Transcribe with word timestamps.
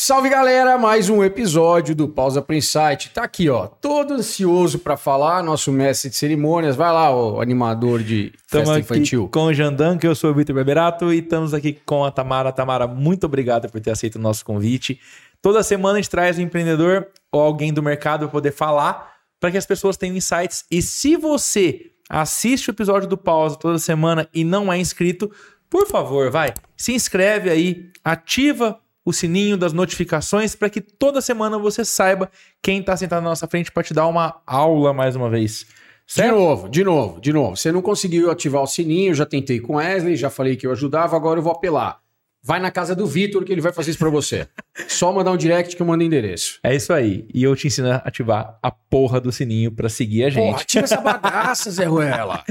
Salve 0.00 0.28
galera, 0.28 0.78
mais 0.78 1.10
um 1.10 1.24
episódio 1.24 1.92
do 1.92 2.08
Pausa 2.08 2.40
para 2.40 2.54
Insight. 2.54 3.10
Tá 3.10 3.24
aqui, 3.24 3.50
ó, 3.50 3.66
todo 3.66 4.14
ansioso 4.14 4.78
para 4.78 4.96
falar, 4.96 5.42
nosso 5.42 5.72
mestre 5.72 6.08
de 6.08 6.14
cerimônias. 6.14 6.76
Vai 6.76 6.92
lá, 6.92 7.10
o 7.10 7.40
animador 7.40 8.00
de 8.00 8.32
Tamo 8.48 8.66
festa 8.66 8.78
aqui 8.78 8.80
infantil. 8.80 9.28
com 9.28 9.46
o 9.46 9.52
Jandan, 9.52 9.98
que 9.98 10.06
eu 10.06 10.14
sou 10.14 10.30
o 10.30 10.34
Vitor 10.34 10.54
Beberato, 10.54 11.12
e 11.12 11.18
estamos 11.18 11.52
aqui 11.52 11.80
com 11.84 12.04
a 12.04 12.12
Tamara. 12.12 12.52
Tamara, 12.52 12.86
muito 12.86 13.24
obrigado 13.26 13.68
por 13.68 13.80
ter 13.80 13.90
aceito 13.90 14.14
o 14.14 14.20
nosso 14.20 14.44
convite. 14.44 15.00
Toda 15.42 15.64
semana 15.64 15.98
a 15.98 16.00
gente 16.00 16.10
traz 16.10 16.38
um 16.38 16.42
empreendedor 16.42 17.08
ou 17.32 17.40
alguém 17.40 17.72
do 17.72 17.82
mercado 17.82 18.20
para 18.20 18.28
poder 18.28 18.52
falar, 18.52 19.16
para 19.40 19.50
que 19.50 19.58
as 19.58 19.66
pessoas 19.66 19.96
tenham 19.96 20.16
insights. 20.16 20.64
E 20.70 20.80
se 20.80 21.16
você 21.16 21.90
assiste 22.08 22.68
o 22.68 22.70
episódio 22.70 23.08
do 23.08 23.18
Pausa 23.18 23.56
toda 23.56 23.80
semana 23.80 24.28
e 24.32 24.44
não 24.44 24.72
é 24.72 24.78
inscrito, 24.78 25.28
por 25.68 25.88
favor, 25.88 26.30
vai, 26.30 26.54
se 26.76 26.92
inscreve 26.92 27.50
aí, 27.50 27.90
ativa 28.04 28.78
o 29.08 29.12
sininho 29.12 29.56
das 29.56 29.72
notificações 29.72 30.54
para 30.54 30.68
que 30.68 30.82
toda 30.82 31.22
semana 31.22 31.58
você 31.58 31.82
saiba 31.82 32.30
quem 32.62 32.80
está 32.80 32.94
sentado 32.94 33.22
na 33.22 33.30
nossa 33.30 33.46
frente 33.48 33.72
para 33.72 33.82
te 33.82 33.94
dar 33.94 34.06
uma 34.06 34.42
aula 34.46 34.92
mais 34.92 35.16
uma 35.16 35.30
vez. 35.30 35.64
De 36.06 36.12
Certo? 36.12 36.34
novo, 36.36 36.68
de 36.68 36.84
novo, 36.84 37.18
de 37.18 37.32
novo. 37.32 37.56
Você 37.56 37.72
não 37.72 37.80
conseguiu 37.80 38.30
ativar 38.30 38.62
o 38.62 38.66
sininho, 38.66 39.14
já 39.14 39.24
tentei 39.24 39.60
com 39.60 39.76
Wesley, 39.76 40.14
já 40.14 40.28
falei 40.28 40.56
que 40.56 40.66
eu 40.66 40.72
ajudava, 40.72 41.16
agora 41.16 41.38
eu 41.38 41.42
vou 41.42 41.52
apelar. 41.52 42.00
Vai 42.42 42.60
na 42.60 42.70
casa 42.70 42.94
do 42.94 43.06
Vitor 43.06 43.44
que 43.44 43.52
ele 43.52 43.62
vai 43.62 43.72
fazer 43.72 43.92
isso 43.92 43.98
pra 43.98 44.10
você. 44.10 44.46
Só 44.88 45.10
mandar 45.10 45.32
um 45.32 45.38
direct 45.38 45.74
que 45.74 45.80
eu 45.80 45.86
mando 45.86 46.04
endereço. 46.04 46.58
É 46.62 46.76
isso 46.76 46.92
aí. 46.92 47.26
E 47.32 47.42
eu 47.42 47.56
te 47.56 47.66
ensino 47.66 47.90
a 47.90 47.96
ativar 47.96 48.58
a 48.62 48.70
porra 48.70 49.22
do 49.22 49.32
sininho 49.32 49.72
para 49.72 49.88
seguir 49.88 50.24
a 50.24 50.28
gente. 50.30 50.52
Porra, 50.52 50.64
tira 50.64 50.84
essa 50.84 51.00
bagaça, 51.00 51.70
Zé 51.70 51.84
Ruela. 51.88 52.44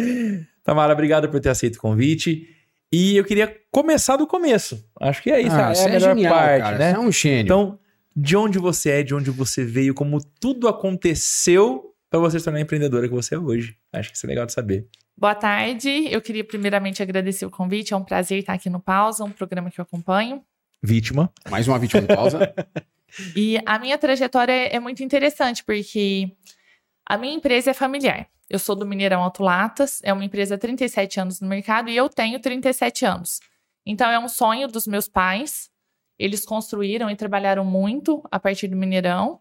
Tamara, 0.64 0.92
obrigado 0.94 1.30
por 1.30 1.40
ter 1.40 1.50
aceito 1.50 1.76
o 1.76 1.82
convite. 1.82 2.48
E 2.92 3.18
eu 3.18 3.26
queria 3.26 3.54
começar 3.72 4.16
do 4.16 4.26
começo. 4.26 4.84
Acho 5.02 5.22
que 5.22 5.30
é 5.30 5.42
isso, 5.42 5.56
Ah, 5.56 5.72
é 5.72 5.76
você 5.76 5.86
a 5.86 5.90
melhor 6.16 6.30
parte, 6.30 6.62
cara. 6.62 6.78
né? 6.78 6.90
Você 6.92 6.96
é 6.96 7.00
um 7.00 7.12
gênio. 7.12 7.42
Então, 7.44 7.80
de 8.16 8.38
onde 8.38 8.58
você 8.58 8.90
é, 8.92 9.04
de 9.04 9.14
onde 9.14 9.30
você 9.30 9.64
veio, 9.66 9.94
como 9.94 10.20
tudo 10.40 10.68
aconteceu 10.68 11.94
para 12.10 12.20
você 12.20 12.40
se 12.40 12.46
tornar 12.46 12.60
a 12.60 12.62
empreendedora 12.62 13.08
que 13.08 13.14
você 13.14 13.36
é 13.36 13.40
hoje. 13.40 13.76
Acho 13.92 14.10
que 14.10 14.16
isso 14.16 14.26
é 14.26 14.30
legal 14.30 14.46
de 14.46 14.54
saber. 14.54 14.88
Boa 15.18 15.36
tarde. 15.36 16.08
Eu 16.10 16.22
queria 16.22 16.44
primeiramente 16.44 17.02
agradecer 17.04 17.46
o 17.46 17.50
convite. 17.52 17.94
É 17.94 17.98
um 17.98 18.04
prazer 18.04 18.40
estar 18.40 18.54
aqui 18.54 18.70
no 18.70 18.80
Pausa, 18.80 19.24
um 19.24 19.32
programa 19.32 19.70
que 19.70 19.80
eu 19.80 19.84
acompanho. 19.84 20.42
Vítima. 20.82 21.32
Mais 21.50 21.68
uma 21.68 21.78
vítima 21.80 22.02
de 22.02 22.08
pausa. 22.08 22.54
E 23.36 23.58
a 23.66 23.80
minha 23.80 23.98
trajetória 23.98 24.52
é 24.52 24.80
muito 24.82 25.02
interessante, 25.02 25.64
porque 25.64 26.30
a 27.06 27.18
minha 27.18 27.34
empresa 27.34 27.72
é 27.72 27.74
familiar. 27.74 28.28
Eu 28.50 28.60
sou 28.60 28.76
do 28.76 28.86
Mineirão 28.86 29.22
Autolatas, 29.24 30.00
é 30.04 30.14
uma 30.14 30.24
empresa 30.24 30.56
há 30.56 30.58
37 30.58 31.20
anos 31.20 31.42
no 31.42 31.48
mercado 31.48 31.90
e 31.90 31.96
eu 31.98 32.08
tenho 32.08 32.40
37 32.40 33.06
anos. 33.06 33.40
Então 33.86 34.10
é 34.10 34.18
um 34.18 34.28
sonho 34.30 34.68
dos 34.68 34.88
meus 34.88 35.08
pais. 35.08 35.70
Eles 36.18 36.46
construíram 36.46 37.10
e 37.10 37.16
trabalharam 37.16 37.64
muito 37.66 38.24
a 38.32 38.40
partir 38.40 38.68
do 38.68 38.76
Mineirão. 38.76 39.40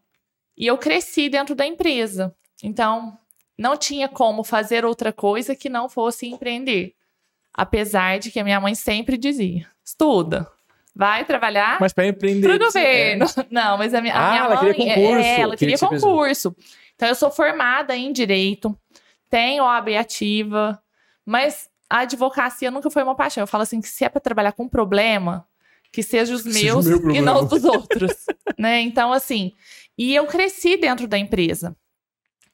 E 0.57 0.67
eu 0.67 0.77
cresci 0.77 1.29
dentro 1.29 1.55
da 1.55 1.67
empresa. 1.67 2.35
Então 2.63 3.17
não 3.59 3.77
tinha 3.77 4.09
como 4.09 4.45
fazer 4.45 4.85
outra 4.85 5.13
coisa 5.13 5.55
que 5.55 5.69
não 5.69 5.89
fosse 5.89 6.27
empreender. 6.27 6.95
Apesar 7.55 8.19
de 8.19 8.31
que 8.31 8.39
a 8.39 8.45
minha 8.45 8.61
mãe 8.61 8.75
sempre 8.75 9.17
dizia: 9.17 9.67
estuda, 9.85 10.47
vai 10.95 11.25
trabalhar 11.25 11.79
Mas 11.81 11.93
para 11.93 12.07
empreender. 12.07 12.47
Pro 12.47 12.59
governo. 12.67 13.25
Não, 13.51 13.79
mas 13.79 13.95
a 13.95 14.01
minha, 14.03 14.15
a 14.15 14.27
Ah, 14.27 14.31
minha 14.31 14.45
ela 14.45 14.63
mãe... 14.63 14.73
queria 14.75 14.95
concurso. 14.95 15.27
É, 15.27 15.41
ela 15.41 15.57
Queria 15.57 15.79
queria 15.79 15.89
concurso. 16.01 16.57
Então, 16.95 17.09
eu 17.09 17.15
sou 17.15 17.31
formada 17.31 17.95
em 17.97 18.11
Direito, 18.13 18.79
tenho 19.29 19.65
OAB 19.65 19.97
ativa, 19.97 20.81
mas 21.25 21.69
a 21.89 22.01
advocacia 22.01 22.71
nunca 22.71 22.91
foi 22.91 23.03
uma 23.03 23.15
paixão. 23.15 23.43
Eu 23.43 23.47
falo 23.47 23.63
assim, 23.63 23.81
que 23.81 23.89
se 23.89 24.05
é 24.05 24.09
para 24.09 24.21
trabalhar 24.21 24.53
com 24.53 24.69
problema, 24.69 25.47
que 25.93 26.03
seja 26.03 26.35
os 26.35 26.43
seja 26.43 26.59
meus 26.59 26.87
o 26.87 27.07
meu 27.07 27.17
e 27.17 27.21
não 27.21 27.45
os 27.45 27.49
dos 27.49 27.65
outros. 27.65 28.13
né? 28.59 28.81
Então, 28.81 29.13
assim... 29.13 29.53
E 29.99 30.15
eu 30.15 30.27
cresci 30.27 30.77
dentro 30.77 31.09
da 31.09 31.17
empresa. 31.17 31.75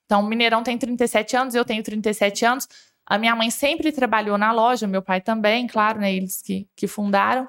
Então, 0.05 0.21
o 0.21 0.27
Mineirão 0.27 0.63
tem 0.63 0.79
37 0.79 1.37
anos, 1.37 1.55
eu 1.55 1.65
tenho 1.65 1.83
37 1.83 2.45
anos. 2.45 2.69
A 3.05 3.19
minha 3.19 3.35
mãe 3.35 3.51
sempre 3.51 3.91
trabalhou 3.91 4.39
na 4.39 4.53
loja, 4.53 4.87
meu 4.87 5.03
pai 5.03 5.21
também, 5.21 5.67
claro, 5.67 5.99
né? 5.99 6.15
Eles 6.15 6.41
que, 6.41 6.69
que 6.77 6.87
fundaram. 6.87 7.49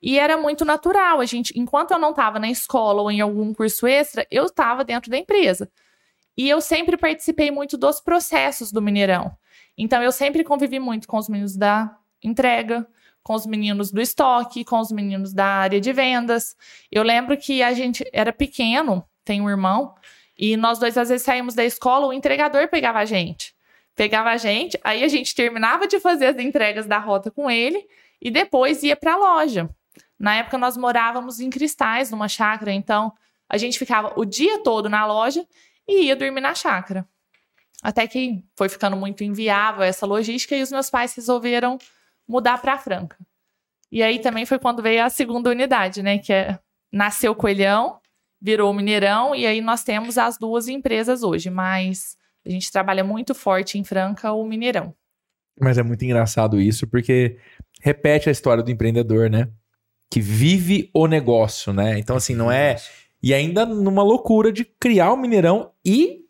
E 0.00 0.18
era 0.18 0.36
muito 0.36 0.64
natural. 0.64 1.20
A 1.20 1.26
gente, 1.26 1.52
enquanto 1.58 1.90
eu 1.90 1.98
não 1.98 2.10
estava 2.10 2.38
na 2.38 2.48
escola 2.50 3.02
ou 3.02 3.10
em 3.10 3.20
algum 3.20 3.52
curso 3.52 3.86
extra, 3.86 4.26
eu 4.30 4.46
estava 4.46 4.82
dentro 4.84 5.10
da 5.10 5.18
empresa. 5.18 5.70
E 6.36 6.48
eu 6.48 6.60
sempre 6.60 6.96
participei 6.96 7.50
muito 7.50 7.76
dos 7.76 8.00
processos 8.00 8.72
do 8.72 8.82
Mineirão. 8.82 9.36
Então, 9.76 10.02
eu 10.02 10.12
sempre 10.12 10.44
convivi 10.44 10.78
muito 10.78 11.06
com 11.08 11.16
os 11.16 11.28
meninos 11.28 11.56
da 11.56 11.96
entrega, 12.22 12.86
com 13.22 13.34
os 13.34 13.46
meninos 13.46 13.90
do 13.90 14.00
estoque, 14.00 14.64
com 14.64 14.78
os 14.78 14.92
meninos 14.92 15.32
da 15.32 15.46
área 15.46 15.80
de 15.80 15.92
vendas. 15.92 16.54
Eu 16.92 17.02
lembro 17.02 17.36
que 17.36 17.62
a 17.62 17.72
gente 17.72 18.04
era 18.12 18.32
pequeno, 18.32 19.04
tem 19.24 19.40
um 19.40 19.48
irmão, 19.48 19.94
e 20.36 20.56
nós 20.56 20.78
dois 20.78 20.98
às 20.98 21.08
vezes 21.08 21.24
saímos 21.24 21.54
da 21.54 21.64
escola, 21.64 22.06
o 22.06 22.12
entregador 22.12 22.68
pegava 22.68 22.98
a 22.98 23.04
gente. 23.04 23.54
Pegava 23.96 24.30
a 24.30 24.36
gente, 24.36 24.78
aí 24.82 25.04
a 25.04 25.08
gente 25.08 25.34
terminava 25.34 25.86
de 25.86 26.00
fazer 26.00 26.26
as 26.26 26.38
entregas 26.38 26.86
da 26.86 26.98
rota 26.98 27.30
com 27.30 27.50
ele 27.50 27.86
e 28.20 28.30
depois 28.30 28.82
ia 28.82 28.96
para 28.96 29.14
a 29.14 29.16
loja. 29.16 29.70
Na 30.18 30.36
época 30.36 30.58
nós 30.58 30.76
morávamos 30.76 31.40
em 31.40 31.48
Cristais, 31.48 32.10
numa 32.10 32.28
chácara, 32.28 32.72
então 32.72 33.12
a 33.48 33.56
gente 33.56 33.78
ficava 33.78 34.12
o 34.16 34.24
dia 34.24 34.62
todo 34.62 34.88
na 34.88 35.06
loja 35.06 35.46
e 35.88 36.06
ia 36.06 36.16
dormir 36.16 36.40
na 36.40 36.54
chácara. 36.54 37.06
Até 37.82 38.06
que 38.06 38.42
foi 38.56 38.68
ficando 38.68 38.96
muito 38.96 39.22
inviável 39.22 39.82
essa 39.82 40.06
logística 40.06 40.56
e 40.56 40.62
os 40.62 40.70
meus 40.70 40.88
pais 40.88 41.14
resolveram 41.14 41.78
mudar 42.26 42.58
para 42.58 42.78
Franca. 42.78 43.16
E 43.92 44.02
aí 44.02 44.18
também 44.18 44.46
foi 44.46 44.58
quando 44.58 44.82
veio 44.82 45.04
a 45.04 45.10
segunda 45.10 45.50
unidade, 45.50 46.02
né, 46.02 46.18
que 46.18 46.32
é 46.32 46.58
nasceu 46.90 47.32
o 47.32 47.36
Coelhão, 47.36 47.98
virou 48.40 48.70
o 48.70 48.74
Mineirão 48.74 49.34
e 49.34 49.46
aí 49.46 49.60
nós 49.60 49.82
temos 49.82 50.16
as 50.16 50.38
duas 50.38 50.68
empresas 50.68 51.22
hoje, 51.22 51.50
mas 51.50 52.16
a 52.46 52.50
gente 52.50 52.70
trabalha 52.70 53.02
muito 53.02 53.34
forte 53.34 53.78
em 53.78 53.84
Franca 53.84 54.32
o 54.32 54.44
Mineirão. 54.44 54.94
Mas 55.60 55.78
é 55.78 55.82
muito 55.82 56.04
engraçado 56.04 56.60
isso, 56.60 56.86
porque 56.86 57.38
repete 57.80 58.28
a 58.28 58.32
história 58.32 58.62
do 58.62 58.70
empreendedor, 58.70 59.30
né? 59.30 59.48
Que 60.10 60.20
vive 60.20 60.90
o 60.92 61.06
negócio, 61.06 61.72
né? 61.72 61.98
Então, 61.98 62.16
assim, 62.16 62.34
não 62.34 62.50
é. 62.50 62.76
E 63.24 63.32
ainda 63.32 63.64
numa 63.64 64.02
loucura 64.02 64.52
de 64.52 64.66
criar 64.66 65.10
o 65.10 65.16
Mineirão 65.16 65.70
e 65.82 66.26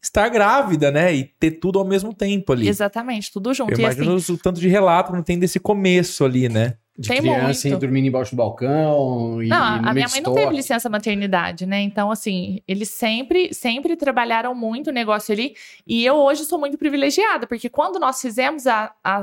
estar 0.00 0.28
grávida, 0.28 0.92
né? 0.92 1.12
E 1.12 1.24
ter 1.24 1.50
tudo 1.50 1.80
ao 1.80 1.84
mesmo 1.84 2.14
tempo 2.14 2.52
ali. 2.52 2.68
Exatamente, 2.68 3.32
tudo 3.32 3.52
junto. 3.52 3.72
Eu 3.72 3.80
imagino 3.80 4.14
assim, 4.14 4.32
o 4.32 4.38
tanto 4.38 4.60
de 4.60 4.68
relato 4.68 5.10
que 5.10 5.16
não 5.16 5.24
tem 5.24 5.40
desse 5.40 5.58
começo 5.58 6.24
ali, 6.24 6.48
né? 6.48 6.74
De 6.96 7.08
Tem 7.08 7.18
criança 7.18 7.68
muito. 7.68 7.78
e 7.78 7.80
dormindo 7.80 8.06
embaixo 8.06 8.30
do 8.30 8.36
balcão. 8.36 9.42
E, 9.42 9.48
Não, 9.48 9.58
no 9.58 9.88
a 9.88 9.92
meio 9.92 9.94
minha 9.94 10.08
mãe 10.08 10.20
não 10.20 10.34
teve 10.34 10.54
licença 10.54 10.88
maternidade, 10.88 11.66
né? 11.66 11.80
Então, 11.80 12.12
assim, 12.12 12.60
eles 12.68 12.90
sempre, 12.90 13.52
sempre 13.52 13.96
trabalharam 13.96 14.54
muito 14.54 14.90
o 14.90 14.92
negócio 14.92 15.32
ali. 15.32 15.56
E 15.84 16.06
eu 16.06 16.14
hoje 16.14 16.44
sou 16.44 16.60
muito 16.60 16.78
privilegiada, 16.78 17.44
porque 17.44 17.68
quando 17.68 17.98
nós 17.98 18.22
fizemos 18.22 18.68
a, 18.68 18.94
a 19.02 19.20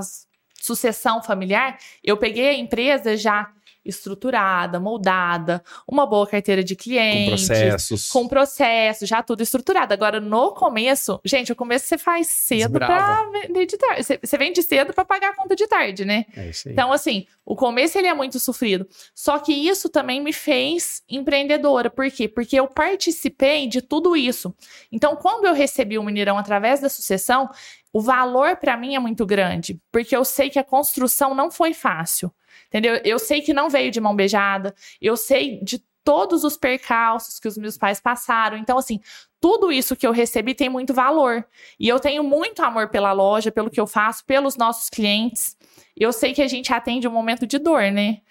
sucessão 0.62 1.24
familiar, 1.24 1.78
eu 2.04 2.18
peguei 2.18 2.50
a 2.50 2.54
empresa 2.54 3.16
já 3.16 3.50
estruturada, 3.86 4.80
moldada, 4.80 5.64
uma 5.88 6.06
boa 6.06 6.28
carteira 6.28 6.64
de 6.64 6.76
Com 6.76 6.84
clientes. 6.84 7.48
processos. 7.48 8.10
Com 8.10 8.28
processo, 8.28 9.06
já 9.06 9.22
tudo 9.22 9.42
estruturado. 9.42 9.94
Agora, 9.94 10.20
no 10.20 10.52
começo, 10.54 11.20
gente, 11.24 11.52
o 11.52 11.56
começo 11.56 11.86
você 11.88 11.98
faz 11.98 12.28
cedo 12.28 12.80
pra 12.80 13.26
vender 13.32 13.66
de 13.66 13.78
tarde. 13.78 14.04
Você, 14.04 14.38
vende 14.38 14.62
cedo 14.64 14.94
pra 14.94 15.06
pagar 15.06 15.30
a 15.30 15.36
conta 15.36 15.56
de 15.56 15.68
tarde, 15.68 16.06
né? 16.06 16.26
É 16.36 16.50
isso 16.50 16.68
aí. 16.68 16.74
Então, 16.74 16.92
assim, 16.92 17.26
o 17.46 17.56
começo 17.56 17.98
ele 17.98 18.08
é 18.08 18.14
muito 18.14 18.40
sofrido. 18.40 18.88
Só 19.14 19.40
que 19.40 19.54
isso 19.54 19.90
também 19.90 20.22
me 20.22 20.34
fez 20.34 21.02
empreendedora. 21.10 21.90
Por 21.90 22.10
quê? 22.10 22.28
Porque 22.28 22.56
eu 22.60 22.68
participei 22.68 23.68
de 23.68 23.82
tudo 23.82 24.16
isso. 24.16 24.54
Então, 24.92 25.16
quando 25.16 25.46
eu 25.46 25.54
recebi 25.54 25.98
o 25.98 26.04
Mineirão 26.04 26.38
através 26.38 26.80
da 26.80 26.90
sucessão, 26.90 27.50
o 27.94 28.02
valor 28.02 28.58
para 28.58 28.76
mim 28.76 28.96
é 28.96 29.00
muito 29.00 29.24
grande, 29.24 29.80
porque 29.92 30.18
eu 30.18 30.26
sei 30.26 30.50
que 30.50 30.58
a 30.58 30.64
construção 30.64 31.36
não 31.36 31.52
foi 31.52 31.74
fácil. 31.74 32.34
Entendeu? 32.68 33.00
Eu 33.06 33.20
sei 33.20 33.42
que 33.42 33.54
não 33.54 33.70
veio 33.70 33.92
de 33.92 34.02
mão 34.02 34.16
beijada, 34.16 34.74
eu 35.00 35.16
sei 35.16 35.60
de 35.64 35.84
todos 36.04 36.44
os 36.44 36.58
percalços 36.58 37.40
que 37.40 37.48
os 37.48 37.58
meus 37.58 37.78
pais 37.78 38.00
passaram. 38.00 38.58
Então, 38.58 38.78
assim, 38.78 39.00
tudo 39.40 39.72
isso 39.72 39.96
que 39.96 40.06
eu 40.06 40.12
recebi 40.12 40.54
tem 40.56 40.70
muito 40.70 40.94
valor. 40.94 41.46
E 41.80 41.88
eu 41.88 42.00
tenho 42.00 42.24
muito 42.24 42.62
amor 42.64 42.90
pela 42.90 43.12
loja, 43.12 43.52
pelo 43.52 43.70
que 43.70 43.80
eu 43.80 43.88
faço, 43.88 44.26
pelos 44.26 44.58
nossos 44.58 44.90
clientes. 44.90 45.56
Eu 45.96 46.12
sei 46.12 46.34
que 46.34 46.42
a 46.42 46.48
gente 46.48 46.74
atende 46.74 47.08
um 47.08 47.12
momento 47.12 47.46
de 47.46 47.60
dor, 47.60 47.92
né? 47.92 48.22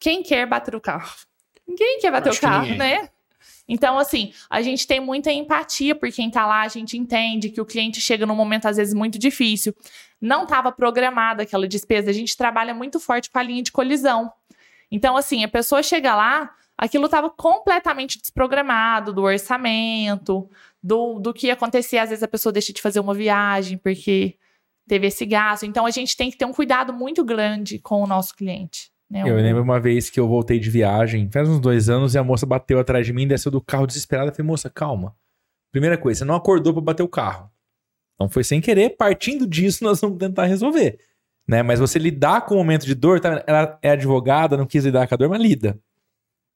Quem 0.00 0.22
quer 0.22 0.46
bater 0.46 0.74
o 0.74 0.80
carro? 0.80 1.14
Ninguém 1.68 2.00
quer 2.00 2.10
bater 2.10 2.30
Acho 2.30 2.38
o 2.38 2.42
carro, 2.42 2.74
né? 2.74 3.08
Então, 3.68 3.98
assim, 3.98 4.32
a 4.50 4.60
gente 4.60 4.86
tem 4.86 5.00
muita 5.00 5.30
empatia 5.30 5.94
por 5.94 6.10
quem 6.10 6.30
tá 6.30 6.44
lá, 6.44 6.62
a 6.62 6.68
gente 6.68 6.96
entende 6.96 7.48
que 7.48 7.60
o 7.60 7.64
cliente 7.64 8.00
chega 8.00 8.26
num 8.26 8.34
momento, 8.34 8.66
às 8.66 8.76
vezes, 8.76 8.92
muito 8.92 9.18
difícil. 9.18 9.74
Não 10.20 10.42
estava 10.44 10.70
programada 10.70 11.42
aquela 11.42 11.66
despesa, 11.66 12.10
a 12.10 12.12
gente 12.12 12.36
trabalha 12.36 12.74
muito 12.74 13.00
forte 13.00 13.30
com 13.30 13.38
a 13.38 13.42
linha 13.42 13.62
de 13.62 13.72
colisão. 13.72 14.32
Então, 14.90 15.16
assim, 15.16 15.42
a 15.42 15.48
pessoa 15.48 15.82
chega 15.82 16.14
lá, 16.14 16.54
aquilo 16.76 17.06
estava 17.06 17.30
completamente 17.30 18.20
desprogramado 18.20 19.12
do 19.12 19.22
orçamento, 19.22 20.50
do, 20.82 21.18
do 21.18 21.32
que 21.32 21.50
acontecia. 21.50 22.02
Às 22.02 22.10
vezes 22.10 22.22
a 22.22 22.28
pessoa 22.28 22.52
deixa 22.52 22.72
de 22.72 22.82
fazer 22.82 23.00
uma 23.00 23.14
viagem 23.14 23.78
porque 23.78 24.36
teve 24.86 25.06
esse 25.06 25.24
gasto. 25.24 25.64
Então, 25.64 25.86
a 25.86 25.90
gente 25.90 26.14
tem 26.14 26.30
que 26.30 26.36
ter 26.36 26.44
um 26.44 26.52
cuidado 26.52 26.92
muito 26.92 27.24
grande 27.24 27.78
com 27.78 28.02
o 28.02 28.06
nosso 28.06 28.34
cliente. 28.36 28.91
Né? 29.12 29.28
Eu 29.28 29.36
lembro 29.36 29.62
uma 29.62 29.78
vez 29.78 30.08
que 30.08 30.18
eu 30.18 30.26
voltei 30.26 30.58
de 30.58 30.70
viagem, 30.70 31.28
faz 31.30 31.46
uns 31.46 31.60
dois 31.60 31.90
anos, 31.90 32.14
e 32.14 32.18
a 32.18 32.24
moça 32.24 32.46
bateu 32.46 32.78
atrás 32.78 33.04
de 33.04 33.12
mim, 33.12 33.28
desceu 33.28 33.52
do 33.52 33.60
carro 33.60 33.86
desesperada. 33.86 34.30
Eu 34.30 34.34
falei, 34.34 34.46
moça, 34.46 34.70
calma. 34.70 35.14
Primeira 35.70 35.98
coisa, 35.98 36.20
você 36.20 36.24
não 36.24 36.34
acordou 36.34 36.72
pra 36.72 36.80
bater 36.80 37.02
o 37.02 37.08
carro. 37.08 37.50
Então 38.14 38.28
foi 38.30 38.42
sem 38.42 38.58
querer, 38.60 38.96
partindo 38.96 39.46
disso, 39.46 39.84
nós 39.84 40.00
vamos 40.00 40.16
tentar 40.18 40.46
resolver. 40.46 40.98
Né? 41.46 41.62
Mas 41.62 41.78
você 41.78 41.98
lidar 41.98 42.46
com 42.46 42.54
o 42.54 42.58
momento 42.58 42.86
de 42.86 42.94
dor, 42.94 43.20
tá? 43.20 43.44
ela 43.46 43.78
é 43.82 43.90
advogada, 43.90 44.56
não 44.56 44.64
quis 44.66 44.84
lidar 44.84 45.06
com 45.06 45.14
a 45.14 45.18
dor, 45.18 45.28
mas 45.28 45.40
lida. 45.42 45.78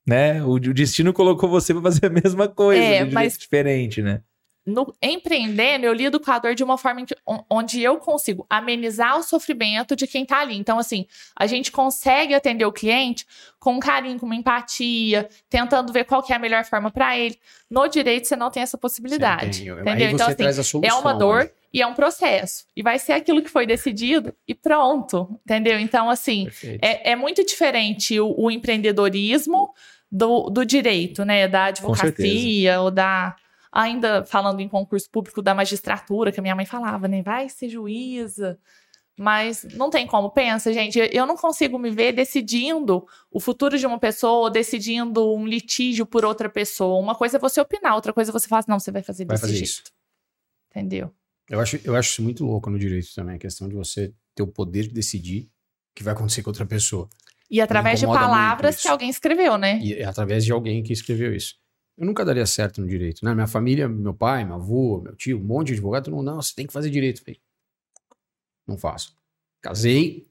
Né? 0.09 0.43
O, 0.43 0.53
o 0.53 0.61
destino 0.61 1.13
colocou 1.13 1.49
você 1.51 1.75
pra 1.75 1.83
fazer 1.83 2.07
a 2.07 2.11
mesma 2.11 2.49
coisa, 2.49 2.83
É, 2.83 3.05
de 3.05 3.11
um 3.11 3.13
mas- 3.15 3.37
diferente, 3.37 4.01
né? 4.01 4.23
No 4.67 4.93
empreendendo, 5.01 5.87
eu 5.87 5.93
lido 5.93 6.19
com 6.19 6.31
a 6.31 6.39
dor 6.41 6.55
de 6.55 6.65
uma 6.65 6.77
forma 6.77 7.07
que- 7.07 7.15
on- 7.27 7.45
onde 7.49 7.81
eu 7.81 7.99
consigo 7.99 8.45
amenizar 8.51 9.17
o 9.17 9.23
sofrimento 9.23 9.95
de 9.95 10.07
quem 10.09 10.27
tá 10.27 10.41
ali. 10.41 10.57
Então, 10.57 10.77
assim, 10.79 11.07
a 11.37 11.47
gente 11.47 11.71
consegue 11.71 12.35
atender 12.35 12.65
o 12.65 12.73
cliente 12.73 13.25
com 13.61 13.79
carinho, 13.79 14.19
com 14.19 14.27
uma 14.27 14.35
empatia, 14.35 15.29
tentando 15.49 15.93
ver 15.93 16.05
qual 16.05 16.23
que 16.23 16.33
é 16.33 16.37
a 16.37 16.39
melhor 16.39 16.65
forma 16.65 16.91
para 16.91 17.17
ele. 17.17 17.39
No 17.71 17.87
direito, 17.87 18.27
você 18.27 18.35
não 18.35 18.51
tem 18.51 18.63
essa 18.63 18.77
possibilidade. 18.77 19.63
Entendeu? 19.83 20.11
Então, 20.11 20.27
assim, 20.27 20.35
a 20.45 20.63
é 20.63 20.65
solução. 20.65 21.01
uma 21.01 21.15
dor 21.15 21.45
né? 21.45 21.51
e 21.73 21.83
é 21.83 21.87
um 21.87 21.95
processo. 21.95 22.65
E 22.77 22.83
vai 22.83 22.99
ser 22.99 23.13
aquilo 23.13 23.43
que 23.43 23.49
foi 23.49 23.67
decidido 23.67 24.35
e 24.49 24.55
pronto. 24.55 25.29
Entendeu? 25.45 25.79
Então, 25.79 26.11
assim, 26.11 26.49
é, 26.83 27.13
é 27.13 27.17
muito 27.17 27.45
diferente 27.45 28.19
o, 28.19 28.35
o 28.37 28.51
empreendedorismo 28.51 29.73
do, 30.11 30.49
do 30.51 30.65
direito, 30.65 31.25
né? 31.25 31.47
Da 31.49 31.65
advocacia 31.67 32.81
ou 32.81 32.91
da. 32.91 33.35
Ainda 33.79 34.25
falando 34.25 34.61
em 34.61 34.69
concurso 34.71 35.07
público 35.11 35.43
da 35.43 35.55
magistratura, 35.55 36.33
que 36.33 36.41
a 36.41 36.43
minha 36.43 36.57
mãe 36.57 36.65
falava, 36.65 37.07
né? 37.07 37.21
Vai 37.23 37.47
ser 37.51 37.69
juíza. 37.69 38.59
Mas 39.19 39.65
não 39.75 39.91
tem 39.91 40.07
como. 40.07 40.31
Pensa, 40.31 40.73
gente, 40.73 40.99
eu- 41.13 41.27
não 41.27 41.37
consigo 41.37 41.79
me 41.79 41.91
ver 41.91 42.13
decidindo 42.13 43.07
o 43.31 43.39
futuro 43.39 43.79
de 43.79 43.87
uma 43.87 43.99
pessoa 43.99 44.45
ou 44.45 44.51
decidindo 44.51 45.31
um 45.35 45.47
litígio 45.47 46.07
por 46.07 46.25
outra 46.25 46.49
pessoa. 46.49 46.99
Uma 46.99 47.15
coisa 47.15 47.37
é 47.37 47.41
você 47.41 47.61
opinar, 47.61 47.95
outra 47.95 48.15
coisa 48.15 48.31
é 48.31 48.33
você 48.33 48.49
falar 48.49 48.61
assim, 48.61 48.71
não, 48.71 48.81
você 48.81 48.91
vai 48.91 49.03
fazer 49.03 49.27
Vai 49.27 49.35
desse 49.35 49.43
fazer 49.43 49.55
jeito. 49.57 49.67
isso. 49.69 49.83
Entendeu? 50.71 51.13
Eu 51.49 51.61
acho, 51.61 51.79
eu 51.85 51.95
acho 51.95 52.11
isso 52.13 52.23
muito 52.23 52.45
louco 52.47 52.71
no 52.71 52.79
direito 52.79 53.09
também, 53.15 53.37
a 53.37 53.39
questão 53.39 53.69
de 53.69 53.75
você 53.75 54.13
ter 54.35 54.43
o 54.43 54.47
poder 54.47 54.85
de 54.85 54.95
decidir 54.95 55.43
o 55.45 55.95
que 55.97 56.03
vai 56.03 56.15
acontecer 56.15 56.43
com 56.43 56.49
outra 56.51 56.65
pessoa. 56.65 57.09
E 57.51 57.61
através 57.61 58.01
de 58.01 58.07
palavras 58.07 58.81
que 58.81 58.89
alguém 58.89 59.11
escreveu, 59.11 59.57
né? 59.59 59.79
E 59.83 59.95
é 59.95 60.05
através 60.05 60.45
de 60.47 60.53
alguém 60.53 60.83
que 60.83 60.93
escreveu 60.95 61.35
isso. 61.35 61.55
Eu 61.97 62.05
nunca 62.05 62.25
daria 62.25 62.45
certo 62.47 62.81
no 62.81 62.87
direito, 62.87 63.25
né? 63.25 63.35
Minha 63.35 63.47
família, 63.47 63.89
meu 63.89 64.13
pai, 64.13 64.45
meu 64.45 64.57
avô, 64.57 65.01
meu 65.03 65.17
tio, 65.17 65.39
um 65.39 65.43
monte 65.43 65.69
de 65.69 65.73
advogado, 65.75 66.05
todo 66.05 66.17
mundo, 66.17 66.27
não, 66.27 66.43
você 66.43 66.55
tem 66.55 66.67
que 66.67 66.73
fazer 66.73 66.91
direito. 66.91 67.21
Eu 67.21 67.25
Falei, 67.25 67.41
não 68.67 68.77
faço. 68.77 69.17
Casei 69.63 70.27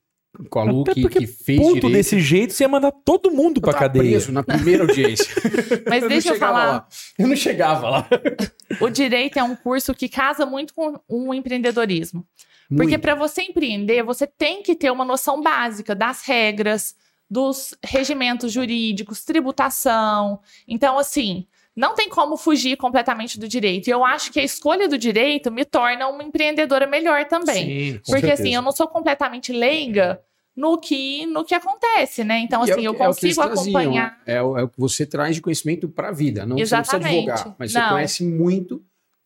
com 0.50 0.60
a 0.60 0.64
Lu, 0.64 0.84
que, 0.84 1.02
porque 1.02 1.20
que 1.20 1.28
fez 1.28 1.60
Ponto 1.60 1.76
direito. 1.76 1.94
desse 1.94 2.20
jeito, 2.20 2.54
você 2.54 2.64
ia 2.66 2.68
mandar 2.68 2.92
todo 2.92 3.32
mundo 3.32 3.58
eu 3.58 3.62
pra 3.62 3.74
cadeia. 3.74 4.04
preso 4.04 4.32
na 4.32 4.44
primeira 4.44 4.84
audiência. 4.84 5.26
Mas 5.88 6.02
não 6.02 6.10
deixa 6.10 6.30
eu 6.30 6.36
falar. 6.36 6.66
lá. 6.66 6.88
Eu 7.18 7.28
não 7.28 7.36
chegava 7.36 7.90
lá. 7.90 8.08
O 8.82 8.90
direito 8.90 9.38
é 9.38 9.44
um 9.44 9.56
curso 9.56 9.94
que 9.94 10.10
casa 10.10 10.44
muito 10.44 10.74
com 10.74 11.00
o 11.08 11.34
empreendedorismo. 11.34 12.28
Porque 12.68 12.84
Muito. 12.94 13.00
para 13.00 13.14
você 13.14 13.44
empreender, 13.44 14.02
você 14.04 14.26
tem 14.26 14.64
que 14.64 14.76
ter 14.76 14.92
uma 14.92 15.06
noção 15.06 15.40
básica 15.40 15.94
das 15.94 16.24
regras, 16.26 16.96
dos 17.30 17.76
regimentos 17.84 18.52
jurídicos, 18.52 19.24
tributação. 19.24 20.40
Então, 20.68 20.98
assim, 20.98 21.46
não 21.76 21.94
tem 21.94 22.08
como 22.08 22.38
fugir 22.38 22.78
completamente 22.78 23.38
do 23.40 23.48
direito. 23.48 23.88
E 23.88 23.92
eu 23.92 24.06
acho 24.06 24.32
que 24.32 24.40
a 24.40 24.44
escolha 24.44 24.88
do 24.88 24.98
direito 24.98 25.52
me 25.52 25.66
torna 25.66 26.08
uma 26.08 26.24
empreendedora 26.24 26.88
melhor 26.88 27.26
também. 27.26 27.56
Sim, 27.66 27.94
com 27.98 28.04
Porque, 28.06 28.22
certeza. 28.22 28.44
assim, 28.44 28.56
eu 28.56 28.62
não 28.62 28.72
sou 28.72 28.88
completamente 28.88 29.52
leiga 29.52 30.22
no 30.56 30.78
que, 30.78 31.26
no 31.26 31.44
que 31.44 31.54
acontece, 31.54 32.24
né? 32.24 32.40
Então, 32.40 32.66
E 32.66 32.70
é 32.70 32.74
assim, 32.74 32.86
eu 32.86 32.94
é 32.94 32.96
eles 32.96 33.06
consigo 33.08 33.42
traziam, 33.42 33.62
acompanhar. 33.78 34.22
É 34.26 34.42
o, 34.42 34.58
é 34.58 34.64
o 34.64 34.70
que 34.70 34.80
você 34.80 35.06
traz 35.06 35.36
de 35.36 35.42
conhecimento 35.42 35.90
para 35.90 36.10
a 36.10 36.12
vida. 36.14 36.46
Não 36.46 36.56
que 36.56 36.66
você 36.66 36.76
não 36.76 36.82
precisa 36.82 36.98
Exatamente. 36.98 37.30
advogar, 37.30 37.56
mas 37.60 37.72
você 37.74 37.80
Não. 37.80 37.90
conhece 37.90 38.24
muito. 38.24 38.82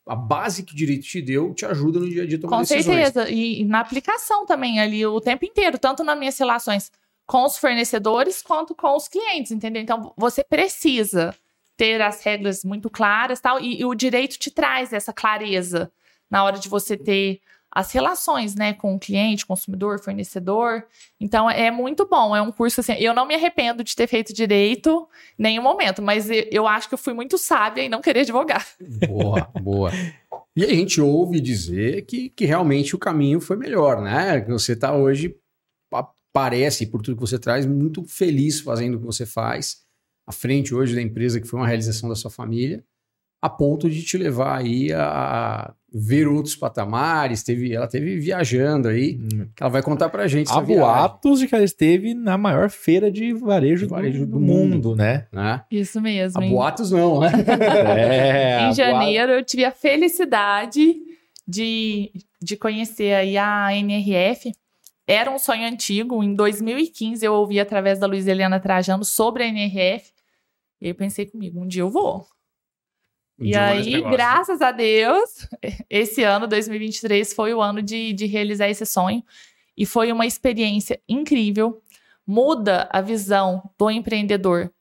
A 0.07 0.15
base 0.15 0.63
que 0.63 0.73
o 0.73 0.75
direito 0.75 1.03
te 1.03 1.21
deu 1.21 1.53
te 1.53 1.67
ajuda 1.67 1.99
no 1.99 2.09
dia 2.09 2.23
a 2.23 2.25
dia 2.25 2.39
a 2.39 2.41
tomar 2.41 2.55
Com 2.57 2.61
decisões. 2.63 2.83
certeza. 2.95 3.29
E, 3.29 3.61
e 3.61 3.63
na 3.63 3.79
aplicação 3.79 4.43
também, 4.43 4.79
ali 4.79 5.05
o 5.05 5.21
tempo 5.21 5.45
inteiro, 5.45 5.77
tanto 5.77 6.03
nas 6.03 6.17
minhas 6.17 6.35
relações 6.39 6.91
com 7.27 7.45
os 7.45 7.59
fornecedores 7.59 8.41
quanto 8.41 8.73
com 8.73 8.95
os 8.95 9.07
clientes, 9.07 9.51
entendeu? 9.51 9.83
Então, 9.83 10.11
você 10.17 10.43
precisa 10.43 11.35
ter 11.79 12.01
as 12.01 12.21
regras 12.21 12.65
muito 12.65 12.89
claras 12.89 13.39
tal, 13.39 13.57
e, 13.57 13.79
e 13.79 13.85
o 13.85 13.95
direito 13.95 14.37
te 14.37 14.51
traz 14.51 14.91
essa 14.91 15.13
clareza 15.13 15.89
na 16.29 16.43
hora 16.43 16.59
de 16.59 16.67
você 16.67 16.97
ter 16.97 17.39
as 17.71 17.91
relações, 17.93 18.53
né, 18.53 18.73
com 18.73 18.95
o 18.95 18.99
cliente, 18.99 19.45
consumidor, 19.45 20.03
fornecedor. 20.03 20.83
Então, 21.19 21.49
é 21.49 21.71
muito 21.71 22.05
bom. 22.05 22.35
É 22.35 22.41
um 22.41 22.51
curso 22.51 22.81
assim. 22.81 22.93
Eu 22.93 23.13
não 23.13 23.25
me 23.25 23.35
arrependo 23.35 23.83
de 23.83 23.95
ter 23.95 24.07
feito 24.07 24.33
direito 24.33 25.07
em 25.37 25.43
nenhum 25.43 25.61
momento, 25.63 26.01
mas 26.01 26.29
eu, 26.29 26.45
eu 26.51 26.67
acho 26.67 26.89
que 26.89 26.95
eu 26.95 26.97
fui 26.97 27.13
muito 27.13 27.37
sábia 27.37 27.83
em 27.83 27.89
não 27.89 28.01
querer 28.01 28.21
advogar. 28.21 28.67
Boa, 29.07 29.49
boa. 29.61 29.91
E 30.55 30.65
a 30.65 30.67
gente 30.67 30.99
ouve 30.99 31.39
dizer 31.39 32.05
que, 32.05 32.29
que 32.29 32.43
realmente 32.43 32.95
o 32.95 32.99
caminho 32.99 33.39
foi 33.39 33.55
melhor, 33.55 34.01
né? 34.01 34.41
Que 34.41 34.51
você 34.51 34.73
está 34.73 34.93
hoje, 34.93 35.35
pa- 35.89 36.11
parece, 36.33 36.87
por 36.87 37.01
tudo 37.01 37.15
que 37.15 37.21
você 37.21 37.39
traz, 37.39 37.65
muito 37.65 38.03
feliz 38.03 38.59
fazendo 38.59 38.95
o 38.95 38.99
que 38.99 39.05
você 39.05 39.25
faz, 39.27 39.87
à 40.29 40.31
frente 40.31 40.75
hoje 40.75 40.93
da 40.93 41.01
empresa 41.01 41.41
que 41.41 41.47
foi 41.47 41.59
uma 41.59 41.65
realização 41.67 42.07
da 42.07 42.13
sua 42.13 42.29
família, 42.29 42.83
a 43.41 43.49
ponto 43.49 43.89
de 43.89 44.03
te 44.03 44.15
levar 44.15 44.59
aí 44.59 44.93
a 44.93 45.73
ver 45.91 46.27
outros 46.27 46.55
patamares. 46.55 47.41
Teve, 47.41 47.73
ela 47.73 47.87
teve 47.87 48.19
viajando 48.19 48.89
aí, 48.89 49.17
que 49.55 49.63
ela 49.63 49.71
vai 49.71 49.81
contar 49.81 50.07
pra 50.09 50.27
gente 50.27 50.51
Há 50.51 50.61
boatos 50.61 51.39
de 51.39 51.47
que 51.47 51.55
ela 51.55 51.63
esteve 51.63 52.13
na 52.13 52.37
maior 52.37 52.69
feira 52.69 53.09
de 53.09 53.33
varejo, 53.33 53.87
De 53.87 53.91
varejo 53.91 54.19
do, 54.27 54.33
do 54.33 54.39
mundo, 54.39 54.89
mundo. 54.89 54.95
né? 54.95 55.25
né? 55.31 55.63
Isso 55.71 55.99
mesmo. 55.99 56.39
A 56.39 56.45
hein? 56.45 56.51
boatos 56.51 56.91
não, 56.91 57.21
né? 57.21 57.31
É, 57.97 58.61
em 58.61 58.65
a 58.67 58.71
janeiro 58.71 59.31
eu 59.31 59.43
tive 59.43 59.65
a 59.65 59.71
felicidade 59.71 60.95
de, 61.47 62.11
de 62.39 62.55
conhecer 62.55 63.15
aí 63.15 63.35
a 63.35 63.75
NRF. 63.75 64.51
Era 65.07 65.31
um 65.31 65.39
sonho 65.39 65.67
antigo. 65.67 66.23
Em 66.23 66.35
2015 66.35 67.25
eu 67.25 67.33
ouvi 67.33 67.59
através 67.59 67.97
da 67.97 68.05
Luiz 68.05 68.27
Helena 68.27 68.59
Trajano 68.59 69.03
sobre 69.03 69.41
a 69.41 69.47
NRF. 69.47 70.18
E 70.81 70.85
aí 70.85 70.91
eu 70.91 70.95
pensei 70.95 71.25
comigo, 71.25 71.59
um 71.59 71.67
dia 71.67 71.81
eu 71.81 71.89
vou. 71.89 72.25
Um 73.39 73.45
e 73.45 73.55
aí, 73.55 74.01
graças 74.01 74.61
a 74.61 74.71
Deus, 74.71 75.47
esse 75.89 76.23
ano, 76.23 76.47
2023, 76.47 77.33
foi 77.33 77.53
o 77.53 77.61
ano 77.61 77.81
de, 77.81 78.13
de 78.13 78.25
realizar 78.25 78.69
esse 78.69 78.85
sonho. 78.85 79.23
E 79.75 79.85
foi 79.85 80.11
uma 80.11 80.25
experiência 80.25 81.01
incrível. 81.07 81.81
Muda 82.25 82.87
a 82.91 83.01
visão 83.01 83.69
do 83.77 83.89
empreendedor. 83.89 84.71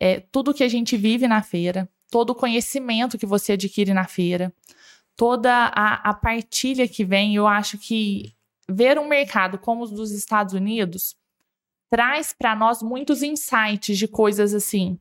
É, 0.00 0.20
tudo 0.20 0.54
que 0.54 0.64
a 0.64 0.68
gente 0.68 0.96
vive 0.96 1.26
na 1.28 1.42
feira, 1.42 1.88
todo 2.10 2.30
o 2.30 2.34
conhecimento 2.34 3.18
que 3.18 3.26
você 3.26 3.52
adquire 3.52 3.92
na 3.92 4.06
feira, 4.06 4.52
toda 5.16 5.52
a, 5.52 6.10
a 6.10 6.14
partilha 6.14 6.88
que 6.88 7.04
vem, 7.04 7.34
eu 7.34 7.46
acho 7.46 7.76
que 7.78 8.32
ver 8.68 8.98
um 8.98 9.08
mercado 9.08 9.58
como 9.58 9.82
os 9.82 9.90
dos 9.90 10.12
Estados 10.12 10.54
Unidos 10.54 11.16
traz 11.90 12.32
para 12.32 12.54
nós 12.54 12.82
muitos 12.82 13.22
insights 13.22 13.98
de 13.98 14.06
coisas 14.06 14.54
assim 14.54 14.98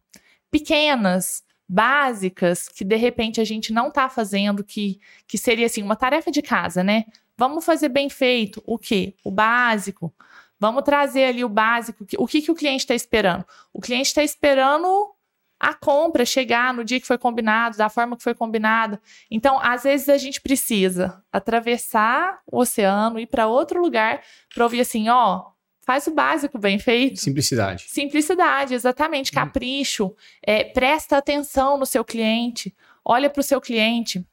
pequenas, 0.51 1.43
básicas, 1.67 2.69
que 2.69 2.85
de 2.85 2.95
repente 2.95 3.41
a 3.41 3.43
gente 3.43 3.73
não 3.73 3.89
está 3.89 4.09
fazendo, 4.09 4.63
que, 4.63 4.99
que 5.27 5.37
seria 5.37 5.65
assim 5.65 5.83
uma 5.83 5.95
tarefa 5.95 6.31
de 6.31 6.41
casa, 6.41 6.83
né? 6.83 7.05
Vamos 7.37 7.65
fazer 7.65 7.89
bem 7.89 8.09
feito. 8.09 8.63
O 8.65 8.77
quê? 8.77 9.15
O 9.23 9.29
básico. 9.29 10.13
Vamos 10.59 10.83
trazer 10.83 11.25
ali 11.25 11.43
o 11.43 11.49
básico. 11.49 12.05
O 12.17 12.27
que, 12.27 12.41
que 12.41 12.51
o 12.51 12.55
cliente 12.55 12.83
está 12.83 12.95
esperando? 12.95 13.45
O 13.71 13.79
cliente 13.79 14.07
está 14.07 14.23
esperando 14.23 15.13
a 15.59 15.73
compra 15.73 16.25
chegar 16.25 16.73
no 16.73 16.83
dia 16.83 16.99
que 16.99 17.07
foi 17.07 17.17
combinado, 17.17 17.77
da 17.77 17.89
forma 17.89 18.15
que 18.15 18.23
foi 18.23 18.33
combinada. 18.33 19.01
Então, 19.29 19.59
às 19.59 19.83
vezes 19.83 20.07
a 20.09 20.17
gente 20.17 20.39
precisa 20.39 21.23
atravessar 21.31 22.39
o 22.45 22.59
oceano, 22.59 23.19
ir 23.19 23.27
para 23.27 23.47
outro 23.47 23.81
lugar 23.81 24.21
para 24.53 24.63
ouvir 24.63 24.81
assim, 24.81 25.09
ó, 25.09 25.45
faz 25.87 26.05
o 26.05 26.11
básico 26.11 26.59
bem 26.59 26.77
feito. 26.77 27.17
Simplicidade. 27.17 27.85
Simplicidade, 27.87 28.73
exatamente. 28.73 29.31
Capricho. 29.31 30.13
É, 30.45 30.65
presta 30.65 31.15
atenção 31.15 31.77
no 31.77 31.85
seu 31.85 32.03
cliente. 32.03 32.75
Olha 33.05 33.29
para 33.29 33.39
o 33.39 33.43
seu 33.43 33.61
cliente. 33.61 34.27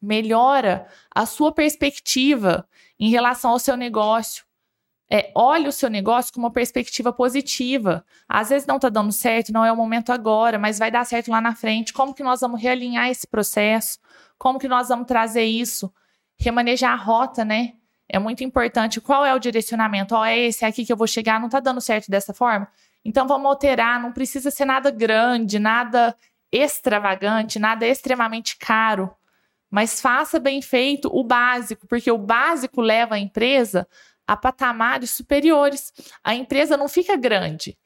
Melhora 0.00 0.86
a 1.12 1.26
sua 1.26 1.50
perspectiva 1.50 2.68
em 3.00 3.10
relação 3.10 3.50
ao 3.50 3.58
seu 3.58 3.76
negócio. 3.76 4.44
É, 5.10 5.32
olhe 5.34 5.66
o 5.66 5.72
seu 5.72 5.90
negócio 5.90 6.32
com 6.32 6.38
uma 6.38 6.52
perspectiva 6.52 7.12
positiva. 7.12 8.06
Às 8.28 8.50
vezes 8.50 8.64
não 8.64 8.76
está 8.76 8.88
dando 8.88 9.10
certo, 9.10 9.52
não 9.52 9.64
é 9.64 9.72
o 9.72 9.76
momento 9.76 10.12
agora, 10.12 10.56
mas 10.56 10.78
vai 10.78 10.92
dar 10.92 11.04
certo 11.04 11.32
lá 11.32 11.40
na 11.40 11.56
frente. 11.56 11.92
Como 11.92 12.14
que 12.14 12.22
nós 12.22 12.40
vamos 12.42 12.62
realinhar 12.62 13.10
esse 13.10 13.26
processo? 13.26 13.98
Como 14.38 14.56
que 14.56 14.68
nós 14.68 14.88
vamos 14.88 15.08
trazer 15.08 15.46
isso? 15.46 15.92
Remanejar 16.38 16.92
a 16.92 17.02
rota, 17.02 17.44
né? 17.44 17.72
É 18.08 18.18
muito 18.18 18.44
importante. 18.44 19.00
Qual 19.00 19.24
é 19.24 19.34
o 19.34 19.38
direcionamento? 19.38 20.14
Ó, 20.14 20.24
é 20.24 20.38
esse 20.38 20.64
aqui 20.64 20.84
que 20.84 20.92
eu 20.92 20.96
vou 20.96 21.06
chegar, 21.06 21.40
não 21.40 21.48
tá 21.48 21.60
dando 21.60 21.80
certo 21.80 22.10
dessa 22.10 22.32
forma? 22.32 22.68
Então 23.04 23.26
vamos 23.26 23.46
alterar, 23.46 24.00
não 24.00 24.12
precisa 24.12 24.50
ser 24.50 24.64
nada 24.64 24.90
grande, 24.90 25.58
nada 25.58 26.16
extravagante, 26.52 27.58
nada 27.58 27.86
extremamente 27.86 28.56
caro. 28.58 29.14
Mas 29.70 30.00
faça 30.00 30.38
bem 30.38 30.62
feito 30.62 31.08
o 31.12 31.24
básico, 31.24 31.86
porque 31.86 32.10
o 32.10 32.18
básico 32.18 32.80
leva 32.80 33.16
a 33.16 33.18
empresa 33.18 33.86
a 34.26 34.36
patamares 34.36 35.10
superiores. 35.10 35.92
A 36.22 36.34
empresa 36.34 36.76
não 36.76 36.88
fica 36.88 37.16
grande. 37.16 37.78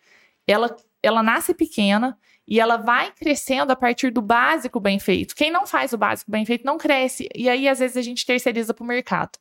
Ela, 0.47 0.75
ela 1.03 1.23
nasce 1.23 1.55
pequena 1.55 2.19
e 2.49 2.59
ela 2.59 2.77
vai 2.77 3.13
crescendo 3.13 3.71
a 3.73 3.77
partir 3.77 4.11
do 4.11 4.23
básico 4.23 4.81
bem 4.81 4.99
feito. 4.99 5.35
Quem 5.35 5.51
não 5.51 5.67
faz 5.67 5.93
o 5.93 5.99
básico 5.99 6.31
bem 6.31 6.45
feito 6.45 6.65
não 6.65 6.79
cresce. 6.79 7.29
E 7.35 7.49
aí, 7.49 7.69
às 7.69 7.79
vezes, 7.79 7.97
a 7.97 8.03
gente 8.03 8.25
terceiriza 8.25 8.73
para 8.73 8.85
o 8.85 8.87
mercado. 8.87 9.39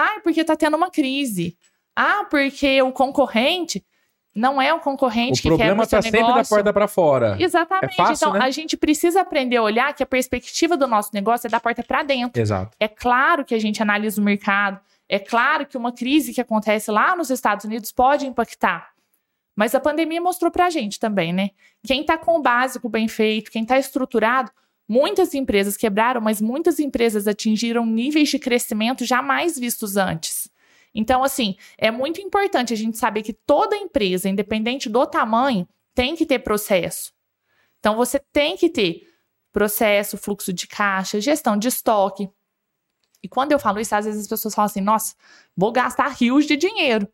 Ah, 0.00 0.20
porque 0.22 0.42
está 0.42 0.54
tendo 0.54 0.76
uma 0.76 0.90
crise. 0.92 1.58
Ah, 1.96 2.24
porque 2.30 2.80
o 2.82 2.92
concorrente 2.92 3.84
não 4.32 4.62
é 4.62 4.72
o 4.72 4.78
concorrente 4.78 5.40
o 5.40 5.42
que 5.42 5.48
quebra 5.48 5.56
problema 5.56 5.82
o 5.82 5.86
seu 5.86 5.98
tá 5.98 6.02
sempre 6.02 6.20
da 6.20 6.44
porta 6.44 6.72
para 6.72 6.86
fora. 6.86 7.36
Exatamente. 7.40 7.94
É 7.94 7.96
fácil, 7.96 8.28
então, 8.28 8.38
né? 8.38 8.46
a 8.46 8.50
gente 8.50 8.76
precisa 8.76 9.22
aprender 9.22 9.56
a 9.56 9.62
olhar 9.62 9.92
que 9.92 10.02
a 10.04 10.06
perspectiva 10.06 10.76
do 10.76 10.86
nosso 10.86 11.10
negócio 11.12 11.48
é 11.48 11.50
da 11.50 11.58
porta 11.58 11.82
para 11.82 12.04
dentro. 12.04 12.40
Exato. 12.40 12.76
É 12.78 12.86
claro 12.86 13.44
que 13.44 13.56
a 13.56 13.58
gente 13.58 13.82
analisa 13.82 14.20
o 14.20 14.24
mercado, 14.24 14.78
é 15.08 15.18
claro 15.18 15.66
que 15.66 15.76
uma 15.76 15.90
crise 15.90 16.32
que 16.32 16.40
acontece 16.40 16.92
lá 16.92 17.16
nos 17.16 17.30
Estados 17.30 17.64
Unidos 17.64 17.90
pode 17.90 18.24
impactar. 18.24 18.90
Mas 19.56 19.74
a 19.74 19.80
pandemia 19.80 20.20
mostrou 20.20 20.52
pra 20.52 20.70
gente 20.70 21.00
também, 21.00 21.32
né? 21.32 21.50
Quem 21.84 22.04
tá 22.04 22.16
com 22.16 22.38
o 22.38 22.42
básico 22.42 22.88
bem 22.88 23.08
feito, 23.08 23.50
quem 23.50 23.64
tá 23.64 23.76
estruturado, 23.76 24.52
muitas 24.88 25.34
empresas 25.34 25.76
quebraram, 25.76 26.20
mas 26.20 26.40
muitas 26.40 26.80
empresas 26.80 27.28
atingiram 27.28 27.84
níveis 27.84 28.28
de 28.30 28.38
crescimento 28.38 29.04
jamais 29.04 29.58
vistos 29.58 29.96
antes. 29.96 30.50
Então, 30.94 31.22
assim, 31.22 31.56
é 31.76 31.90
muito 31.90 32.20
importante 32.20 32.72
a 32.72 32.76
gente 32.76 32.96
saber 32.96 33.22
que 33.22 33.32
toda 33.32 33.76
empresa, 33.76 34.28
independente 34.28 34.88
do 34.88 35.06
tamanho, 35.06 35.68
tem 35.94 36.16
que 36.16 36.24
ter 36.24 36.38
processo. 36.38 37.12
Então, 37.78 37.94
você 37.94 38.18
tem 38.32 38.56
que 38.56 38.70
ter 38.70 39.06
processo, 39.52 40.16
fluxo 40.16 40.52
de 40.52 40.66
caixa, 40.66 41.20
gestão 41.20 41.56
de 41.56 41.68
estoque. 41.68 42.28
E 43.22 43.28
quando 43.28 43.52
eu 43.52 43.58
falo 43.58 43.80
isso, 43.80 43.94
às 43.94 44.04
vezes 44.04 44.22
as 44.22 44.28
pessoas 44.28 44.54
falam 44.54 44.66
assim: 44.66 44.80
nossa, 44.80 45.14
vou 45.56 45.72
gastar 45.72 46.08
rios 46.08 46.46
de 46.46 46.56
dinheiro. 46.56 47.08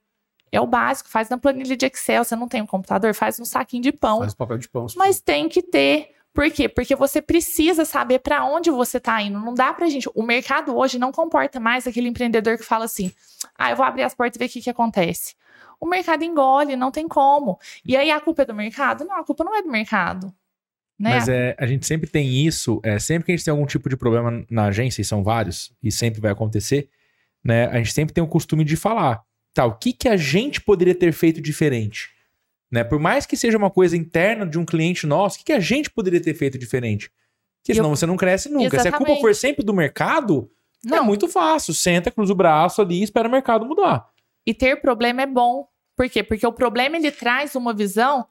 É 0.52 0.60
o 0.60 0.66
básico, 0.66 1.08
faz 1.08 1.28
na 1.28 1.36
planilha 1.36 1.76
de 1.76 1.86
Excel. 1.86 2.22
Você 2.22 2.36
não 2.36 2.46
tem 2.46 2.62
um 2.62 2.66
computador, 2.66 3.12
faz 3.14 3.40
um 3.40 3.44
saquinho 3.44 3.82
de 3.82 3.92
pão. 3.92 4.20
Faz 4.20 4.34
papel 4.34 4.58
de 4.58 4.68
pão. 4.68 4.86
Mas 4.96 5.20
tem 5.20 5.48
que 5.48 5.60
ter. 5.62 6.14
Por 6.34 6.50
quê? 6.50 6.68
Porque 6.68 6.96
você 6.96 7.22
precisa 7.22 7.84
saber 7.84 8.18
para 8.18 8.44
onde 8.44 8.68
você 8.68 8.98
está 8.98 9.22
indo. 9.22 9.38
Não 9.38 9.54
dá 9.54 9.72
pra 9.72 9.88
gente. 9.88 10.10
O 10.16 10.22
mercado 10.24 10.76
hoje 10.76 10.98
não 10.98 11.12
comporta 11.12 11.60
mais 11.60 11.86
aquele 11.86 12.08
empreendedor 12.08 12.58
que 12.58 12.64
fala 12.64 12.84
assim: 12.86 13.12
ah, 13.56 13.70
eu 13.70 13.76
vou 13.76 13.86
abrir 13.86 14.02
as 14.02 14.14
portas 14.14 14.34
e 14.34 14.38
ver 14.40 14.46
o 14.46 14.48
que, 14.48 14.60
que 14.60 14.70
acontece. 14.70 15.36
O 15.80 15.86
mercado 15.86 16.24
engole, 16.24 16.74
não 16.74 16.90
tem 16.90 17.06
como. 17.06 17.58
E 17.84 17.96
aí 17.96 18.10
a 18.10 18.20
culpa 18.20 18.42
é 18.42 18.44
do 18.44 18.54
mercado? 18.54 19.04
Não, 19.04 19.16
a 19.16 19.24
culpa 19.24 19.44
não 19.44 19.56
é 19.56 19.62
do 19.62 19.70
mercado. 19.70 20.34
Né? 20.98 21.10
Mas 21.10 21.28
é, 21.28 21.54
a 21.58 21.66
gente 21.66 21.86
sempre 21.86 22.08
tem 22.08 22.44
isso, 22.46 22.80
é, 22.82 22.98
sempre 22.98 23.26
que 23.26 23.32
a 23.32 23.36
gente 23.36 23.44
tem 23.44 23.52
algum 23.52 23.66
tipo 23.66 23.88
de 23.88 23.96
problema 23.96 24.44
na 24.50 24.66
agência, 24.66 25.02
e 25.02 25.04
são 25.04 25.22
vários, 25.22 25.72
e 25.82 25.90
sempre 25.90 26.20
vai 26.20 26.30
acontecer, 26.30 26.88
né? 27.42 27.66
A 27.66 27.78
gente 27.78 27.92
sempre 27.92 28.14
tem 28.14 28.22
o 28.22 28.28
costume 28.28 28.64
de 28.64 28.76
falar, 28.76 29.22
tá, 29.52 29.66
o 29.66 29.74
que, 29.74 29.92
que 29.92 30.08
a 30.08 30.16
gente 30.16 30.60
poderia 30.60 30.94
ter 30.94 31.12
feito 31.12 31.40
diferente? 31.40 32.10
Né? 32.74 32.82
Por 32.82 32.98
mais 32.98 33.24
que 33.24 33.36
seja 33.36 33.56
uma 33.56 33.70
coisa 33.70 33.96
interna 33.96 34.44
de 34.44 34.58
um 34.58 34.64
cliente 34.64 35.06
nosso, 35.06 35.38
o 35.40 35.44
que, 35.44 35.52
a 35.52 35.60
gente 35.60 35.88
poderia 35.88 36.20
ter 36.20 36.34
feito 36.34 36.58
diferente? 36.58 37.08
Porque 37.62 37.70
Eu- 37.70 37.76
senão 37.76 37.90
você 37.90 38.04
não 38.04 38.16
cresce 38.16 38.48
nunca. 38.50 38.70
Se 38.80 38.88
a 38.88 38.90
culpa 38.90 38.96
Exatamente. 39.12 39.20
for 39.20 39.32
sempre 39.32 39.64
do 39.64 39.72
mercado, 39.72 40.50
é 40.84 40.88
Não. 40.88 41.04
muito 41.04 41.28
fácil. 41.28 41.72
Senta, 41.72 42.10
cruza 42.10 42.32
o 42.32 42.36
braço 42.36 42.82
ali 42.82 42.98
e 42.98 43.04
espera 43.04 43.28
o 43.28 43.30
mercado 43.30 43.64
mudar. 43.64 44.08
E 44.44 44.52
ter 44.52 44.80
problema 44.80 45.22
é 45.22 45.26
bom. 45.26 45.68
Por 45.96 46.10
quê? 46.10 46.24
Porque 46.24 46.44
o 46.44 46.52
problema 46.52 46.96
ele 46.96 47.12
traz 47.12 47.54
uma 47.54 47.72
visão 47.72 48.26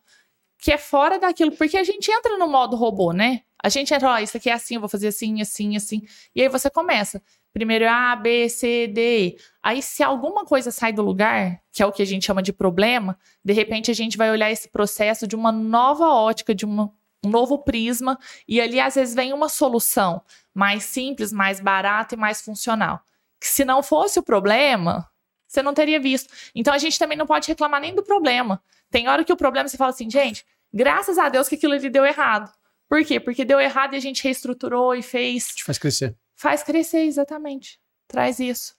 que 0.59 0.73
é 0.73 0.77
fora 0.77 1.17
daquilo. 1.17 1.53
Porque 1.53 1.77
a 1.77 1.83
gente 1.85 2.11
entra 2.11 2.37
no 2.37 2.47
modo 2.49 2.75
robô, 2.75 3.13
né? 3.13 3.43
A 3.63 3.69
gente 3.69 3.93
entra, 3.93 4.09
ó, 4.09 4.17
isso 4.19 4.35
aqui 4.35 4.49
é 4.49 4.53
assim, 4.53 4.75
eu 4.75 4.81
vou 4.81 4.89
fazer 4.89 5.07
assim, 5.07 5.41
assim, 5.41 5.77
assim. 5.77 6.01
E 6.35 6.41
aí 6.41 6.49
você 6.49 6.69
começa. 6.69 7.23
Primeiro 7.53 7.87
A, 7.87 8.15
B, 8.15 8.49
C, 8.49 8.87
D. 8.87 9.37
Aí, 9.61 9.81
se 9.81 10.01
alguma 10.01 10.43
coisa 10.43 10.71
sai 10.71 10.91
do 10.91 11.03
lugar, 11.03 11.61
que 11.71 11.83
é 11.83 11.85
o 11.85 11.91
que 11.91 12.01
a 12.01 12.05
gente 12.05 12.25
chama 12.25 12.41
de 12.41 12.51
problema, 12.51 13.17
de 13.45 13.53
repente 13.53 13.91
a 13.91 13.93
gente 13.93 14.17
vai 14.17 14.31
olhar 14.31 14.51
esse 14.51 14.67
processo 14.67 15.27
de 15.27 15.35
uma 15.35 15.51
nova 15.51 16.07
ótica, 16.07 16.55
de 16.55 16.65
uma- 16.65 16.91
um 17.23 17.29
novo 17.29 17.59
prisma, 17.59 18.17
e 18.47 18.59
ali 18.59 18.79
às 18.79 18.95
vezes 18.95 19.13
vem 19.13 19.31
uma 19.31 19.47
solução 19.47 20.21
mais 20.53 20.83
simples, 20.83 21.31
mais 21.31 21.59
barata 21.59 22.15
e 22.15 22.17
mais 22.17 22.41
funcional. 22.41 22.99
Que 23.39 23.47
se 23.47 23.63
não 23.63 23.83
fosse 23.83 24.17
o 24.19 24.23
problema, 24.23 25.07
você 25.47 25.61
não 25.61 25.75
teria 25.75 25.99
visto. 25.99 26.33
Então 26.55 26.73
a 26.73 26.79
gente 26.79 26.97
também 26.97 27.17
não 27.17 27.27
pode 27.27 27.47
reclamar 27.47 27.79
nem 27.79 27.93
do 27.93 28.01
problema. 28.01 28.61
Tem 28.89 29.07
hora 29.07 29.23
que 29.23 29.31
o 29.31 29.37
problema 29.37 29.69
você 29.69 29.77
fala 29.77 29.91
assim, 29.91 30.09
gente, 30.09 30.43
graças 30.73 31.19
a 31.19 31.29
Deus 31.29 31.47
que 31.47 31.55
aquilo 31.55 31.73
ali 31.73 31.89
deu 31.89 32.03
errado. 32.03 32.51
Por 32.89 33.05
quê? 33.05 33.19
Porque 33.19 33.45
deu 33.45 33.59
errado 33.59 33.93
e 33.93 33.97
a 33.97 33.99
gente 33.99 34.23
reestruturou 34.23 34.95
e 34.95 35.01
fez. 35.03 35.49
Te 35.55 35.63
faz 35.63 35.77
crescer. 35.77 36.15
Faz 36.43 36.61
crescer, 36.61 37.05
exatamente. 37.05 37.79
Traz 38.07 38.37
isso. 38.39 38.75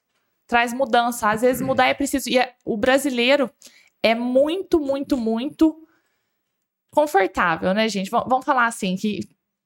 Traz 0.47 0.75
mudança. 0.75 1.30
Às 1.30 1.40
vezes 1.40 1.62
mudar 1.62 1.87
é 1.87 1.94
preciso. 1.94 2.28
E 2.28 2.38
é- 2.38 2.54
o 2.62 2.76
brasileiro 2.76 3.50
é 4.02 4.14
muito, 4.14 4.78
muito, 4.78 5.16
muito 5.16 5.75
confortável, 6.90 7.73
né, 7.75 7.88
gente? 7.88 8.11
Vam- 8.11 8.26
Vamos 8.28 8.44
falar 8.44 8.66
assim, 8.66 8.97
que 8.97 9.21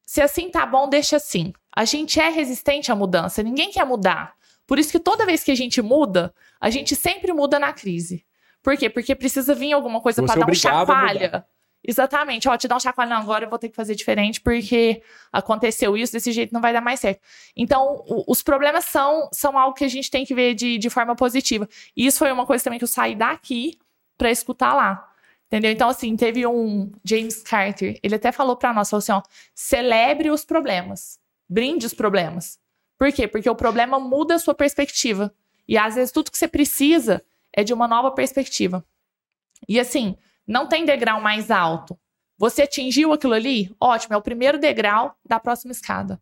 se 0.05 0.21
assim 0.21 0.49
tá 0.49 0.65
bom, 0.65 0.87
deixa 0.89 1.17
assim. 1.17 1.53
A 1.75 1.85
gente 1.85 2.19
é 2.19 2.29
resistente 2.29 2.91
à 2.91 2.95
mudança. 2.95 3.43
Ninguém 3.43 3.69
quer 3.71 3.85
mudar. 3.85 4.33
Por 4.65 4.79
isso 4.79 4.91
que 4.91 4.99
toda 4.99 5.25
vez 5.25 5.43
que 5.43 5.51
a 5.51 5.55
gente 5.55 5.81
muda, 5.81 6.33
a 6.59 6.69
gente 6.69 6.95
sempre 6.95 7.33
muda 7.33 7.59
na 7.59 7.73
crise. 7.73 8.25
Por 8.63 8.77
quê? 8.77 8.89
Porque 8.89 9.15
precisa 9.15 9.53
vir 9.53 9.73
alguma 9.73 9.99
coisa 10.01 10.21
para 10.23 10.35
é 10.35 10.39
dar 10.39 10.45
um 10.45 10.51
a 10.51 10.55
chacoalha. 10.55 11.45
Exatamente. 11.83 12.47
Ó, 12.49 12.57
te 12.57 12.67
dar 12.67 12.75
um 12.75 12.79
chacoalho, 12.79 13.09
não, 13.11 13.17
agora 13.21 13.45
eu 13.45 13.49
vou 13.49 13.57
ter 13.57 13.69
que 13.69 13.75
fazer 13.75 13.95
diferente 13.95 14.41
porque 14.41 15.01
aconteceu 15.31 15.95
isso, 15.95 16.11
desse 16.13 16.31
jeito 16.31 16.53
não 16.53 16.61
vai 16.61 16.73
dar 16.73 16.81
mais 16.81 16.99
certo. 16.99 17.21
Então, 17.55 18.03
o- 18.07 18.25
os 18.31 18.43
problemas 18.43 18.85
são, 18.85 19.29
são 19.31 19.57
algo 19.57 19.75
que 19.75 19.85
a 19.85 19.87
gente 19.87 20.11
tem 20.11 20.25
que 20.25 20.35
ver 20.35 20.53
de, 20.55 20.77
de 20.77 20.89
forma 20.89 21.15
positiva. 21.15 21.67
E 21.95 22.05
isso 22.05 22.19
foi 22.19 22.31
uma 22.31 22.45
coisa 22.45 22.63
também 22.63 22.77
que 22.79 22.83
eu 22.83 22.87
saí 22.87 23.15
daqui 23.15 23.79
para 24.17 24.29
escutar 24.29 24.73
lá. 24.73 25.05
Entendeu? 25.47 25.71
Então, 25.71 25.89
assim, 25.89 26.15
teve 26.15 26.45
um 26.45 26.91
James 27.03 27.41
Carter, 27.41 27.97
ele 28.03 28.13
até 28.15 28.31
falou 28.31 28.55
para 28.55 28.71
nós, 28.71 28.87
falou 28.89 28.99
assim, 28.99 29.13
ó, 29.13 29.21
celebre 29.55 30.29
os 30.29 30.45
problemas, 30.45 31.19
brinde 31.47 31.87
os 31.87 31.93
problemas. 31.93 32.59
Por 32.99 33.11
quê? 33.11 33.27
Porque 33.27 33.49
o 33.49 33.55
problema 33.55 33.99
muda 33.99 34.35
a 34.35 34.39
sua 34.39 34.53
perspectiva. 34.53 35.33
E 35.67 35.75
às 35.77 35.95
vezes 35.95 36.11
tudo 36.11 36.29
que 36.29 36.37
você 36.37 36.47
precisa 36.47 37.23
é 37.51 37.63
de 37.63 37.73
uma 37.73 37.87
nova 37.87 38.11
perspectiva. 38.11 38.85
E 39.67 39.79
assim, 39.79 40.15
não 40.49 40.67
tem 40.67 40.83
degrau 40.83 41.21
mais 41.21 41.51
alto. 41.51 41.97
Você 42.35 42.63
atingiu 42.63 43.13
aquilo 43.13 43.35
ali? 43.35 43.71
Ótimo, 43.79 44.15
é 44.15 44.17
o 44.17 44.21
primeiro 44.21 44.57
degrau 44.57 45.15
da 45.23 45.39
próxima 45.39 45.71
escada. 45.71 46.19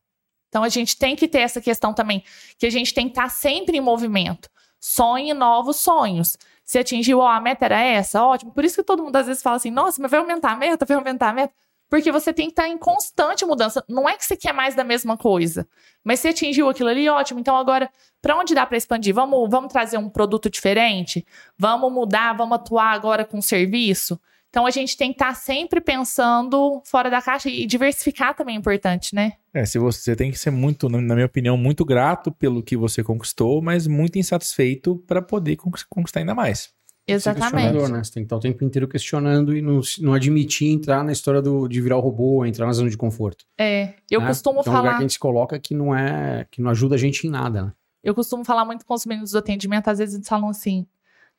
Então 0.50 0.64
a 0.64 0.70
gente 0.70 0.98
tem 0.98 1.16
que 1.16 1.28
ter 1.28 1.40
essa 1.40 1.62
questão 1.62 1.94
também, 1.94 2.24
que 2.58 2.66
a 2.66 2.70
gente 2.70 2.94
tem 2.94 3.06
que 3.06 3.12
estar 3.12 3.30
sempre 3.30 3.78
em 3.78 3.82
movimento. 3.82 4.50
Sonhe 4.80 5.34
novos 5.34 5.78
sonhos. 5.78 6.38
Se 6.64 6.78
atingiu, 6.78 7.20
ó, 7.20 7.28
a 7.28 7.40
meta 7.40 7.66
era 7.66 7.80
essa, 7.80 8.22
ótimo. 8.22 8.52
Por 8.52 8.66
isso 8.66 8.76
que 8.76 8.84
todo 8.84 9.02
mundo 9.02 9.16
às 9.16 9.28
vezes 9.28 9.42
fala 9.42 9.56
assim: 9.56 9.72
nossa, 9.72 10.02
mas 10.02 10.12
vai 10.12 10.20
aumentar 10.20 10.52
a 10.52 10.56
meta, 10.58 10.86
vai 10.86 10.98
aumentar 10.98 11.30
a 11.30 11.34
meta. 11.34 11.54
Porque 11.90 12.12
você 12.12 12.34
tem 12.34 12.48
que 12.48 12.52
estar 12.52 12.68
em 12.68 12.78
constante 12.78 13.46
mudança. 13.46 13.84
Não 13.88 14.08
é 14.08 14.18
que 14.18 14.26
você 14.26 14.36
quer 14.36 14.54
mais 14.54 14.76
da 14.76 14.84
mesma 14.84 15.18
coisa, 15.18 15.68
mas 16.04 16.20
se 16.20 16.28
atingiu 16.28 16.70
aquilo 16.70 16.90
ali, 16.90 17.08
ótimo. 17.08 17.40
Então 17.40 17.56
agora, 17.56 17.90
para 18.22 18.38
onde 18.38 18.54
dá 18.54 18.66
para 18.66 18.78
expandir? 18.78 19.14
Vamos, 19.14 19.50
vamos 19.50 19.72
trazer 19.72 19.98
um 19.98 20.10
produto 20.10 20.50
diferente? 20.50 21.26
Vamos 21.58 21.92
mudar, 21.92 22.34
vamos 22.36 22.56
atuar 22.56 22.92
agora 22.94 23.24
com 23.24 23.42
serviço? 23.42 24.20
Então 24.50 24.66
a 24.66 24.72
gente 24.72 24.98
tem 24.98 25.10
que 25.12 25.16
estar 25.16 25.36
sempre 25.36 25.80
pensando 25.80 26.82
fora 26.86 27.10
da 27.10 27.22
caixa 27.22 27.50
e 27.50 27.66
diversificar 27.66 28.34
também 28.34 28.56
é 28.56 28.60
importante, 28.60 29.14
né? 29.14 29.34
É, 29.54 29.66
se 29.66 29.78
você 29.78 30.00
você 30.02 30.16
tem 30.16 30.32
que 30.32 30.40
ser 30.40 30.52
muito, 30.52 30.88
na 30.90 31.14
minha 31.14 31.26
opinião, 31.26 31.58
muito 31.58 31.84
grato 31.86 32.32
pelo 32.32 32.64
que 32.64 32.76
você 32.78 33.04
conquistou, 33.04 33.62
mas 33.62 33.88
muito 33.88 34.18
insatisfeito 34.18 34.96
para 35.06 35.22
poder 35.22 35.58
conquis- 35.58 35.84
conquistar 35.84 36.22
ainda 36.22 36.34
mais. 36.34 36.70
Exatamente. 37.08 37.74
né? 37.90 38.04
Você 38.04 38.12
tem 38.12 38.24
que 38.24 38.26
estar 38.26 38.36
o 38.36 38.40
tempo 38.40 38.64
inteiro 38.64 38.88
questionando 38.88 39.56
e 39.56 39.62
não, 39.62 39.80
não 40.00 40.14
admitir 40.14 40.70
entrar 40.70 41.04
na 41.04 41.12
história 41.12 41.42
do, 41.42 41.68
de 41.68 41.80
virar 41.80 41.98
o 41.98 42.02
robô, 42.02 42.46
entrar 42.46 42.66
na 42.66 42.74
zona 42.74 42.90
de 42.90 42.98
conforto. 42.98 43.46
É, 43.58 43.94
eu 44.12 44.20
né? 44.20 44.28
costumo 44.28 44.60
Então, 44.60 44.74
é 44.74 44.76
um 44.76 44.80
lugar 44.80 44.90
falar. 44.90 44.98
que 44.98 45.04
a 45.04 45.08
gente 45.08 45.14
se 45.14 45.20
coloca 45.20 45.58
que 45.60 45.74
não 45.74 45.96
é, 45.96 46.46
que 46.52 46.62
não 46.62 46.70
ajuda 46.70 46.96
a 46.96 46.98
gente 46.98 47.26
em 47.26 47.30
nada, 47.30 47.64
né? 47.64 47.74
Eu 48.04 48.14
costumo 48.14 48.44
falar 48.44 48.66
muito 48.66 48.86
com 48.86 48.94
os 48.94 49.06
meninos 49.06 49.32
do 49.32 49.38
atendimento, 49.38 49.88
às 49.88 50.00
vezes 50.00 50.16
eles 50.16 50.28
falam 50.28 50.50
assim: 50.50 50.86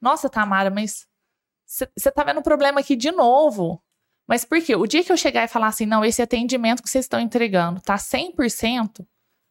Nossa, 0.00 0.28
Tamara, 0.28 0.70
mas 0.70 1.06
você 1.66 2.10
tá 2.10 2.24
vendo 2.24 2.42
problema 2.42 2.80
aqui 2.80 2.96
de 2.96 3.10
novo. 3.10 3.82
Mas 4.26 4.44
por 4.44 4.60
quê? 4.60 4.74
O 4.74 4.86
dia 4.86 5.02
que 5.02 5.10
eu 5.10 5.16
chegar 5.16 5.44
e 5.44 5.48
falar 5.48 5.68
assim, 5.68 5.86
não, 5.86 6.04
esse 6.04 6.20
atendimento 6.20 6.82
que 6.82 6.90
vocês 6.90 7.06
estão 7.06 7.18
entregando 7.18 7.80
tá 7.80 7.96
100%, 7.96 9.06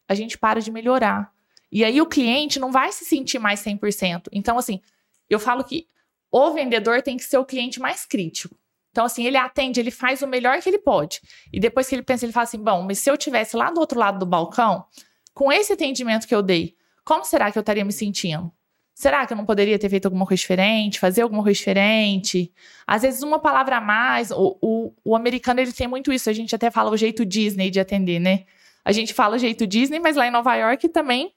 a 0.07 0.13
gente 0.13 0.37
para 0.37 0.61
de 0.61 0.71
melhorar. 0.71 1.31
E 1.71 1.83
aí 1.83 1.99
o 1.99 2.05
cliente 2.05 2.59
não 2.59 2.71
vai 2.71 2.91
se 2.91 3.03
sentir 3.03 3.39
mais 3.39 3.59
100%. 3.59 4.27
Então, 4.31 4.57
assim, 4.57 4.79
eu 5.27 5.39
falo 5.39 5.63
que 5.63 5.87
o 6.31 6.51
vendedor 6.51 7.01
tem 7.01 7.17
que 7.17 7.23
ser 7.23 7.37
o 7.37 7.45
cliente 7.45 7.79
mais 7.79 8.05
crítico. 8.05 8.55
Então, 8.91 9.05
assim, 9.05 9.25
ele 9.25 9.37
atende, 9.37 9.79
ele 9.79 9.91
faz 9.91 10.21
o 10.21 10.27
melhor 10.27 10.59
que 10.59 10.69
ele 10.69 10.79
pode. 10.79 11.21
E 11.53 11.59
depois 11.59 11.87
que 11.87 11.93
ele 11.93 12.01
pensa, 12.01 12.25
ele 12.25 12.33
fala 12.33 12.45
assim: 12.45 12.57
bom, 12.57 12.81
mas 12.81 12.99
se 12.99 13.09
eu 13.09 13.17
tivesse 13.17 13.55
lá 13.55 13.69
do 13.69 13.79
outro 13.79 13.99
lado 13.99 14.17
do 14.17 14.25
balcão, 14.25 14.85
com 15.33 15.51
esse 15.51 15.71
atendimento 15.73 16.27
que 16.27 16.33
eu 16.33 16.41
dei, 16.41 16.75
como 17.05 17.23
será 17.23 17.51
que 17.51 17.57
eu 17.57 17.61
estaria 17.61 17.85
me 17.85 17.93
sentindo? 17.93 18.51
Será 18.95 19.27
que 19.27 19.33
eu 19.33 19.37
não 19.37 19.45
poderia 19.45 19.77
ter 19.77 19.89
feito 19.89 20.05
alguma 20.05 20.25
coisa 20.25 20.41
diferente, 20.41 20.99
fazer 20.99 21.21
alguma 21.21 21.43
coisa 21.43 21.55
diferente? 21.55 22.51
Às 22.87 23.03
vezes, 23.03 23.21
uma 23.21 23.37
palavra 23.37 23.77
a 23.77 23.81
mais. 23.81 24.31
O, 24.31 24.57
o, 24.59 24.93
o 25.05 25.15
americano 25.15 25.59
ele 25.59 25.71
tem 25.71 25.87
muito 25.87 26.11
isso. 26.11 26.27
A 26.31 26.33
gente 26.33 26.55
até 26.55 26.71
fala 26.71 26.89
o 26.89 26.97
jeito 26.97 27.23
Disney 27.23 27.69
de 27.69 27.79
atender, 27.79 28.19
né? 28.19 28.45
A 28.83 28.91
gente 28.91 29.13
fala 29.13 29.35
o 29.35 29.37
jeito 29.37 29.67
Disney, 29.67 29.99
mas 29.99 30.15
lá 30.15 30.25
em 30.25 30.31
Nova 30.31 30.55
York 30.55 30.89
também 30.89 31.31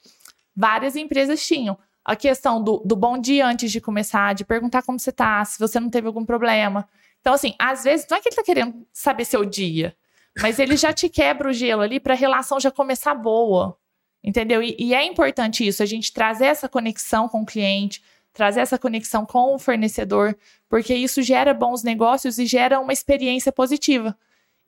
várias 0.56 0.96
empresas 0.96 1.46
tinham. 1.46 1.76
A 2.04 2.16
questão 2.16 2.62
do, 2.62 2.82
do 2.84 2.96
bom 2.96 3.18
dia 3.18 3.46
antes 3.46 3.70
de 3.70 3.80
começar, 3.80 4.34
de 4.34 4.44
perguntar 4.44 4.82
como 4.82 4.98
você 4.98 5.12
tá, 5.12 5.44
se 5.44 5.58
você 5.58 5.78
não 5.78 5.90
teve 5.90 6.06
algum 6.06 6.24
problema. 6.24 6.88
Então, 7.20 7.34
assim, 7.34 7.54
às 7.58 7.84
vezes 7.84 8.06
não 8.10 8.16
é 8.16 8.20
que 8.20 8.28
ele 8.28 8.36
tá 8.36 8.42
querendo 8.42 8.86
saber 8.92 9.24
seu 9.24 9.44
dia, 9.44 9.94
mas 10.40 10.58
ele 10.58 10.76
já 10.76 10.92
te 10.92 11.08
quebra 11.08 11.50
o 11.50 11.52
gelo 11.52 11.82
ali 11.82 12.00
para 12.00 12.14
a 12.14 12.16
relação 12.16 12.58
já 12.58 12.70
começar 12.70 13.14
boa. 13.14 13.76
Entendeu? 14.22 14.62
E, 14.62 14.76
e, 14.78 14.94
é 14.94 15.04
importante 15.04 15.66
isso, 15.66 15.82
a 15.82 15.86
gente 15.86 16.12
trazer 16.12 16.46
essa 16.46 16.68
conexão 16.68 17.26
com 17.26 17.40
o 17.40 17.46
cliente, 17.46 18.02
trazer 18.34 18.60
essa 18.60 18.78
conexão 18.78 19.24
com 19.24 19.54
o 19.54 19.58
fornecedor, 19.58 20.36
porque 20.68 20.94
isso 20.94 21.22
gera 21.22 21.54
bons 21.54 21.82
negócios 21.82 22.38
e 22.38 22.44
gera 22.44 22.78
uma 22.80 22.92
experiência 22.92 23.50
positiva. 23.50 24.16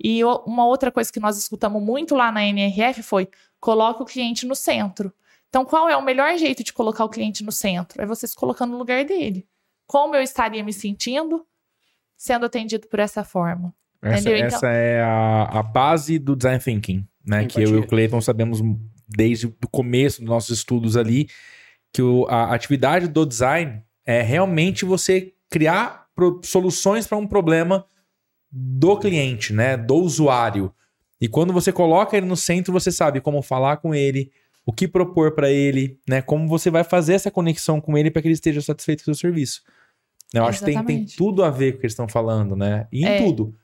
E 0.03 0.25
uma 0.25 0.67
outra 0.67 0.91
coisa 0.91 1.13
que 1.13 1.21
nós 1.21 1.37
escutamos 1.37 1.83
muito 1.83 2.15
lá 2.15 2.33
na 2.33 2.45
NRF 2.45 3.03
foi: 3.03 3.29
coloque 3.61 4.03
o 4.03 4.07
cliente 4.07 4.47
no 4.47 4.55
centro. 4.55 5.13
Então, 5.53 5.67
qual 5.67 5.87
é 5.87 5.95
o 5.95 6.03
melhor 6.03 6.35
jeito 6.39 6.65
de 6.65 6.73
colocar 6.73 7.05
o 7.05 7.11
cliente 7.11 7.45
no 7.45 7.53
centro? 7.53 8.01
É 8.01 8.07
você 8.07 8.27
se 8.27 8.35
colocando 8.35 8.71
no 8.71 8.79
lugar 8.79 9.05
dele. 9.05 9.47
Como 9.87 10.17
eu 10.17 10.23
estaria 10.23 10.65
me 10.65 10.73
sentindo 10.73 11.47
sendo 12.17 12.47
atendido 12.47 12.89
por 12.89 12.99
essa 12.99 13.23
forma? 13.23 13.75
Essa, 14.01 14.31
então, 14.31 14.47
essa 14.47 14.69
é 14.69 15.03
a, 15.03 15.59
a, 15.59 15.63
base 15.63 16.19
do 16.19 16.35
design 16.35 16.59
thinking, 16.59 17.07
né? 17.23 17.43
Empatia. 17.43 17.67
Que 17.67 17.71
eu 17.71 17.77
e 17.77 17.81
o 17.81 17.87
Cleiton 17.87 18.23
sabemos 18.23 18.63
desde 19.07 19.49
o 19.49 19.69
começo 19.71 20.23
dos 20.23 20.31
nossos 20.31 20.57
estudos 20.57 20.97
ali, 20.97 21.29
que 21.93 22.01
o, 22.01 22.27
a 22.31 22.55
atividade 22.55 23.07
do 23.07 23.27
design 23.27 23.83
é 24.07 24.23
realmente 24.23 24.87
você 24.87 25.35
criar 25.51 26.07
pro, 26.15 26.41
soluções 26.43 27.07
para 27.07 27.19
um 27.19 27.27
problema 27.27 27.85
do 28.51 28.97
cliente, 28.97 29.53
né? 29.53 29.77
Do 29.77 29.97
usuário. 29.97 30.75
E 31.21 31.29
quando 31.29 31.53
você 31.53 31.71
coloca 31.71 32.17
ele 32.17 32.25
no 32.25 32.39
centro, 32.39 32.73
você 32.73 32.91
sabe 32.91 33.21
como 33.21 33.43
falar 33.43 33.77
com 33.77 33.95
ele, 33.95 34.33
o 34.65 34.73
que 34.73 34.87
propor 34.87 35.33
para 35.33 35.51
ele, 35.51 35.99
né? 36.09 36.23
Como 36.23 36.47
você 36.47 36.71
vai 36.71 36.85
fazer 36.85 37.15
essa 37.15 37.31
conexão 37.31 37.81
com 37.81 37.99
ele 37.99 38.11
para 38.11 38.23
que 38.23 38.29
ele 38.29 38.35
esteja 38.35 38.61
satisfeito 38.61 39.05
com 39.05 39.11
o 39.11 39.15
seu 39.15 39.29
serviço. 39.29 39.63
Eu 40.33 40.45
acho 40.45 40.61
que 40.61 40.65
tem, 40.65 40.85
tem, 40.85 41.05
tudo 41.05 41.45
a 41.45 41.51
ver 41.51 41.73
com 41.73 41.77
o 41.77 41.81
que 41.81 41.87
eles 41.87 41.93
estão 41.93 42.09
falando, 42.09 42.57
né? 42.57 42.87
E 42.91 43.05
em 43.05 43.07
é. 43.07 43.19
tudo. 43.19 43.55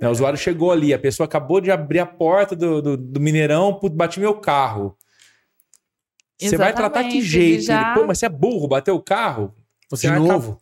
O 0.00 0.08
usuário 0.08 0.38
chegou 0.38 0.72
ali, 0.72 0.92
a 0.92 0.98
pessoa 0.98 1.26
acabou 1.26 1.60
de 1.60 1.70
abrir 1.70 2.00
a 2.00 2.06
porta 2.06 2.56
do, 2.56 2.82
do, 2.82 2.96
do 2.96 3.20
Mineirão, 3.20 3.78
bati 3.92 4.18
meu 4.18 4.34
carro. 4.34 4.96
Você 6.40 6.56
vai 6.56 6.74
tratar 6.74 7.04
que 7.04 7.22
jeito? 7.22 7.64
Já... 7.64 7.92
Ele, 7.92 8.00
Pô, 8.00 8.06
mas 8.06 8.18
você 8.18 8.26
é 8.26 8.28
burro, 8.28 8.66
bateu 8.66 8.96
o 8.96 9.02
carro? 9.02 9.54
Você 9.88 10.10
de 10.10 10.18
novo. 10.18 10.58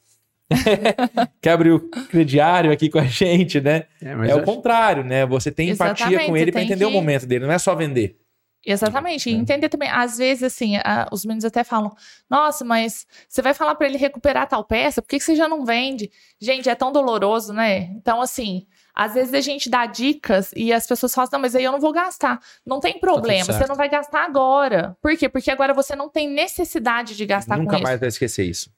Quer 1.41 1.51
abrir 1.51 1.71
o 1.71 1.81
crediário 1.81 2.71
aqui 2.71 2.91
com 2.91 2.99
a 2.99 3.05
gente, 3.05 3.61
né? 3.61 3.85
É, 4.03 4.11
é 4.11 4.35
o 4.35 4.39
acho... 4.39 4.43
contrário, 4.43 5.05
né? 5.05 5.25
Você 5.25 5.51
tem 5.51 5.71
Exatamente, 5.71 6.03
empatia 6.03 6.27
com 6.27 6.37
ele 6.37 6.53
para 6.53 6.63
entender 6.63 6.85
que... 6.85 6.91
o 6.91 6.91
momento 6.91 7.25
dele, 7.25 7.47
não 7.47 7.53
é 7.53 7.59
só 7.59 7.75
vender. 7.75 8.20
Exatamente. 8.65 9.31
E 9.31 9.35
é. 9.35 9.37
entender 9.37 9.69
também, 9.69 9.89
às 9.89 10.19
vezes, 10.19 10.43
assim, 10.43 10.77
a, 10.77 11.09
os 11.11 11.25
meninos 11.25 11.45
até 11.45 11.65
falam: 11.65 11.95
Nossa, 12.29 12.65
mas 12.65 13.07
você 13.29 13.41
vai 13.41 13.55
falar 13.55 13.75
para 13.75 13.87
ele 13.87 13.97
recuperar 13.97 14.49
tal 14.49 14.65
peça, 14.65 15.01
por 15.01 15.09
que, 15.09 15.19
que 15.19 15.25
você 15.25 15.35
já 15.35 15.49
não 15.49 15.65
vende? 15.65 16.11
Gente, 16.41 16.69
é 16.69 16.75
tão 16.75 16.93
doloroso, 16.93 17.53
né? 17.53 17.85
Então, 17.97 18.21
assim, 18.21 18.67
às 18.95 19.15
vezes 19.15 19.33
a 19.33 19.41
gente 19.41 19.71
dá 19.71 19.87
dicas 19.87 20.51
e 20.55 20.73
as 20.73 20.87
pessoas 20.87 21.15
falam, 21.15 21.31
não, 21.33 21.41
mas 21.41 21.55
aí 21.55 21.65
eu 21.65 21.73
não 21.73 21.81
vou 21.81 21.93
gastar. 21.93 22.41
Não 22.67 22.81
tem 22.81 22.95
tá 22.95 23.01
problema, 23.01 23.47
tá 23.47 23.53
você 23.55 23.67
não 23.67 23.75
vai 23.75 23.89
gastar 23.89 24.25
agora. 24.25 24.97
Por 25.01 25.17
quê? 25.17 25.29
Porque 25.29 25.51
agora 25.51 25.73
você 25.73 25.97
não 25.97 26.09
tem 26.09 26.29
necessidade 26.29 27.17
de 27.17 27.25
gastar 27.25 27.57
Nunca 27.57 27.71
com 27.71 27.77
isso. 27.77 27.81
Nunca 27.81 27.89
mais 27.89 28.01
vai 28.01 28.09
esquecer 28.09 28.45
isso. 28.45 28.71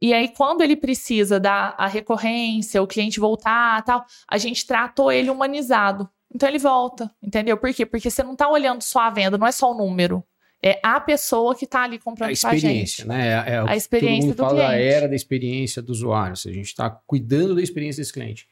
E 0.00 0.14
aí, 0.14 0.28
quando 0.28 0.62
ele 0.62 0.76
precisa 0.76 1.40
da 1.40 1.74
a 1.76 1.88
recorrência, 1.88 2.82
o 2.82 2.86
cliente 2.86 3.18
voltar 3.18 3.82
tal, 3.82 4.04
a 4.28 4.38
gente 4.38 4.64
tratou 4.64 5.10
ele 5.10 5.28
humanizado. 5.28 6.08
Então 6.34 6.48
ele 6.48 6.58
volta, 6.58 7.10
entendeu? 7.22 7.56
Por 7.56 7.72
quê? 7.72 7.86
Porque 7.86 8.10
você 8.10 8.22
não 8.22 8.32
está 8.32 8.48
olhando 8.48 8.82
só 8.82 9.00
a 9.00 9.10
venda, 9.10 9.38
não 9.38 9.46
é 9.46 9.52
só 9.52 9.72
o 9.72 9.76
número. 9.76 10.22
É 10.62 10.80
a 10.82 11.00
pessoa 11.00 11.54
que 11.54 11.64
está 11.64 11.84
ali 11.84 11.98
comprando 11.98 12.30
a 12.30 12.32
experiência, 12.32 13.06
com 13.06 13.12
a 13.12 13.16
gente. 13.16 13.24
né? 13.24 13.28
É, 13.28 13.54
é 13.54 13.58
a 13.58 13.76
experiência 13.76 14.34
todo 14.34 14.44
mundo 14.44 14.56
do 14.56 14.56
fala 14.58 14.68
cliente. 14.68 14.92
a 14.92 14.96
era 14.96 15.08
da 15.08 15.14
experiência 15.14 15.80
do 15.80 15.90
usuário. 15.90 16.36
Se 16.36 16.48
a 16.48 16.52
gente 16.52 16.66
está 16.66 16.90
cuidando 16.90 17.54
da 17.54 17.62
experiência 17.62 18.00
desse 18.00 18.12
cliente. 18.12 18.48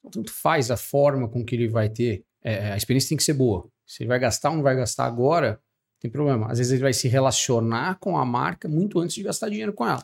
Então, 0.00 0.10
tanto 0.10 0.32
faz 0.32 0.70
a 0.70 0.76
forma 0.76 1.28
com 1.28 1.44
que 1.44 1.54
ele 1.54 1.68
vai 1.68 1.88
ter. 1.88 2.24
É, 2.42 2.72
a 2.72 2.76
experiência 2.76 3.10
tem 3.10 3.16
que 3.16 3.22
ser 3.22 3.34
boa. 3.34 3.68
Se 3.86 4.02
ele 4.02 4.08
vai 4.08 4.18
gastar 4.18 4.50
ou 4.50 4.56
não 4.56 4.62
vai 4.62 4.74
gastar 4.74 5.04
agora, 5.06 5.60
tem 6.00 6.10
problema. 6.10 6.50
Às 6.50 6.58
vezes 6.58 6.72
ele 6.72 6.82
vai 6.82 6.92
se 6.92 7.06
relacionar 7.06 7.98
com 8.00 8.16
a 8.16 8.24
marca 8.24 8.68
muito 8.68 8.98
antes 8.98 9.14
de 9.14 9.22
gastar 9.22 9.48
dinheiro 9.48 9.72
com 9.72 9.86
ela. 9.86 10.02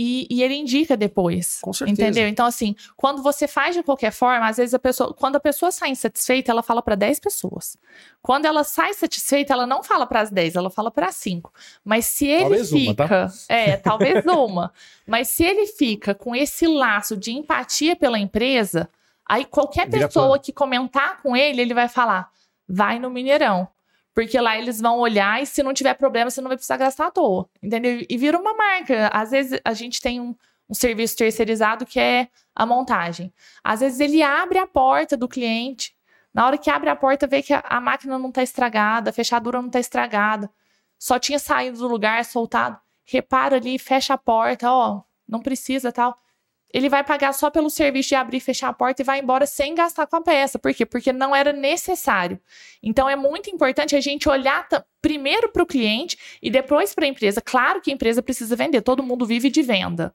E, 0.00 0.28
e, 0.30 0.44
ele 0.44 0.54
indica 0.54 0.96
depois. 0.96 1.58
Com 1.60 1.72
certeza. 1.72 2.02
Entendeu? 2.02 2.28
Então, 2.28 2.46
assim, 2.46 2.76
quando 2.96 3.20
você 3.20 3.48
faz 3.48 3.74
de 3.74 3.82
qualquer 3.82 4.12
forma, 4.12 4.46
às 4.46 4.56
vezes 4.56 4.72
a 4.72 4.78
pessoa. 4.78 5.12
Quando 5.12 5.34
a 5.34 5.40
pessoa 5.40 5.72
sai 5.72 5.90
insatisfeita, 5.90 6.52
ela 6.52 6.62
fala 6.62 6.80
para 6.80 6.94
10 6.94 7.18
pessoas. 7.18 7.76
Quando 8.22 8.44
ela 8.44 8.62
sai 8.62 8.94
satisfeita, 8.94 9.52
ela 9.52 9.66
não 9.66 9.82
fala 9.82 10.06
para 10.06 10.20
as 10.20 10.30
10, 10.30 10.54
ela 10.54 10.70
fala 10.70 10.90
para 10.90 11.10
5. 11.10 11.52
Mas 11.84 12.06
se 12.06 12.28
ele 12.28 12.42
talvez 12.42 12.70
fica. 12.70 13.02
Uma, 13.02 13.08
tá? 13.08 13.32
É, 13.48 13.76
talvez 13.76 14.24
uma. 14.24 14.72
Mas 15.04 15.28
se 15.28 15.42
ele 15.42 15.66
fica 15.66 16.14
com 16.14 16.34
esse 16.34 16.66
laço 16.68 17.16
de 17.16 17.32
empatia 17.32 17.96
pela 17.96 18.18
empresa, 18.18 18.88
Aí 19.28 19.44
qualquer 19.44 19.88
Vira 19.88 20.06
pessoa 20.06 20.38
que 20.38 20.52
comentar 20.52 21.20
com 21.20 21.36
ele, 21.36 21.60
ele 21.60 21.74
vai 21.74 21.86
falar: 21.86 22.30
vai 22.66 22.98
no 22.98 23.10
Mineirão. 23.10 23.68
Porque 24.18 24.40
lá 24.40 24.58
eles 24.58 24.80
vão 24.80 24.98
olhar 24.98 25.40
e 25.40 25.46
se 25.46 25.62
não 25.62 25.72
tiver 25.72 25.94
problema, 25.94 26.28
você 26.28 26.40
não 26.40 26.48
vai 26.48 26.56
precisar 26.56 26.76
gastar 26.76 27.06
à 27.06 27.10
toa. 27.12 27.48
Entendeu? 27.62 28.04
E 28.10 28.16
vira 28.18 28.36
uma 28.36 28.52
marca. 28.52 29.06
Às 29.12 29.30
vezes 29.30 29.60
a 29.64 29.72
gente 29.72 30.00
tem 30.00 30.20
um, 30.20 30.34
um 30.68 30.74
serviço 30.74 31.16
terceirizado 31.16 31.86
que 31.86 32.00
é 32.00 32.26
a 32.52 32.66
montagem. 32.66 33.32
Às 33.62 33.78
vezes 33.78 34.00
ele 34.00 34.20
abre 34.20 34.58
a 34.58 34.66
porta 34.66 35.16
do 35.16 35.28
cliente. 35.28 35.94
Na 36.34 36.44
hora 36.44 36.58
que 36.58 36.68
abre 36.68 36.90
a 36.90 36.96
porta, 36.96 37.28
vê 37.28 37.42
que 37.42 37.52
a, 37.52 37.60
a 37.60 37.80
máquina 37.80 38.18
não 38.18 38.30
está 38.30 38.42
estragada, 38.42 39.10
a 39.10 39.12
fechadura 39.12 39.60
não 39.60 39.68
está 39.68 39.78
estragada. 39.78 40.50
Só 40.98 41.16
tinha 41.16 41.38
saído 41.38 41.78
do 41.78 41.86
lugar, 41.86 42.24
soltado. 42.24 42.76
Repara 43.04 43.54
ali, 43.54 43.78
fecha 43.78 44.14
a 44.14 44.18
porta, 44.18 44.68
ó, 44.68 45.00
não 45.28 45.38
precisa 45.38 45.92
tal 45.92 46.18
ele 46.72 46.88
vai 46.88 47.02
pagar 47.02 47.32
só 47.32 47.50
pelo 47.50 47.70
serviço 47.70 48.10
de 48.10 48.14
abrir 48.14 48.38
e 48.38 48.40
fechar 48.40 48.68
a 48.68 48.72
porta 48.72 49.02
e 49.02 49.04
vai 49.04 49.20
embora 49.20 49.46
sem 49.46 49.74
gastar 49.74 50.06
com 50.06 50.16
a 50.16 50.20
peça. 50.20 50.58
Por 50.58 50.72
quê? 50.74 50.84
Porque 50.84 51.12
não 51.12 51.34
era 51.34 51.52
necessário. 51.52 52.38
Então 52.82 53.08
é 53.08 53.16
muito 53.16 53.48
importante 53.48 53.96
a 53.96 54.00
gente 54.00 54.28
olhar 54.28 54.68
primeiro 55.00 55.48
para 55.50 55.62
o 55.62 55.66
cliente 55.66 56.18
e 56.42 56.50
depois 56.50 56.94
para 56.94 57.06
a 57.06 57.08
empresa. 57.08 57.40
Claro 57.40 57.80
que 57.80 57.90
a 57.90 57.94
empresa 57.94 58.22
precisa 58.22 58.54
vender, 58.54 58.82
todo 58.82 59.02
mundo 59.02 59.24
vive 59.24 59.48
de 59.48 59.62
venda. 59.62 60.14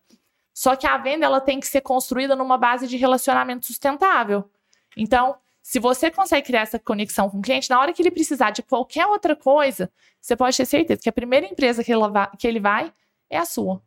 Só 0.54 0.76
que 0.76 0.86
a 0.86 0.98
venda 0.98 1.26
ela 1.26 1.42
tem 1.42 1.60
que 1.60 1.66
ser 1.66 1.82
construída 1.82 2.36
numa 2.36 2.58
base 2.58 2.88
de 2.88 2.96
relacionamento 2.98 3.66
sustentável. 3.66 4.48
Então, 4.96 5.36
se 5.64 5.80
você 5.80 6.12
consegue 6.12 6.46
criar 6.46 6.62
essa 6.62 6.78
conexão 6.78 7.30
com 7.30 7.40
o 7.40 7.42
cliente, 7.42 7.70
na 7.70 7.80
hora 7.80 7.92
que 7.92 8.02
ele 8.02 8.12
precisar 8.12 8.52
de 8.52 8.62
qualquer 8.62 9.08
outra 9.08 9.36
coisa, 9.36 9.92
você 10.22 10.36
pode 10.36 10.56
ter 10.56 10.66
certeza 10.66 11.02
que 11.02 11.10
a 11.10 11.14
primeira 11.14 11.48
empresa 11.48 11.84
que 11.84 12.48
ele 12.48 12.60
vai, 12.60 12.94
é 13.30 13.38
a 13.38 13.46
sua. 13.46 13.82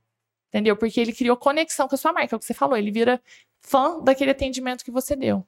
Entendeu? 0.56 0.74
Porque 0.74 0.98
ele 0.98 1.12
criou 1.12 1.36
conexão 1.36 1.86
com 1.86 1.94
a 1.94 1.98
sua 1.98 2.14
marca, 2.14 2.34
é 2.34 2.36
o 2.36 2.38
que 2.38 2.46
você 2.46 2.54
falou. 2.54 2.78
Ele 2.78 2.90
vira 2.90 3.20
fã 3.60 4.02
daquele 4.02 4.30
atendimento 4.30 4.82
que 4.82 4.90
você 4.90 5.14
deu. 5.14 5.44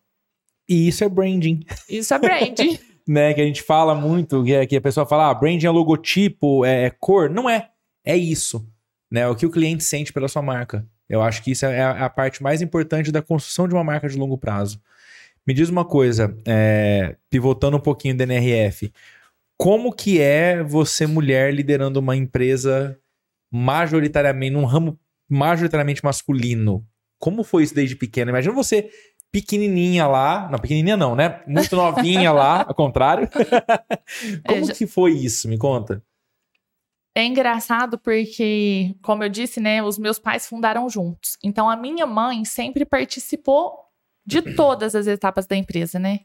E 0.68 0.86
isso 0.86 1.02
é 1.02 1.08
branding. 1.08 1.64
Isso 1.88 2.12
é 2.12 2.18
branding. 2.18 2.78
né? 3.08 3.32
Que 3.32 3.40
a 3.40 3.44
gente 3.44 3.62
fala 3.62 3.94
muito, 3.94 4.44
que, 4.44 4.66
que 4.66 4.76
a 4.76 4.80
pessoa 4.82 5.06
fala, 5.06 5.30
ah, 5.30 5.34
branding 5.34 5.64
é 5.64 5.70
logotipo, 5.70 6.62
é, 6.62 6.84
é, 6.84 6.90
cor. 6.90 7.30
Não 7.30 7.48
é. 7.48 7.70
É 8.04 8.14
isso. 8.18 8.68
Né? 9.10 9.26
O 9.26 9.34
que 9.34 9.46
o 9.46 9.50
cliente 9.50 9.82
sente 9.82 10.12
pela 10.12 10.28
sua 10.28 10.42
marca. 10.42 10.86
Eu 11.08 11.22
acho 11.22 11.42
que 11.42 11.52
isso 11.52 11.64
é 11.64 11.80
a, 11.80 12.04
a 12.04 12.10
parte 12.10 12.42
mais 12.42 12.60
importante 12.60 13.10
da 13.10 13.22
construção 13.22 13.66
de 13.66 13.72
uma 13.72 13.82
marca 13.82 14.10
de 14.10 14.18
longo 14.18 14.36
prazo. 14.36 14.78
Me 15.46 15.54
diz 15.54 15.70
uma 15.70 15.86
coisa, 15.86 16.36
é, 16.46 17.16
pivotando 17.30 17.78
um 17.78 17.80
pouquinho 17.80 18.14
da 18.14 18.24
NRF. 18.24 18.92
Como 19.56 19.90
que 19.90 20.20
é 20.20 20.62
você, 20.62 21.06
mulher, 21.06 21.54
liderando 21.54 21.98
uma 21.98 22.14
empresa 22.14 23.00
majoritariamente, 23.50 24.52
num 24.52 24.64
ramo 24.64 24.98
majoritariamente 25.28 26.04
masculino. 26.04 26.86
Como 27.18 27.42
foi 27.42 27.64
isso 27.64 27.74
desde 27.74 27.96
pequena? 27.96 28.30
Imagina 28.30 28.54
você 28.54 28.90
pequenininha 29.30 30.06
lá, 30.06 30.48
não, 30.50 30.58
pequenininha 30.58 30.96
não, 30.96 31.14
né? 31.14 31.42
Muito 31.46 31.74
novinha 31.76 32.32
lá, 32.32 32.64
ao 32.66 32.74
contrário. 32.74 33.28
Como 34.46 34.60
é, 34.60 34.64
já... 34.64 34.74
que 34.74 34.86
foi 34.86 35.12
isso? 35.12 35.48
Me 35.48 35.58
conta. 35.58 36.02
É 37.14 37.24
engraçado 37.24 37.98
porque, 37.98 38.94
como 39.02 39.24
eu 39.24 39.28
disse, 39.28 39.58
né, 39.58 39.82
os 39.82 39.98
meus 39.98 40.20
pais 40.20 40.46
fundaram 40.46 40.88
juntos. 40.88 41.36
Então 41.42 41.68
a 41.68 41.74
minha 41.74 42.06
mãe 42.06 42.44
sempre 42.44 42.84
participou 42.84 43.72
de 44.24 44.40
todas 44.54 44.94
as 44.94 45.08
etapas 45.08 45.44
da 45.44 45.56
empresa, 45.56 45.98
né? 45.98 46.20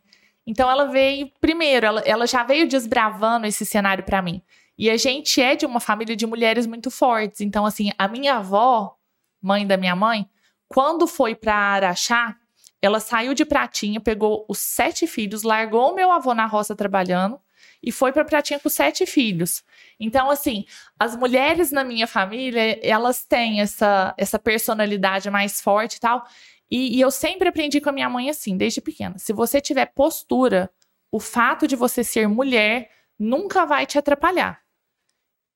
Então 0.46 0.70
ela 0.70 0.86
veio 0.86 1.32
primeiro, 1.42 1.86
ela, 1.86 2.02
ela 2.02 2.28
já 2.28 2.44
veio 2.44 2.68
desbravando 2.68 3.48
esse 3.48 3.66
cenário 3.66 4.04
para 4.04 4.22
mim. 4.22 4.40
E 4.78 4.90
a 4.90 4.98
gente 4.98 5.42
é 5.42 5.56
de 5.56 5.66
uma 5.66 5.80
família 5.80 6.16
de 6.16 6.26
mulheres 6.26 6.66
muito 6.66 6.90
fortes. 6.90 7.42
Então, 7.42 7.66
assim, 7.66 7.92
a 7.98 8.08
minha 8.08 8.36
avó, 8.36 8.96
mãe 9.42 9.66
da 9.68 9.78
minha 9.78 9.96
mãe, 9.96 10.28
quando 10.68 11.06
foi 11.06 11.36
para 11.36 11.56
Araxá, 11.56 12.36
ela 12.82 13.00
saiu 13.00 13.34
de 13.34 13.46
Pratinha, 13.46 14.02
pegou 14.02 14.46
os 14.50 14.58
sete 14.58 15.08
filhos, 15.08 15.44
largou 15.44 15.92
o 15.92 15.96
meu 15.96 16.12
avô 16.12 16.34
na 16.34 16.46
roça 16.46 16.76
trabalhando 16.76 17.40
e 17.82 17.92
foi 17.92 18.12
para 18.12 18.26
Pratinha 18.26 18.60
com 18.60 18.70
sete 18.70 19.06
filhos. 19.06 19.64
Então, 20.00 20.30
assim, 20.30 20.66
as 21.00 21.16
mulheres 21.16 21.72
na 21.72 21.84
minha 21.84 22.08
família, 22.08 22.80
elas 22.82 23.24
têm 23.24 23.62
essa, 23.62 24.14
essa 24.18 24.40
personalidade 24.40 25.30
mais 25.30 25.62
forte 25.62 25.96
e 25.96 26.00
tal. 26.00 26.26
E, 26.72 26.98
e 26.98 27.02
eu 27.02 27.12
sempre 27.12 27.50
aprendi 27.50 27.80
com 27.80 27.90
a 27.90 27.94
minha 27.94 28.10
mãe 28.10 28.30
assim, 28.30 28.58
desde 28.58 28.82
pequena. 28.82 29.18
Se 29.18 29.32
você 29.32 29.62
tiver 29.62 29.86
postura, 29.88 30.70
o 31.12 31.20
fato 31.20 31.68
de 31.68 31.76
você 31.76 32.04
ser 32.04 32.28
mulher 32.28 32.90
nunca 33.20 33.66
vai 33.66 33.86
te 33.86 34.00
atrapalhar. 34.00 34.63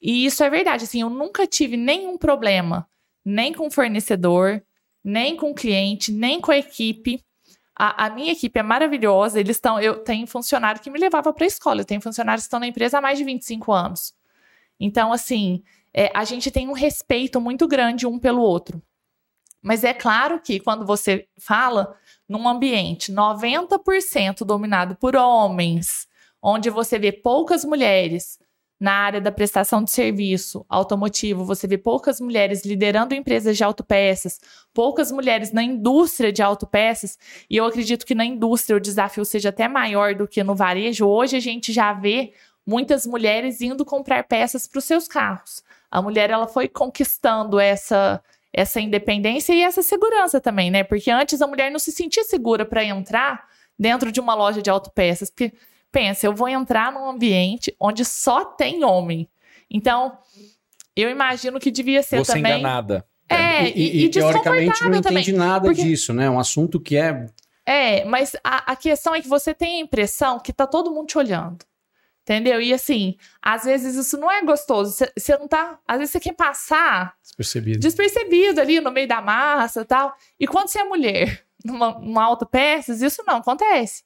E 0.02 0.26
isso 0.26 0.44
é 0.44 0.50
verdade, 0.50 0.84
assim, 0.84 1.02
eu 1.02 1.10
nunca 1.10 1.48
tive 1.48 1.76
nenhum 1.76 2.18
problema, 2.18 2.88
nem 3.26 3.54
com 3.54 3.70
fornecedor, 3.70 4.64
nem 5.04 5.36
com 5.36 5.54
cliente, 5.54 6.12
nem 6.12 6.40
com 6.40 6.52
a 6.52 6.58
equipe. 6.58 7.24
A, 7.76 8.06
a 8.06 8.10
minha 8.10 8.32
equipe 8.32 8.60
é 8.60 8.64
maravilhosa, 8.64 9.40
eles 9.40 9.58
estão, 9.58 9.80
eu 9.80 10.04
tenho 10.04 10.28
funcionário 10.28 10.82
que 10.82 10.90
me 10.90 11.00
levava 11.00 11.34
para 11.34 11.46
a 11.46 11.48
escola, 11.48 11.82
eu 11.82 11.86
tenho 11.86 12.02
funcionários 12.02 12.44
que 12.44 12.48
estão 12.48 12.60
na 12.60 12.68
empresa 12.68 12.98
há 12.98 13.02
mais 13.02 13.18
de 13.18 13.24
25 13.24 13.72
anos. 13.72 14.14
Então, 14.80 15.12
assim, 15.12 15.64
é, 15.94 16.12
a 16.14 16.24
gente 16.24 16.52
tem 16.52 16.68
um 16.68 16.74
respeito 16.74 17.42
muito 17.42 17.68
grande 17.68 18.06
um 18.06 18.20
pelo 18.20 18.42
outro. 18.42 18.82
Mas 19.62 19.84
é 19.84 19.94
claro 19.94 20.40
que 20.40 20.60
quando 20.60 20.86
você 20.86 21.28
fala 21.40 21.96
num 22.30 22.48
ambiente 22.48 23.12
90% 23.12 24.46
dominado 24.46 24.96
por 24.96 25.16
homens, 25.16 26.08
onde 26.42 26.70
você 26.70 27.00
vê 27.00 27.12
poucas 27.12 27.66
mulheres 27.66 28.38
na 28.80 28.92
área 28.94 29.20
da 29.20 29.32
prestação 29.32 29.84
de 29.84 29.90
serviço 29.90 30.66
automotivo, 30.70 31.44
você 31.44 31.68
vê 31.68 31.78
poucas 31.78 32.22
mulheres 32.22 32.64
liderando 32.64 33.16
empresas 33.16 33.58
de 33.58 33.64
autopeças, 33.64 34.40
poucas 34.74 35.12
mulheres 35.12 35.52
na 35.52 35.64
indústria 35.64 36.32
de 36.32 36.44
autopeças, 36.44 37.18
e 37.50 37.58
eu 37.58 37.66
acredito 37.66 38.06
que 38.06 38.14
na 38.14 38.26
indústria 38.26 38.78
o 38.78 38.80
desafio 38.80 39.26
seja 39.26 39.50
até 39.50 39.68
maior 39.68 40.14
do 40.14 40.28
que 40.28 40.44
no 40.44 40.56
varejo. 40.56 41.08
Hoje 41.08 41.36
a 41.36 41.40
gente 41.40 41.74
já 41.74 41.92
vê 41.92 42.34
muitas 42.66 43.08
mulheres 43.08 43.62
indo 43.62 43.84
comprar 43.84 44.24
peças 44.26 44.68
para 44.68 44.80
os 44.80 44.86
seus 44.86 45.08
carros. 45.08 45.64
A 45.90 46.02
mulher 46.02 46.30
ela 46.30 46.48
foi 46.48 46.68
conquistando 46.68 47.60
essa 47.60 48.22
essa 48.54 48.80
independência 48.82 49.54
e 49.54 49.62
essa 49.62 49.84
segurança 49.84 50.42
também, 50.42 50.72
né? 50.72 50.84
Porque 50.84 51.12
antes 51.12 51.42
a 51.42 51.48
mulher 51.48 51.70
não 51.70 51.78
se 51.78 51.92
sentia 51.92 52.24
segura 52.24 52.66
para 52.66 52.84
entrar 52.84 53.46
dentro 53.78 54.12
de 54.12 54.20
uma 54.20 54.34
loja 54.34 54.64
de 54.64 54.70
autopeças, 54.70 55.30
porque 55.30 55.54
pensa, 55.92 56.26
eu 56.26 56.34
vou 56.34 56.48
entrar 56.48 56.92
num 56.92 57.10
ambiente 57.10 57.76
onde 57.80 58.04
só 58.06 58.46
tem 58.46 58.84
homem. 58.84 59.28
Então, 59.70 60.18
eu 60.96 61.10
imagino 61.10 61.60
que 61.60 61.72
devia 61.72 62.02
ser 62.02 62.26
ser 62.26 62.34
também 62.34 62.60
enganada. 62.60 63.06
É, 63.30 63.70
e, 63.70 64.04
e, 64.04 64.06
e, 64.06 64.10
teoricamente 64.10 64.84
não 64.84 65.02
também. 65.02 65.22
entende 65.22 65.34
nada 65.34 65.68
porque... 65.68 65.84
disso, 65.84 66.14
né? 66.14 66.26
É 66.26 66.30
um 66.30 66.40
assunto 66.40 66.80
que 66.80 66.96
é. 66.96 67.26
É, 67.66 68.06
mas 68.06 68.36
a, 68.44 68.72
a 68.72 68.76
questão 68.76 69.14
é 69.14 69.22
que 69.22 69.28
você 69.28 69.54
tem 69.54 69.78
a 69.78 69.84
impressão 69.84 70.40
que 70.40 70.54
tá 70.54 70.66
todo 70.66 70.92
mundo 70.92 71.08
te 71.08 71.18
olhando. 71.18 71.66
Entendeu? 72.22 72.62
E 72.62 72.74
assim, 72.74 73.16
às 73.42 73.64
vezes 73.64 73.96
isso 73.96 74.18
não 74.18 74.30
é 74.30 74.42
gostoso. 74.42 75.06
Você 75.18 75.38
não 75.38 75.48
tá. 75.48 75.80
Às 75.88 75.98
vezes 75.98 76.12
você 76.12 76.20
quer 76.20 76.34
passar 76.34 77.16
despercebido. 77.24 77.80
despercebido 77.80 78.60
ali 78.60 78.82
no 78.82 78.92
meio 78.92 79.08
da 79.08 79.22
massa 79.22 79.82
e 79.82 79.86
tal. 79.86 80.14
E 80.38 80.46
quando 80.46 80.68
você 80.68 80.80
é 80.80 80.84
mulher 80.84 81.46
numa, 81.64 81.98
numa 82.00 82.24
autopeças, 82.24 83.02
isso 83.02 83.24
não 83.26 83.38
acontece. 83.38 84.04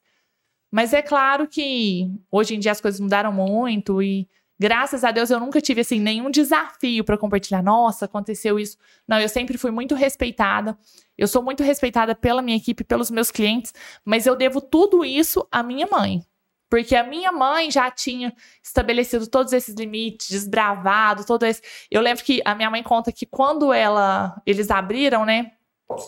Mas 0.72 0.94
é 0.94 1.02
claro 1.02 1.48
que 1.48 2.10
hoje 2.32 2.56
em 2.56 2.60
dia 2.60 2.72
as 2.72 2.80
coisas 2.80 3.00
mudaram 3.02 3.34
muito 3.34 4.02
e 4.02 4.28
graças 4.58 5.04
a 5.04 5.12
Deus 5.12 5.30
eu 5.30 5.40
nunca 5.40 5.60
tive 5.60 5.82
assim 5.82 6.00
nenhum 6.00 6.32
desafio 6.32 7.04
para 7.04 7.18
compartilhar. 7.18 7.62
Nossa, 7.62 8.06
aconteceu 8.06 8.58
isso. 8.58 8.78
Não, 9.06 9.20
eu 9.20 9.28
sempre 9.28 9.58
fui 9.58 9.70
muito 9.70 9.96
respeitada. 9.96 10.78
Eu 11.18 11.28
sou 11.28 11.44
muito 11.44 11.62
respeitada 11.62 12.16
pela 12.16 12.42
minha 12.42 12.56
equipe, 12.56 12.84
pelos 12.86 13.12
meus 13.12 13.30
clientes, 13.30 13.74
mas 14.06 14.26
eu 14.26 14.36
devo 14.36 14.62
tudo 14.62 15.04
isso 15.04 15.46
à 15.52 15.62
minha 15.62 15.88
mãe. 15.88 16.26
Porque 16.70 16.96
a 16.96 17.04
minha 17.04 17.34
mãe 17.34 17.70
já 17.70 17.92
tinha 17.92 18.34
estabelecido 18.64 19.28
todos 19.28 19.52
esses 19.52 19.76
limites, 19.76 20.30
desbravado, 20.30 21.26
todo 21.26 21.46
esse. 21.46 21.62
Eu 21.92 22.02
lembro 22.02 22.24
que 22.24 22.42
a 22.46 22.56
minha 22.56 22.70
mãe 22.70 22.82
conta 22.82 23.12
que 23.12 23.26
quando 23.26 23.74
ela 23.74 24.42
eles 24.46 24.72
abriram, 24.72 25.26
né? 25.26 25.52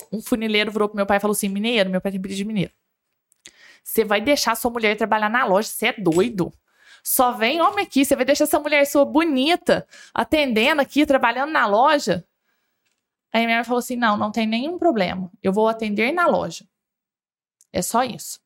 Um 0.10 0.21
funileiro 0.21 0.71
virou 0.71 0.88
pro 0.88 0.95
meu 0.95 1.06
pai 1.06 1.17
e 1.17 1.19
falou 1.19 1.34
assim: 1.34 1.49
Mineiro, 1.49 1.89
meu 1.89 1.99
pai 1.99 2.13
tem 2.13 2.21
pedido 2.21 2.38
de 2.38 2.45
mineiro. 2.45 2.71
Você 3.84 4.06
vai 4.06 4.22
deixar 4.22 4.56
sua 4.56 4.72
mulher 4.72 4.96
trabalhar 4.96 5.30
na 5.30 5.46
loja? 5.46 5.67
Você 5.67 5.88
é 5.88 5.93
doido? 5.93 6.52
Só 7.04 7.34
vem 7.34 7.62
homem 7.62 7.86
aqui, 7.86 8.06
você 8.06 8.15
vai 8.15 8.24
deixar 8.24 8.46
essa 8.46 8.60
mulher 8.60 8.86
sua 8.86 9.04
bonita, 9.04 9.86
atendendo 10.13 10.82
aqui, 10.82 11.06
trabalhando 11.06 11.52
na 11.52 11.67
loja? 11.67 12.26
Aí 13.34 13.46
minha 13.46 13.58
mãe 13.58 13.65
falou 13.65 13.80
assim: 13.80 13.96
não, 13.98 14.15
não 14.15 14.32
tem 14.32 14.48
nenhum 14.48 14.78
problema. 14.78 15.30
Eu 15.41 15.52
vou 15.52 15.67
atender 15.67 16.13
na 16.13 16.28
loja. 16.28 16.65
É 17.74 17.82
só 17.82 18.04
isso. 18.04 18.39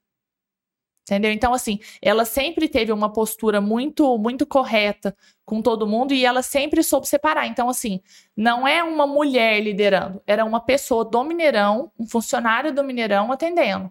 Entendeu? 1.04 1.32
Então, 1.32 1.54
assim, 1.54 1.80
ela 2.02 2.26
sempre 2.26 2.68
teve 2.68 2.92
uma 2.92 3.12
postura 3.14 3.62
muito, 3.62 4.18
muito 4.18 4.46
correta 4.46 5.16
com 5.46 5.62
todo 5.62 5.88
mundo 5.88 6.14
e 6.14 6.26
ela 6.26 6.42
sempre 6.44 6.84
soube 6.84 7.08
separar. 7.08 7.48
Então, 7.48 7.70
assim, 7.70 8.02
não 8.36 8.68
é 8.68 8.84
uma 8.84 9.08
mulher 9.08 9.62
liderando, 9.62 10.22
era 10.28 10.44
uma 10.44 10.60
pessoa 10.60 11.06
do 11.06 11.24
Mineirão, 11.24 11.90
um 11.98 12.06
funcionário 12.06 12.74
do 12.74 12.84
Mineirão 12.84 13.32
atendendo, 13.32 13.90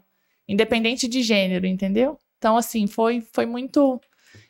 independente 0.48 1.08
de 1.08 1.22
gênero, 1.22 1.66
entendeu? 1.66 2.18
Então, 2.38 2.56
assim, 2.56 2.86
foi, 2.86 3.22
foi 3.32 3.46
muito. 3.46 4.00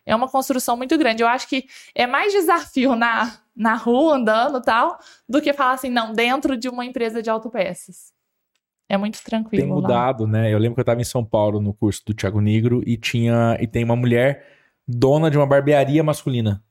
É 0.04 0.14
uma 0.14 0.28
construção 0.28 0.76
muito 0.76 0.96
grande. 0.98 1.22
Eu 1.22 1.28
acho 1.28 1.48
que 1.48 1.66
é 1.94 2.06
mais 2.06 2.32
desafio 2.32 2.94
na, 2.94 3.38
na 3.54 3.74
rua, 3.74 4.16
andando 4.16 4.60
tal, 4.60 4.98
do 5.28 5.40
que 5.40 5.52
falar 5.52 5.72
assim, 5.72 5.90
não, 5.90 6.12
dentro 6.12 6.56
de 6.56 6.68
uma 6.68 6.84
empresa 6.84 7.22
de 7.22 7.30
autopeças. 7.30 8.12
É 8.88 8.96
muito 8.96 9.22
tranquilo. 9.22 9.64
Tem 9.64 9.72
mudado, 9.72 10.24
lá. 10.24 10.30
né? 10.30 10.52
Eu 10.52 10.58
lembro 10.58 10.74
que 10.74 10.80
eu 10.80 10.82
estava 10.82 11.00
em 11.00 11.04
São 11.04 11.24
Paulo 11.24 11.60
no 11.60 11.74
curso 11.74 12.04
do 12.06 12.14
Thiago 12.14 12.40
Negro 12.40 12.82
e 12.86 12.96
tinha 12.96 13.56
e 13.60 13.66
tem 13.66 13.82
uma 13.82 13.96
mulher 13.96 14.46
dona 14.86 15.30
de 15.30 15.36
uma 15.36 15.46
barbearia 15.46 16.04
masculina. 16.04 16.62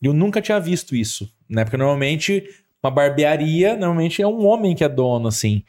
E 0.00 0.06
eu 0.06 0.12
nunca 0.12 0.42
tinha 0.42 0.58
visto 0.58 0.96
isso, 0.96 1.32
né? 1.48 1.64
Porque 1.64 1.76
normalmente 1.76 2.44
uma 2.82 2.90
barbearia, 2.90 3.76
normalmente 3.76 4.20
é 4.20 4.26
um 4.26 4.44
homem 4.44 4.74
que 4.74 4.82
é 4.82 4.88
dono, 4.88 5.28
assim. 5.28 5.62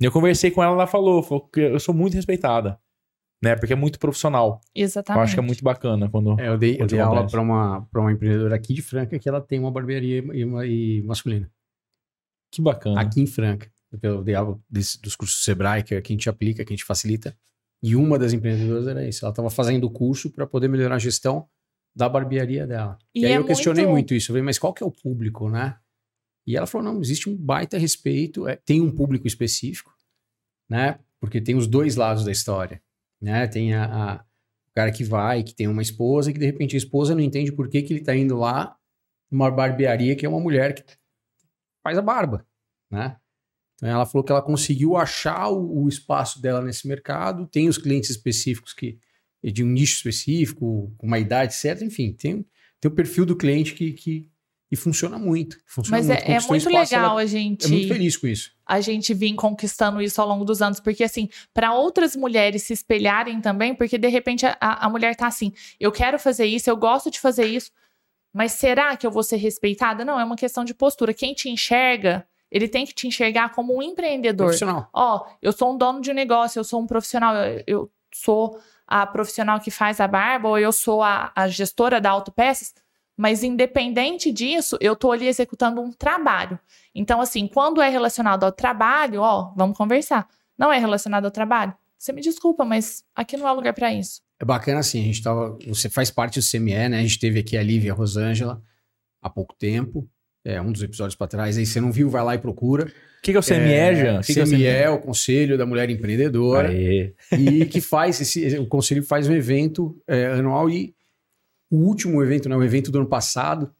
E 0.00 0.04
eu 0.04 0.12
conversei 0.12 0.50
com 0.50 0.62
ela, 0.62 0.72
ela 0.72 0.86
falou, 0.86 1.22
falou 1.22 1.48
que 1.48 1.60
eu 1.60 1.80
sou 1.80 1.94
muito 1.94 2.14
respeitada, 2.14 2.78
né? 3.42 3.56
Porque 3.56 3.72
é 3.72 3.76
muito 3.76 3.98
profissional. 3.98 4.60
Exatamente. 4.74 5.18
Eu 5.18 5.24
acho 5.24 5.34
que 5.34 5.40
é 5.40 5.42
muito 5.42 5.64
bacana 5.64 6.08
quando. 6.08 6.38
É, 6.40 6.48
eu 6.48 6.56
dei, 6.58 6.76
eu 6.80 6.86
dei 6.86 7.00
aula 7.00 7.26
para 7.26 7.40
uma, 7.40 7.86
pra 7.90 8.00
uma 8.00 8.12
empreendedora 8.12 8.54
aqui 8.54 8.72
de 8.72 8.82
Franca 8.82 9.18
que 9.18 9.28
ela 9.28 9.40
tem 9.40 9.58
uma 9.58 9.70
barbearia 9.70 10.24
e, 10.32 10.44
uma, 10.44 10.66
e 10.66 11.02
masculina. 11.02 11.50
Que 12.52 12.62
bacana. 12.62 13.00
Aqui 13.00 13.20
em 13.20 13.26
Franca 13.26 13.70
eu 14.02 14.22
dei 14.22 14.34
aula 14.34 14.58
desse, 14.68 15.00
dos 15.00 15.16
cursos 15.16 15.42
Sebrae, 15.44 15.82
que, 15.82 15.94
é 15.94 16.00
que 16.00 16.12
a 16.12 16.14
gente 16.14 16.28
aplica, 16.28 16.64
que 16.64 16.72
a 16.72 16.76
gente 16.76 16.84
facilita. 16.84 17.36
E 17.82 17.94
uma 17.94 18.18
das 18.18 18.32
empreendedoras 18.32 18.86
era 18.86 19.06
isso. 19.06 19.24
Ela 19.24 19.32
estava 19.32 19.50
fazendo 19.50 19.84
o 19.84 19.90
curso 19.90 20.30
para 20.30 20.46
poder 20.46 20.68
melhorar 20.68 20.96
a 20.96 20.98
gestão 20.98 21.48
da 21.94 22.08
barbearia 22.08 22.66
dela. 22.66 22.98
E, 23.14 23.20
e 23.20 23.26
aí 23.26 23.32
é 23.32 23.38
eu 23.38 23.44
questionei 23.44 23.84
muito... 23.84 23.94
muito 23.94 24.14
isso. 24.14 24.30
Eu 24.30 24.34
falei, 24.34 24.42
mas 24.42 24.58
qual 24.58 24.74
que 24.74 24.82
é 24.82 24.86
o 24.86 24.90
público, 24.90 25.48
né? 25.48 25.76
E 26.48 26.56
ela 26.56 26.66
falou, 26.66 26.94
não, 26.94 27.02
existe 27.02 27.28
um 27.28 27.36
baita 27.36 27.76
respeito. 27.76 28.48
É, 28.48 28.56
tem 28.56 28.80
um 28.80 28.90
público 28.90 29.26
específico, 29.26 29.94
né? 30.66 30.98
Porque 31.20 31.42
tem 31.42 31.54
os 31.54 31.66
dois 31.66 31.94
lados 31.94 32.24
da 32.24 32.32
história, 32.32 32.82
né? 33.20 33.46
Tem 33.46 33.74
a, 33.74 33.84
a, 33.84 34.14
o 34.16 34.74
cara 34.74 34.90
que 34.90 35.04
vai, 35.04 35.42
que 35.42 35.54
tem 35.54 35.68
uma 35.68 35.82
esposa, 35.82 36.32
que 36.32 36.38
de 36.38 36.46
repente 36.46 36.74
a 36.74 36.78
esposa 36.78 37.14
não 37.14 37.20
entende 37.20 37.52
por 37.52 37.68
que, 37.68 37.82
que 37.82 37.92
ele 37.92 38.00
está 38.00 38.16
indo 38.16 38.34
lá 38.34 38.74
numa 39.30 39.50
barbearia 39.50 40.16
que 40.16 40.24
é 40.24 40.28
uma 40.28 40.40
mulher 40.40 40.72
que 40.72 40.82
faz 41.82 41.98
a 41.98 42.02
barba, 42.02 42.46
né? 42.90 43.18
Então 43.74 43.90
ela 43.90 44.06
falou 44.06 44.24
que 44.24 44.32
ela 44.32 44.40
conseguiu 44.40 44.96
achar 44.96 45.50
o, 45.50 45.82
o, 45.82 45.86
espaço 45.86 46.40
dela 46.40 46.62
nesse 46.62 46.88
mercado, 46.88 47.46
tem 47.46 47.68
os 47.68 47.76
clientes 47.76 48.08
específicos 48.08 48.72
que 48.72 48.98
de 49.44 49.62
um 49.62 49.68
nicho 49.68 49.96
específico, 49.96 50.94
com 50.96 51.06
uma 51.06 51.18
idade 51.18 51.54
certa, 51.54 51.84
enfim, 51.84 52.10
tem, 52.10 52.46
tem 52.80 52.90
o 52.90 52.94
perfil 52.94 53.26
do 53.26 53.36
cliente 53.36 53.74
que, 53.74 53.92
que 53.92 54.30
e 54.70 54.76
funciona 54.76 55.18
muito. 55.18 55.58
Funciona 55.66 55.96
Mas 55.96 56.06
muito. 56.06 56.20
é, 56.20 56.32
é 56.32 56.40
muito 56.40 56.68
espaço, 56.68 56.94
legal 56.94 57.10
ela, 57.12 57.20
a 57.22 57.26
gente. 57.26 57.66
É 57.66 57.68
muito 57.68 57.88
feliz 57.88 58.16
com 58.16 58.26
isso. 58.26 58.52
A 58.66 58.80
gente 58.80 59.14
vir 59.14 59.34
conquistando 59.34 60.02
isso 60.02 60.20
ao 60.20 60.28
longo 60.28 60.44
dos 60.44 60.60
anos, 60.60 60.78
porque 60.78 61.02
assim, 61.02 61.28
para 61.54 61.72
outras 61.72 62.14
mulheres 62.14 62.64
se 62.64 62.72
espelharem 62.72 63.40
também, 63.40 63.74
porque 63.74 63.96
de 63.96 64.08
repente 64.08 64.44
a, 64.44 64.56
a 64.60 64.88
mulher 64.90 65.16
tá 65.16 65.26
assim, 65.26 65.52
eu 65.80 65.90
quero 65.90 66.18
fazer 66.18 66.44
isso, 66.44 66.68
eu 66.68 66.76
gosto 66.76 67.10
de 67.10 67.18
fazer 67.18 67.46
isso, 67.46 67.70
mas 68.32 68.52
será 68.52 68.94
que 68.96 69.06
eu 69.06 69.10
vou 69.10 69.22
ser 69.22 69.36
respeitada? 69.36 70.04
Não, 70.04 70.20
é 70.20 70.24
uma 70.24 70.36
questão 70.36 70.64
de 70.64 70.74
postura. 70.74 71.14
Quem 71.14 71.32
te 71.32 71.48
enxerga 71.48 72.26
ele 72.50 72.66
tem 72.66 72.86
que 72.86 72.94
te 72.94 73.06
enxergar 73.06 73.50
como 73.50 73.76
um 73.76 73.82
empreendedor. 73.82 74.46
Profissional. 74.46 74.88
Ó, 74.92 75.18
oh, 75.18 75.30
eu 75.42 75.52
sou 75.52 75.74
um 75.74 75.76
dono 75.76 76.00
de 76.00 76.10
um 76.10 76.14
negócio, 76.14 76.58
eu 76.58 76.64
sou 76.64 76.80
um 76.80 76.86
profissional, 76.86 77.36
eu, 77.36 77.62
eu 77.66 77.92
sou 78.12 78.58
a 78.86 79.06
profissional 79.06 79.60
que 79.60 79.70
faz 79.70 80.00
a 80.00 80.08
barba, 80.08 80.48
ou 80.48 80.58
eu 80.58 80.72
sou 80.72 81.02
a, 81.02 81.30
a 81.34 81.46
gestora 81.46 82.00
da 82.00 82.10
autopeças, 82.10 82.74
mas 83.18 83.42
independente 83.42 84.30
disso, 84.30 84.78
eu 84.80 84.94
tô 84.94 85.10
ali 85.10 85.26
executando 85.26 85.80
um 85.80 85.90
trabalho. 85.90 86.56
Então, 86.94 87.20
assim, 87.20 87.48
quando 87.48 87.82
é 87.82 87.88
relacionado 87.88 88.44
ao 88.44 88.52
trabalho, 88.52 89.20
ó, 89.20 89.52
vamos 89.56 89.76
conversar. 89.76 90.28
Não 90.56 90.72
é 90.72 90.78
relacionado 90.78 91.24
ao 91.24 91.30
trabalho? 91.32 91.74
Você 91.98 92.12
me 92.12 92.20
desculpa, 92.20 92.64
mas 92.64 93.02
aqui 93.16 93.36
não 93.36 93.48
é 93.48 93.50
lugar 93.50 93.74
para 93.74 93.92
isso. 93.92 94.22
É 94.38 94.44
bacana 94.44 94.78
assim, 94.78 95.00
a 95.00 95.04
gente 95.04 95.20
tava. 95.20 95.58
Você 95.66 95.90
faz 95.90 96.12
parte 96.12 96.38
do 96.38 96.46
CME, 96.48 96.88
né? 96.88 96.98
A 96.98 97.02
gente 97.02 97.18
teve 97.18 97.40
aqui 97.40 97.56
a 97.56 97.62
Lívia 97.62 97.92
Rosângela 97.92 98.62
há 99.20 99.28
pouco 99.28 99.52
tempo 99.52 100.08
é, 100.44 100.60
um 100.60 100.72
dos 100.72 100.82
episódios 100.82 101.14
para 101.14 101.26
trás. 101.26 101.58
Aí 101.58 101.66
você 101.66 101.80
não 101.80 101.92
viu, 101.92 102.08
vai 102.08 102.22
lá 102.22 102.34
e 102.34 102.38
procura. 102.38 102.86
O 102.86 103.22
que, 103.22 103.32
que 103.32 103.36
é 103.36 103.40
o 103.40 103.42
CME, 103.42 103.72
é, 103.72 103.94
Jean? 103.94 104.20
Que 104.20 104.32
CME, 104.32 104.56
que 104.56 104.66
é, 104.66 104.82
é 104.82 104.90
o 104.90 104.98
Conselho 104.98 105.58
da 105.58 105.66
Mulher 105.66 105.90
Empreendedora. 105.90 106.68
Aê. 106.68 107.12
E 107.32 107.66
que 107.66 107.80
faz, 107.80 108.20
esse, 108.20 108.56
o 108.58 108.66
Conselho 108.66 109.02
faz 109.02 109.28
um 109.28 109.34
evento 109.34 110.00
é, 110.06 110.26
anual 110.26 110.70
e 110.70 110.94
o 111.70 111.76
último 111.76 112.22
evento, 112.22 112.48
né, 112.48 112.56
o 112.56 112.62
evento 112.62 112.90
do 112.90 112.98
ano 112.98 113.08
passado, 113.08 113.72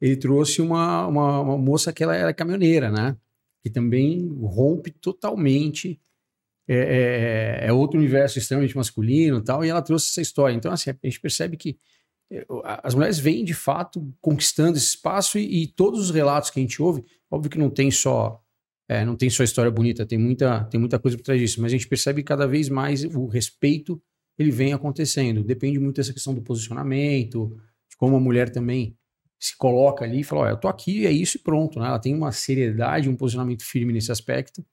ele 0.00 0.16
trouxe 0.16 0.60
uma, 0.60 1.06
uma, 1.06 1.40
uma 1.40 1.58
moça 1.58 1.92
que 1.92 2.02
ela 2.02 2.16
era 2.16 2.34
caminhoneira, 2.34 2.90
né? 2.90 3.16
Que 3.62 3.70
também 3.70 4.28
rompe 4.40 4.90
totalmente. 4.90 6.00
É, 6.68 7.64
é, 7.64 7.66
é, 7.66 7.72
outro 7.72 7.98
universo 7.98 8.38
extremamente 8.38 8.76
masculino 8.76 9.38
e 9.38 9.42
tal, 9.42 9.64
e 9.64 9.68
ela 9.68 9.82
trouxe 9.82 10.10
essa 10.10 10.20
história. 10.20 10.54
Então, 10.54 10.72
assim, 10.72 10.90
a 10.90 10.96
gente 11.02 11.20
percebe 11.20 11.56
que 11.56 11.76
as 12.82 12.94
mulheres 12.94 13.18
vêm 13.18 13.44
de 13.44 13.52
fato 13.52 14.12
conquistando 14.20 14.78
esse 14.78 14.86
espaço 14.86 15.38
e, 15.38 15.64
e, 15.64 15.66
todos 15.66 16.00
os 16.00 16.10
relatos 16.10 16.50
que 16.50 16.60
a 16.60 16.62
gente 16.62 16.80
ouve, 16.80 17.04
óbvio 17.30 17.50
que 17.50 17.58
não 17.58 17.68
tem 17.68 17.90
só 17.90 18.42
é, 18.88 19.04
não 19.04 19.16
tem 19.16 19.30
só 19.30 19.42
história 19.42 19.70
bonita, 19.70 20.04
tem 20.04 20.18
muita, 20.18 20.64
tem 20.64 20.78
muita 20.78 20.98
coisa 20.98 21.16
por 21.16 21.22
trás 21.22 21.40
disso, 21.40 21.60
mas 21.60 21.72
a 21.72 21.76
gente 21.76 21.88
percebe 21.88 22.22
cada 22.22 22.46
vez 22.46 22.68
mais 22.68 23.04
o 23.04 23.26
respeito 23.26 24.02
ele 24.42 24.50
vem 24.50 24.72
acontecendo. 24.72 25.42
Depende 25.42 25.78
muito 25.78 25.96
dessa 25.96 26.12
questão 26.12 26.34
do 26.34 26.42
posicionamento, 26.42 27.56
de 27.90 27.96
como 27.96 28.16
a 28.16 28.20
mulher 28.20 28.50
também 28.50 28.96
se 29.38 29.56
coloca 29.56 30.04
ali 30.04 30.20
e 30.20 30.24
fala: 30.24 30.42
Olha, 30.42 30.50
eu 30.50 30.56
tô 30.56 30.68
aqui, 30.68 31.06
é 31.06 31.10
isso 31.10 31.36
e 31.36 31.40
pronto. 31.40 31.80
Né? 31.80 31.86
Ela 31.86 31.98
tem 31.98 32.14
uma 32.14 32.30
seriedade, 32.30 33.08
um 33.08 33.16
posicionamento 33.16 33.64
firme 33.64 33.92
nesse 33.92 34.12
aspecto. 34.12 34.64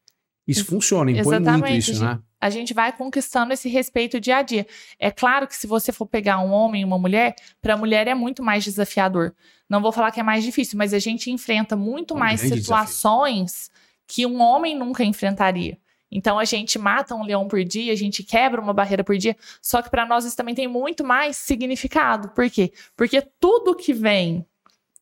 Isso 0.48 0.66
funciona, 0.66 1.12
impõe 1.12 1.36
Exatamente. 1.36 1.60
muito 1.60 1.92
isso, 1.92 2.04
né? 2.04 2.20
A 2.42 2.50
gente 2.50 2.74
vai 2.74 2.92
conquistando 2.92 3.54
esse 3.54 3.70
respeito 3.70 4.20
dia 4.20 4.38
a 4.38 4.42
dia. 4.42 4.66
É 4.98 5.12
claro 5.12 5.48
que 5.48 5.56
se 5.56 5.68
você 5.68 5.92
for 5.92 6.08
pegar 6.08 6.40
um 6.40 6.50
homem 6.50 6.82
e 6.82 6.86
uma 6.86 6.98
mulher, 6.98 7.36
para 7.62 7.76
a 7.76 7.78
mulher 7.78 8.08
é 8.08 8.16
muito 8.16 8.42
mais 8.42 8.64
desafiador. 8.64 9.36
Não 9.70 9.80
vou 9.80 9.92
falar 9.92 10.10
que 10.12 10.20
é 10.20 10.24
mais 10.24 10.44
difícil, 10.44 10.76
mas 10.76 10.92
a 10.92 10.98
gente 10.98 11.30
enfrenta 11.30 11.76
muito 11.76 12.16
um 12.16 12.18
mais 12.18 12.40
situações 12.40 13.70
desafio. 13.70 13.72
que 14.08 14.26
um 14.26 14.42
homem 14.42 14.76
nunca 14.76 15.04
enfrentaria. 15.04 15.78
Então 16.12 16.40
a 16.40 16.46
gente 16.46 16.80
mata 16.80 17.16
um 17.16 17.24
leão 17.24 17.48
por 17.48 17.64
dia, 17.64 17.94
a 17.94 17.96
gente 17.96 18.24
quebra 18.24 18.60
uma 18.60 18.74
barreira 18.74 19.04
por 19.04 19.18
dia, 19.18 19.36
só 19.62 19.82
que 19.82 19.90
para 19.90 20.06
nós 20.06 20.26
isso 20.26 20.36
também 20.36 20.56
tem 20.56 20.68
muito 20.68 21.04
mais 21.04 21.38
significado. 21.38 22.30
Por 22.30 22.50
quê? 22.50 22.72
Porque 22.96 23.22
tudo 23.40 23.76
que 23.76 23.94
vem 23.94 24.46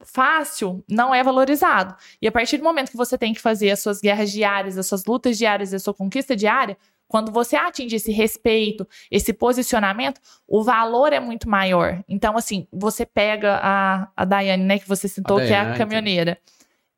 fácil 0.03 0.83
não 0.87 1.13
é 1.13 1.23
valorizado. 1.23 1.95
E 2.21 2.27
a 2.27 2.31
partir 2.31 2.57
do 2.57 2.63
momento 2.63 2.91
que 2.91 2.97
você 2.97 3.17
tem 3.17 3.33
que 3.33 3.41
fazer 3.41 3.71
as 3.71 3.79
suas 3.79 3.99
guerras 3.99 4.31
diárias, 4.31 4.77
as 4.77 4.85
suas 4.87 5.05
lutas 5.05 5.37
diárias, 5.37 5.73
a 5.73 5.79
sua 5.79 5.93
conquista 5.93 6.35
diária, 6.35 6.77
quando 7.07 7.31
você 7.31 7.55
atinge 7.55 7.95
esse 7.95 8.11
respeito, 8.11 8.85
esse 9.09 9.31
posicionamento, 9.31 10.19
o 10.47 10.61
valor 10.63 11.13
é 11.13 11.19
muito 11.19 11.49
maior. 11.49 12.03
Então, 12.07 12.37
assim, 12.37 12.67
você 12.71 13.05
pega 13.05 13.59
a, 13.63 14.09
a 14.15 14.25
Daiane, 14.25 14.63
né, 14.63 14.77
que 14.77 14.87
você 14.87 15.07
citou, 15.07 15.37
que 15.37 15.53
é 15.53 15.59
a 15.59 15.73
caminhoneira. 15.77 16.37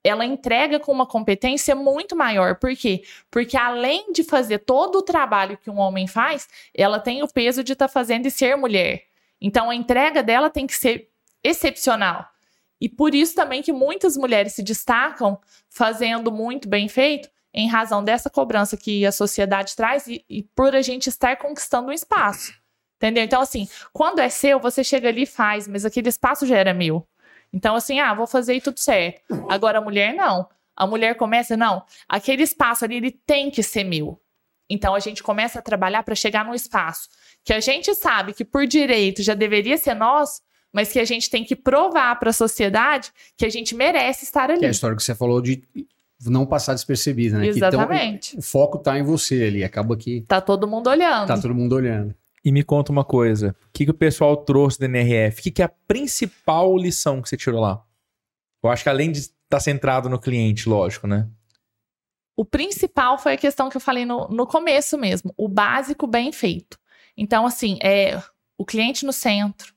Ela 0.04 0.26
entrega 0.26 0.80
com 0.80 0.92
uma 0.92 1.06
competência 1.06 1.76
muito 1.76 2.16
maior. 2.16 2.56
Por 2.56 2.76
quê? 2.76 3.04
Porque 3.30 3.58
além 3.58 4.12
de 4.14 4.24
fazer 4.24 4.60
todo 4.60 4.98
o 4.98 5.02
trabalho 5.02 5.58
que 5.58 5.70
um 5.70 5.78
homem 5.78 6.08
faz, 6.08 6.48
ela 6.74 7.00
tem 7.00 7.22
o 7.22 7.28
peso 7.28 7.64
de 7.64 7.74
estar 7.74 7.88
tá 7.88 7.94
fazendo 7.94 8.26
e 8.26 8.32
ser 8.32 8.56
mulher. 8.56 9.04
Então, 9.42 9.70
a 9.70 9.76
entrega 9.76 10.22
dela 10.24 10.50
tem 10.50 10.66
que 10.68 10.76
ser 10.76 11.10
excepcional. 11.44 12.28
E 12.80 12.88
por 12.88 13.14
isso 13.14 13.36
também 13.36 13.62
que 13.62 13.74
muitas 13.74 14.16
mulheres 14.16 14.54
se 14.54 14.64
destacam 14.64 15.40
fazendo 15.68 16.32
muito 16.32 16.68
bem 16.68 16.88
feito, 16.88 17.30
em 17.54 17.68
razão 17.68 18.04
dessa 18.04 18.30
cobrança 18.30 18.78
que 18.78 19.06
a 19.06 19.12
sociedade 19.12 19.76
traz 19.76 20.08
e, 20.08 20.24
e 20.30 20.44
por 20.44 20.76
a 20.76 20.82
gente 20.82 21.08
estar 21.08 21.36
conquistando 21.38 21.90
um 21.90 21.94
espaço. 21.94 22.54
Entendeu? 22.98 23.24
Então, 23.24 23.42
assim, 23.42 23.68
quando 23.94 24.20
é 24.20 24.30
seu, 24.30 24.60
você 24.60 24.84
chega 24.84 25.08
ali 25.08 25.24
e 25.24 25.26
faz, 25.26 25.68
mas 25.68 25.86
aquele 25.86 26.10
espaço 26.10 26.46
já 26.46 26.58
era 26.58 26.74
meu. 26.74 27.08
Então, 27.52 27.76
assim, 27.76 28.00
ah, 28.00 28.14
vou 28.14 28.28
fazer 28.28 28.54
e 28.56 28.62
tudo 28.62 28.80
certo. 28.80 29.22
Agora, 29.50 29.80
a 29.80 29.82
mulher 29.82 30.14
não. 30.14 30.48
A 30.76 30.88
mulher 30.88 31.16
começa, 31.16 31.58
não, 31.58 31.84
aquele 32.08 32.44
espaço 32.44 32.86
ali, 32.86 32.96
ele 32.96 33.12
tem 33.12 33.52
que 33.52 33.62
ser 33.62 33.84
meu. 33.84 34.18
Então, 34.70 34.96
a 34.96 35.00
gente 35.00 35.22
começa 35.22 35.60
a 35.60 35.62
trabalhar 35.62 36.04
para 36.04 36.16
chegar 36.16 36.46
num 36.46 36.54
espaço 36.54 37.10
que 37.44 37.52
a 37.52 37.60
gente 37.60 37.94
sabe 37.96 38.34
que 38.34 38.46
por 38.46 38.66
direito 38.68 39.24
já 39.24 39.34
deveria 39.34 39.78
ser 39.78 39.94
nosso, 39.94 40.42
mas 40.72 40.92
que 40.92 41.00
a 41.00 41.06
gente 41.06 41.30
tem 41.30 41.44
que 41.44 41.56
provar 41.56 42.18
para 42.20 42.30
a 42.30 42.34
sociedade 42.34 43.12
que 43.36 43.46
a 43.46 43.50
gente 43.50 43.76
merece 43.76 44.24
estar 44.24 44.50
ali. 44.50 44.60
Que 44.60 44.66
é 44.66 44.68
a 44.70 44.72
história 44.72 44.96
que 44.96 45.04
você 45.04 45.16
falou 45.16 45.42
de 45.42 45.64
não 46.26 46.46
passar 46.46 46.76
despercebida, 46.76 47.40
né? 47.40 47.48
Exatamente. 47.48 48.32
Que, 48.32 48.38
então, 48.38 48.40
o 48.40 48.44
foco 48.44 48.78
tá 48.78 48.98
em 48.98 49.04
você 49.04 49.44
ali, 49.46 49.64
acaba 49.64 49.98
que... 49.98 50.22
Tá 50.22 50.40
todo 50.40 50.68
mundo 50.68 50.90
olhando. 50.90 51.28
Tá 51.28 51.38
todo 51.38 51.56
mundo 51.56 51.74
olhando. 51.74 52.14
E 52.44 52.52
me 52.52 52.64
conta 52.64 52.92
uma 52.92 53.04
coisa, 53.04 53.56
o 53.68 53.72
que, 53.74 53.86
que 53.86 53.92
o 53.92 53.96
pessoal 53.96 54.38
trouxe 54.38 54.80
da 54.80 54.86
NRF? 54.86 55.40
O 55.40 55.44
que, 55.44 55.52
que 55.52 55.62
é 55.62 55.66
a 55.66 55.74
principal 55.88 56.78
lição 56.78 57.22
que 57.22 57.30
você 57.30 57.36
tirou 57.36 57.60
lá? 57.60 57.84
Eu 58.64 58.70
acho 58.70 58.84
que 58.84 58.90
além 58.90 59.12
de 59.12 59.20
estar 59.20 59.36
tá 59.50 59.60
centrado 59.60 60.10
no 60.10 60.20
cliente, 60.20 60.68
lógico, 60.68 61.08
né? 61.08 61.30
O 62.36 62.46
principal 62.46 63.18
foi 63.18 63.34
a 63.34 63.38
questão 63.38 63.70
que 63.70 63.76
eu 63.76 63.82
falei 63.82 64.06
no, 64.06 64.28
no 64.30 64.48
começo 64.48 64.98
mesmo, 64.98 65.34
o 65.36 65.50
básico 65.50 66.08
bem 66.08 66.32
feito. 66.32 66.80
Então, 67.18 67.46
assim, 67.46 67.78
é 67.84 68.22
o 68.58 68.66
cliente 68.66 69.06
no 69.06 69.12
centro, 69.12 69.74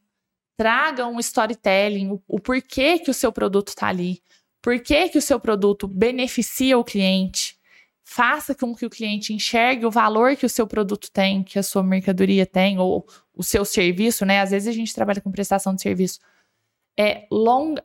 traga 0.57 1.07
um 1.07 1.19
storytelling, 1.19 2.11
o, 2.13 2.23
o 2.29 2.39
porquê 2.39 3.01
que 3.01 3.11
o 3.11 3.15
seu 3.15 3.33
produto 3.33 3.69
está 3.69 3.89
ali, 3.89 4.23
por 4.63 4.79
que 4.81 5.11
o 5.17 5.23
seu 5.23 5.41
produto 5.41 5.89
beneficia 5.89 6.79
o 6.79 6.85
cliente, 6.85 7.52
faça 8.05 8.55
com 8.55 8.75
que 8.75 8.85
o 8.85 8.91
cliente 8.91 9.33
enxergue 9.33 9.87
o 9.87 9.91
valor 9.91 10.37
que 10.37 10.47
o 10.47 10.49
seu 10.49 10.67
produto 10.67 11.11
tem, 11.11 11.43
que 11.43 11.59
a 11.59 11.63
sua 11.63 11.83
mercadoria 11.83 12.45
tem, 12.45 12.79
ou 12.79 13.07
o 13.35 13.43
seu 13.43 13.65
serviço, 13.65 14.25
né? 14.25 14.41
Às 14.41 14.51
vezes 14.51 14.69
a 14.69 14.73
gente 14.73 14.95
trabalha 14.95 15.21
com 15.21 15.31
prestação 15.31 15.75
de 15.75 15.83
serviço. 15.83 16.19
É 16.97 17.27
long... 17.31 17.77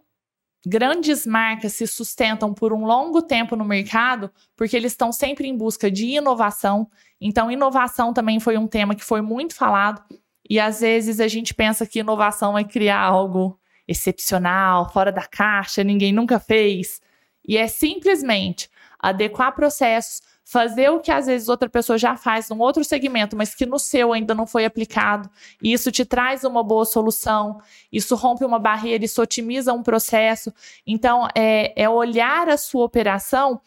Grandes 0.66 1.26
marcas 1.26 1.74
se 1.74 1.88
sustentam 1.88 2.54
por 2.54 2.74
um 2.74 2.84
longo 2.84 3.22
tempo 3.22 3.56
no 3.56 3.64
mercado 3.64 4.30
porque 4.54 4.76
eles 4.76 4.92
estão 4.92 5.14
sempre 5.14 5.48
em 5.48 5.56
busca 5.56 5.90
de 5.90 6.08
inovação. 6.08 6.90
Então, 7.22 7.50
inovação 7.50 8.12
também 8.12 8.38
foi 8.40 8.58
um 8.58 8.68
tema 8.68 8.94
que 8.94 9.04
foi 9.04 9.22
muito 9.22 9.56
falado. 9.56 10.04
E 10.50 10.60
às 10.60 10.82
vezes 10.82 11.22
a 11.22 11.28
gente 11.28 11.54
pensa 11.54 11.86
que 11.86 12.00
inovação 12.00 12.58
é 12.58 12.66
criar 12.66 13.00
algo 13.00 13.58
excepcional, 13.88 14.92
fora 14.92 15.10
da 15.10 15.26
caixa, 15.26 15.86
ninguém 15.86 16.12
nunca 16.12 16.38
fez. 16.38 17.00
E 17.48 17.56
é 17.56 17.68
simplesmente 17.68 18.70
adequar 19.00 19.54
processos, 19.54 20.22
fazer 20.44 20.90
o 20.90 21.00
que 21.00 21.12
às 21.12 21.26
vezes 21.26 21.50
outra 21.50 21.70
pessoa 21.70 21.98
já 21.98 22.16
faz 22.16 22.50
num 22.50 22.60
outro 22.60 22.84
segmento, 22.84 23.36
mas 23.36 23.54
que 23.54 23.66
no 23.66 23.78
seu 23.78 24.14
ainda 24.14 24.34
não 24.34 24.48
foi 24.48 24.66
aplicado. 24.66 25.30
E 25.62 25.74
isso 25.74 25.92
te 25.92 26.06
traz 26.06 26.44
uma 26.44 26.64
boa 26.64 26.86
solução, 26.86 27.62
isso 27.92 28.16
rompe 28.16 28.46
uma 28.46 28.60
barreira, 28.60 29.04
isso 29.04 29.22
otimiza 29.22 29.74
um 29.74 29.84
processo. 29.84 30.54
Então, 30.86 31.28
é, 31.36 31.74
é 31.76 31.90
olhar 31.90 32.48
a 32.48 32.58
sua 32.58 32.86
operação 32.86 33.60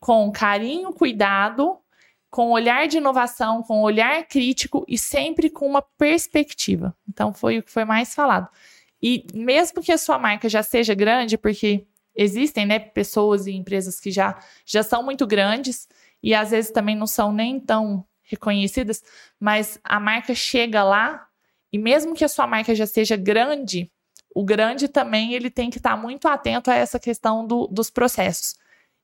com 0.00 0.30
carinho, 0.32 0.92
cuidado 0.92 1.78
com 2.34 2.50
olhar 2.50 2.88
de 2.88 2.96
inovação, 2.96 3.62
com 3.62 3.80
olhar 3.80 4.24
crítico 4.24 4.84
e 4.88 4.98
sempre 4.98 5.48
com 5.48 5.68
uma 5.68 5.80
perspectiva. 5.80 6.92
Então 7.08 7.32
foi 7.32 7.58
o 7.58 7.62
que 7.62 7.70
foi 7.70 7.84
mais 7.84 8.12
falado. 8.12 8.48
E 9.00 9.24
mesmo 9.32 9.80
que 9.80 9.92
a 9.92 9.96
sua 9.96 10.18
marca 10.18 10.48
já 10.48 10.60
seja 10.60 10.96
grande, 10.96 11.38
porque 11.38 11.86
existem, 12.14 12.66
né, 12.66 12.78
pessoas 12.78 13.46
e 13.46 13.52
empresas 13.52 13.98
que 13.98 14.10
já 14.10 14.38
já 14.64 14.82
são 14.82 15.02
muito 15.02 15.26
grandes 15.26 15.88
e 16.22 16.34
às 16.34 16.50
vezes 16.50 16.70
também 16.70 16.96
não 16.96 17.06
são 17.06 17.32
nem 17.32 17.58
tão 17.58 18.04
reconhecidas, 18.22 19.02
mas 19.38 19.78
a 19.84 20.00
marca 20.00 20.34
chega 20.34 20.82
lá 20.82 21.26
e 21.72 21.78
mesmo 21.78 22.14
que 22.14 22.24
a 22.24 22.28
sua 22.28 22.46
marca 22.46 22.74
já 22.74 22.86
seja 22.86 23.16
grande, 23.16 23.90
o 24.34 24.44
grande 24.44 24.88
também 24.88 25.34
ele 25.34 25.50
tem 25.50 25.70
que 25.70 25.78
estar 25.78 25.96
muito 25.96 26.26
atento 26.26 26.70
a 26.70 26.74
essa 26.74 26.98
questão 26.98 27.46
do, 27.46 27.66
dos 27.66 27.90
processos. 27.90 28.54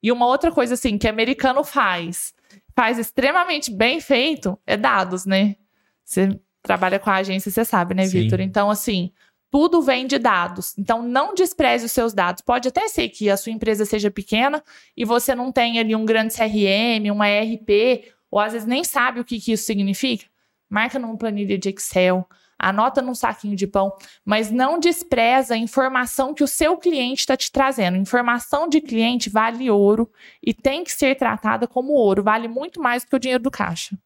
E 0.03 0.11
uma 0.11 0.27
outra 0.27 0.51
coisa 0.51 0.75
assim 0.75 0.97
que 0.97 1.07
americano 1.07 1.63
faz, 1.63 2.33
faz 2.75 2.99
extremamente 2.99 3.71
bem 3.71 4.01
feito 4.01 4.59
é 4.67 4.77
dados, 4.77 5.27
né? 5.27 5.57
Você 6.05 6.41
trabalha 6.63 6.99
com 6.99 7.11
a 7.11 7.17
agência, 7.17 7.51
você 7.51 7.65
sabe, 7.65 7.95
né, 7.95 8.07
Vitor? 8.07 8.41
Então, 8.41 8.71
assim, 8.71 9.13
tudo 9.51 9.83
vem 9.83 10.07
de 10.07 10.19
dados. 10.19 10.75
Então, 10.79 11.03
não 11.03 11.35
despreze 11.35 11.87
os 11.87 11.93
seus 11.93 12.13
dados. 12.13 12.43
Pode 12.43 12.69
até 12.69 12.89
ser 12.89 13.09
que 13.09 13.29
a 13.29 13.37
sua 13.37 13.53
empresa 13.53 13.85
seja 13.85 14.11
pequena 14.11 14.63
e 14.97 15.05
você 15.05 15.35
não 15.35 15.51
tenha 15.51 15.81
ali 15.81 15.95
um 15.95 16.05
grande 16.05 16.35
CRM, 16.35 17.11
uma 17.13 17.29
ERP, 17.29 18.05
ou 18.31 18.39
às 18.39 18.53
vezes 18.53 18.67
nem 18.67 18.85
sabe 18.85 19.21
o 19.21 19.25
que, 19.25 19.41
que 19.41 19.53
isso 19.53 19.65
significa. 19.65 20.27
Marca 20.69 20.99
numa 20.99 21.17
planilha 21.17 21.59
de 21.59 21.69
Excel, 21.69 22.25
anota 22.57 23.03
num 23.03 23.15
saquinho 23.15 23.57
de 23.57 23.67
pão, 23.67 23.93
mas 24.25 24.51
não 24.51 24.79
despreza 24.79 25.55
a 25.55 25.59
informação 25.59 26.33
que 26.33 26.45
o 26.45 26.49
seu 26.49 26.77
cliente 26.77 27.21
está 27.21 27.37
te 27.37 27.51
trazendo. 27.51 27.97
Informação 27.97 28.69
de 28.69 28.81
cliente 28.81 29.29
vale 29.29 29.69
ouro 29.69 30.09
e 30.41 30.55
tem 30.55 30.85
que 30.85 30.93
ser 30.93 31.17
tratada 31.17 31.67
como 31.67 31.93
ouro, 31.93 32.23
vale 32.23 32.47
muito 32.47 32.81
mais 32.81 33.03
do 33.03 33.09
que 33.09 33.17
o 33.17 33.19
dinheiro 33.19 33.43
do 33.43 33.51
caixa. 33.51 33.99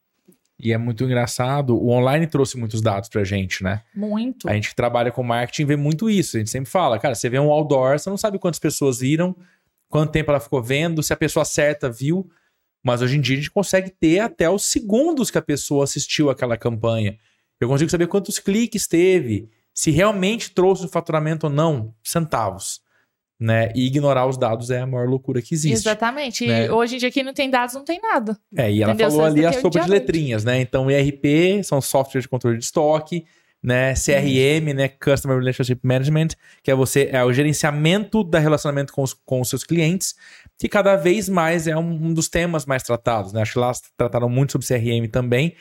E 0.64 0.72
é 0.72 0.78
muito 0.78 1.04
engraçado, 1.04 1.76
o 1.76 1.90
online 1.90 2.26
trouxe 2.26 2.56
muitos 2.56 2.80
dados 2.80 3.10
pra 3.10 3.22
gente, 3.22 3.62
né? 3.62 3.82
Muito. 3.94 4.48
A 4.48 4.54
gente 4.54 4.70
que 4.70 4.74
trabalha 4.74 5.12
com 5.12 5.22
marketing 5.22 5.66
vê 5.66 5.76
muito 5.76 6.08
isso. 6.08 6.38
A 6.38 6.40
gente 6.40 6.50
sempre 6.50 6.70
fala, 6.70 6.98
cara, 6.98 7.14
você 7.14 7.28
vê 7.28 7.38
um 7.38 7.50
outdoor, 7.50 7.98
você 7.98 8.08
não 8.08 8.16
sabe 8.16 8.38
quantas 8.38 8.58
pessoas 8.58 9.00
viram, 9.00 9.36
quanto 9.90 10.10
tempo 10.10 10.30
ela 10.30 10.40
ficou 10.40 10.62
vendo, 10.62 11.02
se 11.02 11.12
a 11.12 11.16
pessoa 11.16 11.44
certa 11.44 11.90
viu. 11.90 12.30
Mas 12.82 13.02
hoje 13.02 13.18
em 13.18 13.20
dia 13.20 13.34
a 13.34 13.40
gente 13.40 13.50
consegue 13.50 13.90
ter 13.90 14.20
até 14.20 14.48
os 14.48 14.64
segundos 14.64 15.30
que 15.30 15.36
a 15.36 15.42
pessoa 15.42 15.84
assistiu 15.84 16.30
aquela 16.30 16.56
campanha. 16.56 17.18
Eu 17.60 17.68
consigo 17.68 17.90
saber 17.90 18.06
quantos 18.06 18.38
cliques 18.38 18.86
teve, 18.86 19.50
se 19.74 19.90
realmente 19.90 20.50
trouxe 20.50 20.86
o 20.86 20.88
faturamento 20.88 21.46
ou 21.46 21.52
não, 21.52 21.94
centavos. 22.02 22.80
Né? 23.38 23.72
E 23.74 23.86
ignorar 23.86 24.26
os 24.26 24.38
dados 24.38 24.70
é 24.70 24.80
a 24.80 24.86
maior 24.86 25.08
loucura 25.08 25.42
que 25.42 25.54
existe. 25.54 25.74
Exatamente. 25.74 26.46
Né? 26.46 26.66
E 26.66 26.70
hoje 26.70 26.94
em 26.94 26.98
dia 26.98 27.08
aqui 27.08 27.22
não 27.22 27.34
tem 27.34 27.50
dados, 27.50 27.74
não 27.74 27.84
tem 27.84 28.00
nada. 28.00 28.38
É, 28.56 28.70
e 28.70 28.82
ela 28.82 28.92
Entendeu? 28.92 29.10
falou 29.10 29.26
ali 29.26 29.44
a 29.44 29.52
sopa 29.52 29.80
de 29.80 29.90
letrinhas, 29.90 30.44
né? 30.44 30.60
Então, 30.60 30.90
ERP 30.90 31.62
são 31.64 31.80
softwares 31.80 32.24
de 32.24 32.28
controle 32.28 32.56
de 32.56 32.64
estoque, 32.64 33.24
né? 33.62 33.92
CRM, 33.94 34.72
né? 34.72 34.88
Customer 34.88 35.36
Relationship 35.36 35.80
Management, 35.82 36.28
que 36.62 36.70
é 36.70 36.74
você 36.74 37.08
é 37.12 37.24
o 37.24 37.32
gerenciamento 37.32 38.22
da 38.22 38.38
relacionamento 38.38 38.92
com 38.92 39.02
os, 39.02 39.12
com 39.12 39.40
os 39.40 39.48
seus 39.48 39.64
clientes, 39.64 40.14
que 40.56 40.68
cada 40.68 40.94
vez 40.94 41.28
mais 41.28 41.66
é 41.66 41.76
um, 41.76 42.06
um 42.06 42.14
dos 42.14 42.28
temas 42.28 42.64
mais 42.64 42.84
tratados, 42.84 43.32
né? 43.32 43.42
Acho 43.42 43.54
que 43.54 43.58
lá 43.58 43.72
trataram 43.96 44.28
muito 44.28 44.52
sobre 44.52 44.66
CRM 44.66 45.08
também 45.10 45.54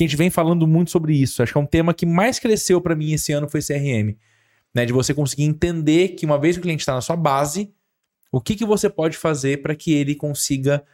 que 0.00 0.04
a 0.04 0.06
gente 0.06 0.16
vem 0.16 0.30
falando 0.30 0.66
muito 0.66 0.90
sobre 0.90 1.14
isso. 1.14 1.42
Acho 1.42 1.52
que 1.52 1.58
é 1.58 1.60
um 1.60 1.66
tema 1.66 1.92
que 1.92 2.06
mais 2.06 2.38
cresceu 2.38 2.80
para 2.80 2.94
mim 2.94 3.12
esse 3.12 3.32
ano 3.32 3.48
foi 3.48 3.60
CRM. 3.60 4.16
Né? 4.74 4.84
De 4.84 4.92
você 4.92 5.12
conseguir 5.14 5.44
entender 5.44 6.10
que 6.10 6.26
uma 6.26 6.38
vez 6.38 6.56
que 6.56 6.60
o 6.60 6.62
cliente 6.62 6.82
está 6.82 6.94
na 6.94 7.00
sua 7.00 7.16
base, 7.16 7.72
o 8.32 8.40
que, 8.40 8.54
que 8.54 8.64
você 8.64 8.88
pode 8.88 9.16
fazer 9.16 9.62
para 9.62 9.74
que 9.74 9.92
ele 9.92 10.14
consiga 10.14 10.84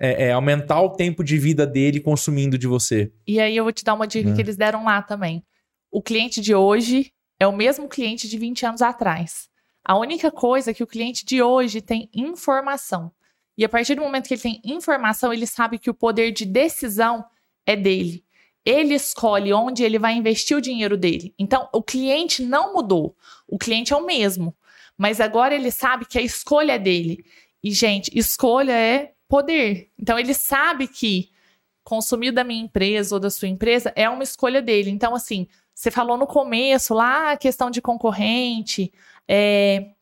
é, 0.00 0.26
é, 0.28 0.32
aumentar 0.32 0.80
o 0.80 0.90
tempo 0.90 1.24
de 1.24 1.36
vida 1.38 1.66
dele 1.66 2.00
consumindo 2.00 2.56
de 2.56 2.66
você. 2.66 3.12
E 3.26 3.40
aí 3.40 3.56
eu 3.56 3.64
vou 3.64 3.72
te 3.72 3.84
dar 3.84 3.94
uma 3.94 4.06
dica 4.06 4.30
É. 4.30 4.34
que 4.34 4.40
eles 4.40 4.56
deram 4.56 4.84
lá 4.84 5.02
também. 5.02 5.44
O 5.90 6.00
cliente 6.02 6.40
de 6.40 6.54
hoje 6.54 7.12
é 7.40 7.46
o 7.46 7.56
mesmo 7.56 7.88
cliente 7.88 8.28
de 8.28 8.38
20 8.38 8.64
anos 8.66 8.82
atrás. 8.82 9.48
A 9.84 9.98
única 9.98 10.30
coisa 10.30 10.70
é 10.70 10.74
que 10.74 10.82
o 10.82 10.86
cliente 10.86 11.24
de 11.24 11.42
hoje 11.42 11.80
tem 11.80 12.08
informação. 12.14 13.10
E 13.56 13.64
a 13.64 13.68
partir 13.68 13.96
do 13.96 14.02
momento 14.02 14.28
que 14.28 14.34
ele 14.34 14.40
tem 14.40 14.60
informação, 14.64 15.32
ele 15.32 15.46
sabe 15.46 15.78
que 15.78 15.90
o 15.90 15.94
poder 15.94 16.30
de 16.30 16.44
decisão 16.44 17.24
é 17.66 17.74
dele. 17.74 18.24
Ele 18.68 18.94
escolhe 18.94 19.52
onde 19.52 19.82
ele 19.82 19.98
vai 19.98 20.14
investir 20.14 20.56
o 20.56 20.60
dinheiro 20.60 20.96
dele. 20.96 21.32
Então, 21.38 21.68
o 21.72 21.82
cliente 21.82 22.42
não 22.42 22.74
mudou. 22.74 23.16
O 23.46 23.56
cliente 23.56 23.92
é 23.92 23.96
o 23.96 24.04
mesmo. 24.04 24.54
Mas 24.96 25.20
agora 25.20 25.54
ele 25.54 25.70
sabe 25.70 26.04
que 26.04 26.18
a 26.18 26.22
escolha 26.22 26.72
é 26.72 26.78
dele. 26.78 27.24
E, 27.64 27.70
gente, 27.70 28.10
escolha 28.12 28.72
é 28.72 29.12
poder. 29.26 29.90
Então, 29.98 30.18
ele 30.18 30.34
sabe 30.34 30.86
que 30.86 31.30
consumir 31.82 32.32
da 32.32 32.44
minha 32.44 32.62
empresa 32.62 33.16
ou 33.16 33.20
da 33.20 33.30
sua 33.30 33.48
empresa 33.48 33.90
é 33.96 34.08
uma 34.10 34.22
escolha 34.22 34.60
dele. 34.60 34.90
Então, 34.90 35.14
assim, 35.14 35.46
você 35.74 35.90
falou 35.90 36.18
no 36.18 36.26
começo 36.26 36.92
lá 36.92 37.32
a 37.32 37.36
questão 37.38 37.70
de 37.70 37.80
concorrente. 37.80 38.92
é, 39.26 39.92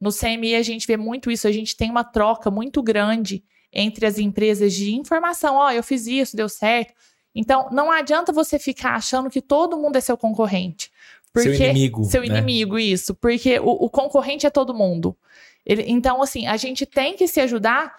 no 0.00 0.10
CMI 0.12 0.54
a 0.54 0.62
gente 0.62 0.86
vê 0.86 0.96
muito 0.96 1.30
isso, 1.30 1.46
a 1.48 1.52
gente 1.52 1.76
tem 1.76 1.90
uma 1.90 2.04
troca 2.04 2.50
muito 2.50 2.82
grande 2.82 3.44
entre 3.72 4.06
as 4.06 4.18
empresas 4.18 4.72
de 4.72 4.94
informação. 4.94 5.56
Ó, 5.56 5.70
eu 5.70 5.82
fiz 5.82 6.06
isso, 6.06 6.36
deu 6.36 6.48
certo. 6.48 6.94
Então, 7.38 7.68
não 7.70 7.88
adianta 7.88 8.32
você 8.32 8.58
ficar 8.58 8.96
achando 8.96 9.30
que 9.30 9.40
todo 9.40 9.76
mundo 9.78 9.94
é 9.94 10.00
seu 10.00 10.16
concorrente. 10.16 10.90
Seu 11.36 11.54
inimigo, 11.54 12.04
Seu 12.04 12.22
né? 12.22 12.26
inimigo, 12.26 12.78
isso. 12.80 13.14
Porque 13.14 13.60
o, 13.60 13.84
o 13.84 13.88
concorrente 13.88 14.44
é 14.44 14.50
todo 14.50 14.74
mundo. 14.74 15.16
Ele- 15.64 15.84
então, 15.86 16.20
assim, 16.20 16.48
a 16.48 16.56
gente 16.56 16.84
tem 16.84 17.14
que 17.14 17.28
se 17.28 17.40
ajudar 17.40 17.94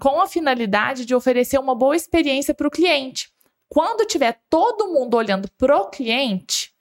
com 0.00 0.20
a 0.20 0.26
finalidade 0.26 1.04
de 1.04 1.14
oferecer 1.14 1.56
uma 1.60 1.72
boa 1.72 1.94
experiência 1.94 2.52
para 2.52 2.66
o 2.66 2.70
cliente. 2.70 3.30
Quando 3.68 4.04
tiver 4.06 4.40
todo 4.50 4.92
mundo 4.92 5.16
olhando 5.16 5.48
pro 5.56 5.88
cliente, 5.88 6.72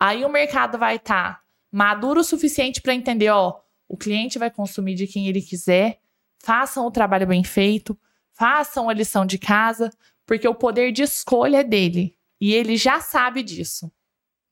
aí 0.00 0.24
o 0.24 0.28
mercado 0.30 0.78
vai 0.78 0.96
estar 0.96 1.42
maduro 1.70 2.20
o 2.20 2.24
suficiente 2.24 2.80
para 2.80 2.94
entender, 2.94 3.28
ó, 3.28 3.58
o 3.86 3.96
cliente 3.96 4.38
vai 4.38 4.50
consumir 4.50 4.94
de 4.94 5.06
quem 5.06 5.28
ele 5.28 5.42
quiser, 5.42 5.98
façam 6.38 6.86
o 6.86 6.90
trabalho 6.90 7.26
bem 7.26 7.44
feito, 7.44 7.98
façam 8.32 8.88
a 8.88 8.94
lição 8.94 9.26
de 9.26 9.38
casa, 9.38 9.90
porque 10.32 10.48
o 10.48 10.54
poder 10.54 10.92
de 10.92 11.02
escolha 11.02 11.58
é 11.58 11.64
dele 11.64 12.16
e 12.40 12.54
ele 12.54 12.76
já 12.76 13.00
sabe 13.00 13.42
disso. 13.42 13.92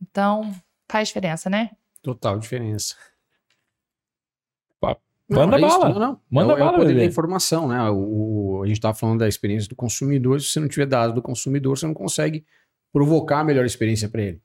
Então, 0.03 0.55
faz 0.91 1.09
diferença, 1.09 1.49
né? 1.49 1.71
Total 2.03 2.39
diferença. 2.39 2.95
Pa- 4.79 4.97
Não, 5.29 5.47
manda 5.47 5.57
é 5.59 5.67
isso, 5.67 5.79
bala. 5.79 5.95
Não, 5.95 6.01
não. 6.01 6.21
Manda 6.31 6.53
é, 6.53 6.55
o- 6.55 6.57
é 6.57 6.61
bala, 6.61 6.73
o 6.73 6.81
poder 6.81 6.95
da 6.97 7.05
informação, 7.05 7.69
né? 7.69 7.91
O, 7.91 8.59
o- 8.59 8.63
a 8.63 8.67
gente 8.67 8.77
estava 8.77 8.95
falando 8.95 9.21
da 9.21 9.29
experiência 9.29 9.69
do 9.69 9.77
consumidor. 9.77 10.41
Se 10.41 10.49
você 10.49 10.61
não 10.61 10.69
tiver 10.69 10.87
dados 10.87 11.15
do 11.15 11.23
consumidor, 11.23 11.79
você 11.79 11.87
não 11.87 11.95
consegue 11.95 12.45
provocar 12.93 13.41
a 13.41 13.45
melhor 13.45 13.65
experiência 13.65 14.09
para 14.09 14.23
ele. 14.23 14.43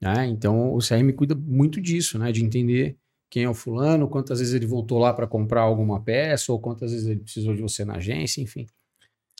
né? 0.00 0.26
Então, 0.26 0.72
o 0.74 0.78
CRM 0.80 1.12
cuida 1.12 1.34
muito 1.34 1.80
disso, 1.80 2.18
né? 2.18 2.32
De 2.32 2.42
entender 2.44 2.96
quem 3.30 3.44
é 3.44 3.48
o 3.48 3.54
fulano, 3.54 4.08
quantas 4.08 4.38
vezes 4.40 4.52
ele 4.54 4.66
voltou 4.66 4.98
lá 4.98 5.12
para 5.12 5.26
comprar 5.26 5.60
alguma 5.62 6.00
peça, 6.02 6.50
ou 6.52 6.58
quantas 6.60 6.90
vezes 6.92 7.06
ele 7.06 7.20
precisou 7.20 7.54
de 7.54 7.62
você 7.62 7.84
na 7.84 7.96
agência, 7.96 8.40
enfim. 8.42 8.66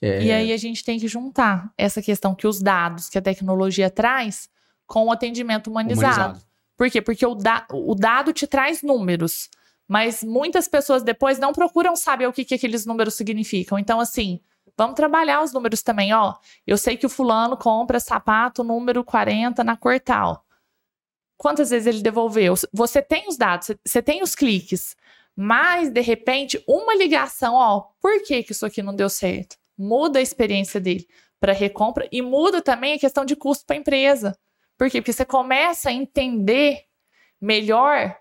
É, 0.03 0.23
E 0.23 0.33
aí 0.33 0.53
a 0.53 0.57
gente 0.57 0.83
tem 0.85 0.99
que 0.99 1.07
juntar 1.07 1.73
essa 1.79 2.03
questão 2.03 2.35
que 2.35 2.47
os 2.47 2.61
dados 2.61 3.09
que 3.09 3.17
a 3.17 3.23
tecnologia 3.23 3.89
traz 3.89 4.51
com 4.87 5.07
o 5.07 5.13
atendimento 5.13 5.69
humanizado. 5.71 6.15
humanizado. 6.23 6.45
Por 6.77 6.91
quê? 6.91 7.01
Porque 7.01 7.25
o, 7.25 7.35
da- 7.37 7.67
o 7.71 7.95
dado 7.95 8.33
te 8.33 8.47
traz 8.47 8.83
números, 8.83 9.49
mas 9.87 10.25
muitas 10.25 10.67
pessoas 10.67 11.03
depois 11.05 11.39
não 11.39 11.53
procuram 11.53 11.95
saber 11.95 12.27
o 12.27 12.33
que, 12.33 12.45
que 12.45 12.55
aqueles 12.55 12.85
números 12.85 13.15
significam. 13.15 13.79
Então, 13.79 14.01
assim, 14.01 14.41
vamos 14.77 14.97
trabalhar 14.97 15.43
os 15.43 15.53
números 15.53 15.83
também, 15.83 16.13
ó. 16.13 16.35
Eu 16.67 16.77
sei 16.77 16.97
que 16.97 17.07
o 17.07 17.11
fulano 17.11 17.57
compra 17.57 18.01
sapato 18.01 18.65
número 18.65 19.05
40 19.05 19.63
na 19.63 19.77
cor 19.77 20.01
tal. 20.01 20.45
Quantas 21.37 21.71
vezes 21.71 21.87
ele 21.87 22.03
devolveu? 22.03 22.55
Você 22.73 23.01
tem 23.03 23.29
os 23.29 23.37
dados, 23.37 23.67
você- 23.69 23.79
você 23.85 24.03
tem 24.03 24.23
os 24.23 24.35
cliques, 24.35 24.97
mas 25.37 25.91
de 25.91 26.01
repente 26.01 26.63
uma 26.69 26.95
ligação, 26.95 27.55
ó, 27.55 27.81
por 28.01 28.23
que, 28.25 28.43
que 28.43 28.53
isso 28.53 28.67
aqui 28.67 28.83
não 28.83 28.95
deu 28.95 29.09
certo? 29.09 29.57
Muda 29.83 30.21
a 30.21 30.23
experiência 30.23 30.81
dele 30.81 31.09
para 31.41 31.53
recompra 31.53 32.09
e 32.13 32.23
muda 32.23 32.63
também 32.63 32.95
a 32.95 32.99
questão 32.99 33.25
de 33.25 33.35
custo 33.35 33.67
para 33.67 33.75
a 33.75 33.81
empresa. 33.81 34.39
Por 34.79 34.89
quê? 34.89 35.01
Porque 35.01 35.13
você 35.13 35.25
começa 35.25 35.89
a 35.89 35.93
entender 35.93 36.85
melhor 37.41 38.17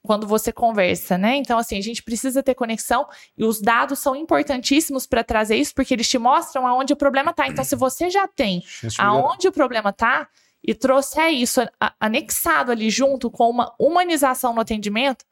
quando 0.00 0.28
você 0.28 0.52
conversa, 0.52 1.18
né? 1.18 1.34
Então, 1.34 1.58
assim, 1.58 1.76
a 1.76 1.80
gente 1.80 2.04
precisa 2.04 2.40
ter 2.40 2.54
conexão 2.54 3.08
e 3.36 3.44
os 3.44 3.60
dados 3.60 3.98
são 3.98 4.14
importantíssimos 4.14 5.06
para 5.06 5.24
trazer 5.24 5.56
isso, 5.56 5.74
porque 5.74 5.92
eles 5.92 6.08
te 6.08 6.18
mostram 6.18 6.66
aonde 6.66 6.92
o 6.92 6.96
problema 6.96 7.32
tá. 7.32 7.48
Então, 7.48 7.64
se 7.64 7.74
você 7.74 8.08
já 8.08 8.28
tem 8.28 8.62
aonde 8.96 9.48
o 9.48 9.52
problema 9.52 9.92
tá 9.92 10.28
e 10.62 10.72
trouxer 10.72 11.30
isso 11.30 11.60
anexado 11.98 12.70
ali 12.70 12.90
junto 12.90 13.28
com 13.28 13.50
uma 13.50 13.74
humanização 13.76 14.54
no 14.54 14.60
atendimento, 14.60 15.24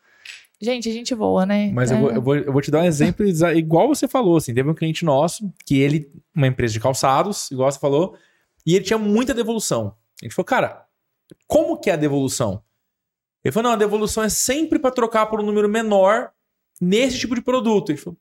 gente, 0.61 0.89
a 0.89 0.93
gente 0.93 1.15
voa, 1.15 1.47
né? 1.47 1.71
Mas 1.73 1.91
eu, 1.91 1.97
É. 1.97 2.01
vou, 2.01 2.11
eu, 2.13 2.23
vou, 2.23 2.37
eu 2.37 2.53
vou 2.53 2.63
te 2.63 2.71
dar 2.71 2.81
um 2.81 2.85
exemplo 2.85 3.27
igual 3.57 3.89
você 3.89 4.07
falou, 4.07 4.37
assim, 4.37 4.55
teve 4.55 4.69
um 4.69 4.75
cliente 4.75 5.05
nosso 5.05 5.53
que 5.65 5.79
ele, 5.79 6.11
uma 6.35 6.47
empresa 6.47 6.73
de 6.75 6.81
calçados, 6.81 7.51
igual 7.51 7.71
você 7.71 7.79
falou, 7.79 8.17
e 8.67 8.75
ele 8.77 8.85
tinha 8.85 8.99
muita 8.99 9.33
devolução. 9.35 9.95
A 10.21 10.25
gente 10.25 10.35
falou, 10.35 10.47
cara, 10.47 10.87
como 11.47 11.79
que 11.79 11.91
é 11.91 11.95
a 11.95 11.97
devolução? 11.97 12.63
Ele 13.43 13.53
falou, 13.53 13.71
não, 13.71 13.77
a 13.77 13.79
devolução 13.79 14.23
é 14.23 14.29
sempre 14.29 14.79
para 14.79 14.91
trocar 14.91 15.27
por 15.27 15.41
um 15.41 15.47
número 15.47 15.69
menor 15.69 16.31
nesse 16.81 17.19
tipo 17.19 17.35
de 17.35 17.41
produto. 17.41 17.89
Gente 17.91 18.03
falou, 18.03 18.19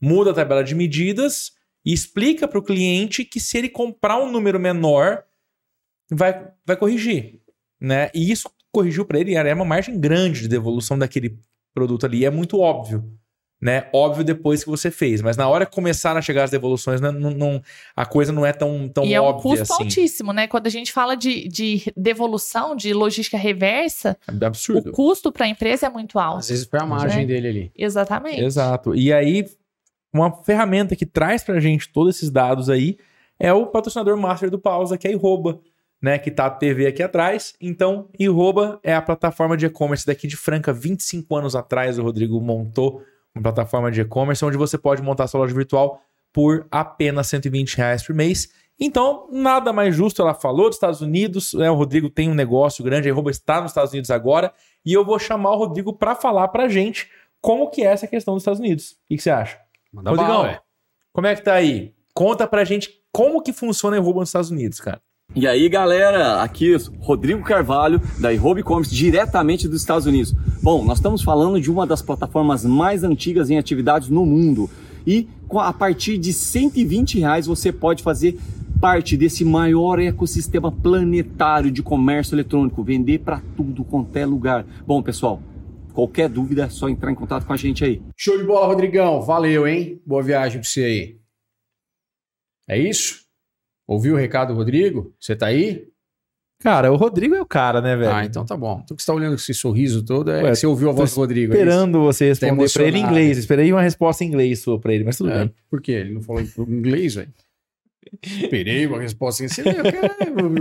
muda 0.00 0.30
a 0.32 0.34
tabela 0.34 0.64
de 0.64 0.74
medidas 0.74 1.52
e 1.84 1.92
explica 1.92 2.48
para 2.48 2.58
o 2.58 2.62
cliente 2.62 3.24
que 3.24 3.38
se 3.38 3.56
ele 3.56 3.68
comprar 3.68 4.18
um 4.18 4.30
número 4.30 4.58
menor, 4.58 5.24
vai, 6.10 6.50
vai 6.66 6.76
corrigir, 6.76 7.40
né? 7.80 8.10
E 8.12 8.30
isso 8.32 8.50
corrigiu 8.72 9.04
para 9.04 9.18
ele, 9.18 9.34
era 9.34 9.54
uma 9.54 9.64
margem 9.64 9.98
grande 9.98 10.42
de 10.42 10.48
devolução 10.48 10.98
daquele 10.98 11.38
produto 11.74 12.06
ali, 12.06 12.24
é 12.24 12.30
muito 12.30 12.58
óbvio, 12.60 13.04
né? 13.60 13.88
Óbvio 13.92 14.24
depois 14.24 14.64
que 14.64 14.70
você 14.70 14.90
fez, 14.90 15.20
mas 15.20 15.36
na 15.36 15.46
hora 15.48 15.66
que 15.66 15.72
começaram 15.74 16.18
a 16.18 16.22
chegar 16.22 16.44
as 16.44 16.50
devoluções, 16.50 17.00
não, 17.00 17.12
não- 17.12 17.30
não- 17.30 17.62
a 17.94 18.06
coisa 18.06 18.32
não 18.32 18.44
é 18.46 18.52
tão, 18.52 18.88
tão 18.88 19.04
e 19.04 19.12
é 19.12 19.20
um 19.20 19.24
óbvia 19.24 19.42
custo 19.58 19.74
assim. 19.74 19.82
altíssimo, 19.84 20.32
né? 20.32 20.46
Quando 20.46 20.66
a 20.66 20.70
gente 20.70 20.92
fala 20.92 21.14
de, 21.14 21.46
de 21.48 21.92
devolução, 21.96 22.74
de 22.74 22.92
logística 22.94 23.36
reversa, 23.36 24.16
É 24.26 24.44
absurdo. 24.46 24.88
o 24.90 24.92
custo 24.92 25.30
para 25.30 25.44
a 25.44 25.48
empresa 25.48 25.86
é 25.86 25.90
muito 25.90 26.18
alto. 26.18 26.38
Às 26.38 26.48
vezes 26.48 26.64
foi 26.66 26.80
a 26.80 26.86
margem 26.86 27.22
É. 27.22 27.26
dele 27.26 27.48
ali. 27.48 27.72
Exatamente. 27.76 28.40
Exato. 28.42 28.94
E 28.94 29.12
aí, 29.12 29.46
uma 30.12 30.42
ferramenta 30.42 30.96
que 30.96 31.04
traz 31.06 31.42
pra 31.44 31.60
gente 31.60 31.88
todos 31.92 32.16
esses 32.16 32.30
dados 32.30 32.68
aí 32.70 32.96
é 33.38 33.52
o 33.52 33.66
patrocinador 33.66 34.16
master 34.16 34.50
do 34.50 34.58
Pausa, 34.58 34.96
que 34.98 35.06
é 35.06 35.10
a 35.10 35.14
Iroba, 35.14 35.60
né? 36.00 36.18
Que 36.18 36.30
tá 36.30 36.46
a 36.46 36.50
TV 36.50 36.86
aqui 36.86 37.02
atrás. 37.02 37.54
Então, 37.60 38.08
Iroba 38.18 38.80
é 38.82 38.94
a 38.94 39.02
plataforma 39.02 39.56
de 39.56 39.66
e-commerce 39.66 40.06
daqui 40.06 40.26
de 40.26 40.36
Franca. 40.36 40.72
25 40.72 41.36
anos 41.36 41.54
atrás, 41.54 41.98
o 41.98 42.02
Rodrigo 42.02 42.40
montou 42.40 43.02
uma 43.34 43.42
plataforma 43.42 43.90
de 43.90 44.00
e-commerce 44.00 44.44
onde 44.44 44.56
você 44.56 44.76
pode 44.76 45.02
montar 45.02 45.26
sua 45.26 45.40
loja 45.40 45.54
virtual 45.54 46.00
por 46.32 46.66
apenas 46.70 47.26
120 47.28 47.76
reais 47.76 48.02
por 48.02 48.14
mês. 48.14 48.48
Então, 48.78 49.28
nada 49.30 49.72
mais 49.74 49.94
justo, 49.94 50.22
ela 50.22 50.32
falou 50.32 50.68
dos 50.68 50.76
Estados 50.76 51.02
Unidos, 51.02 51.52
né? 51.52 51.70
O 51.70 51.74
Rodrigo 51.74 52.08
tem 52.08 52.30
um 52.30 52.34
negócio 52.34 52.82
grande, 52.82 53.08
a 53.08 53.10
Iroba 53.10 53.30
está 53.30 53.60
nos 53.60 53.72
Estados 53.72 53.92
Unidos 53.92 54.10
agora, 54.10 54.52
e 54.84 54.92
eu 54.94 55.04
vou 55.04 55.18
chamar 55.18 55.50
o 55.50 55.58
Rodrigo 55.58 55.92
para 55.92 56.14
falar 56.14 56.48
pra 56.48 56.66
gente 56.66 57.10
como 57.42 57.68
que 57.68 57.82
é 57.82 57.86
essa 57.86 58.06
questão 58.06 58.34
dos 58.34 58.42
Estados 58.42 58.58
Unidos. 58.58 58.92
O 58.92 59.08
que, 59.08 59.16
que 59.16 59.22
você 59.22 59.30
acha? 59.30 59.58
Manda 59.92 60.10
Rodrigão, 60.10 60.42
bala, 60.42 60.62
como 61.12 61.26
é 61.26 61.36
que 61.36 61.42
tá 61.42 61.54
aí? 61.54 61.94
Conta 62.14 62.46
pra 62.46 62.64
gente 62.64 62.90
como 63.12 63.42
que 63.42 63.52
funciona 63.52 63.96
a 63.96 64.00
Iroba 64.00 64.20
nos 64.20 64.30
Estados 64.30 64.50
Unidos, 64.50 64.80
cara. 64.80 65.02
E 65.32 65.46
aí, 65.46 65.68
galera, 65.68 66.42
aqui 66.42 66.76
Rodrigo 66.98 67.44
Carvalho, 67.44 68.00
da 68.18 68.32
iRobe 68.32 68.64
Commerce, 68.64 68.92
diretamente 68.92 69.68
dos 69.68 69.80
Estados 69.80 70.04
Unidos. 70.04 70.34
Bom, 70.60 70.84
nós 70.84 70.98
estamos 70.98 71.22
falando 71.22 71.60
de 71.60 71.70
uma 71.70 71.86
das 71.86 72.02
plataformas 72.02 72.64
mais 72.64 73.04
antigas 73.04 73.48
em 73.48 73.56
atividades 73.56 74.08
no 74.08 74.26
mundo. 74.26 74.68
E 75.06 75.28
a 75.54 75.72
partir 75.72 76.18
de 76.18 76.32
120 76.32 77.20
reais 77.20 77.46
você 77.46 77.70
pode 77.70 78.02
fazer 78.02 78.40
parte 78.80 79.16
desse 79.16 79.44
maior 79.44 80.00
ecossistema 80.00 80.72
planetário 80.72 81.70
de 81.70 81.80
comércio 81.80 82.34
eletrônico, 82.34 82.82
vender 82.82 83.20
para 83.20 83.40
tudo 83.56 83.84
quanto 83.84 84.16
é 84.16 84.26
lugar. 84.26 84.66
Bom, 84.84 85.00
pessoal, 85.00 85.40
qualquer 85.94 86.28
dúvida 86.28 86.64
é 86.64 86.68
só 86.68 86.88
entrar 86.88 87.12
em 87.12 87.14
contato 87.14 87.46
com 87.46 87.52
a 87.52 87.56
gente 87.56 87.84
aí. 87.84 88.02
Show 88.16 88.36
de 88.36 88.42
bola, 88.42 88.66
Rodrigão. 88.66 89.22
Valeu, 89.22 89.68
hein? 89.68 90.02
Boa 90.04 90.24
viagem 90.24 90.60
pra 90.60 90.68
você 90.68 90.82
aí. 90.82 91.20
É 92.68 92.76
isso? 92.76 93.29
Ouviu 93.90 94.14
o 94.14 94.16
recado, 94.16 94.54
Rodrigo? 94.54 95.12
Você 95.18 95.34
tá 95.34 95.46
aí? 95.46 95.88
Cara, 96.62 96.92
o 96.92 96.96
Rodrigo 96.96 97.34
é 97.34 97.40
o 97.40 97.46
cara, 97.46 97.80
né, 97.80 97.96
velho? 97.96 98.12
Ah, 98.14 98.24
então 98.24 98.44
tá 98.44 98.56
bom. 98.56 98.82
Tu 98.86 98.94
que 98.94 99.02
está 99.02 99.12
olhando 99.12 99.30
com 99.30 99.40
esse 99.40 99.52
sorriso 99.54 100.04
todo, 100.04 100.30
é 100.30 100.42
Ué, 100.42 100.50
que 100.50 100.56
você 100.56 100.66
ouviu 100.66 100.90
a 100.90 100.92
voz 100.92 101.12
do 101.12 101.16
Rodrigo. 101.16 101.52
é? 101.52 101.56
Esperando 101.56 102.00
você 102.02 102.26
responder 102.28 102.70
pra 102.72 102.84
ele 102.84 102.98
em 102.98 103.02
inglês. 103.02 103.38
Esperei 103.38 103.72
uma 103.72 103.82
resposta 103.82 104.22
em 104.22 104.28
inglês 104.28 104.60
sua 104.60 104.78
pra 104.78 104.92
ele, 104.94 105.02
mas 105.02 105.16
tudo 105.16 105.30
É, 105.30 105.38
bem. 105.46 105.54
por 105.68 105.80
quê? 105.82 105.92
Ele 105.92 106.14
não 106.14 106.20
falou 106.22 106.40
em 106.42 106.46
inglês, 106.72 107.14
velho? 107.16 107.32
Esperei 108.22 108.86
uma 108.86 109.00
resposta 109.00 109.42
vê, 109.62 109.74
cara, 109.92 110.14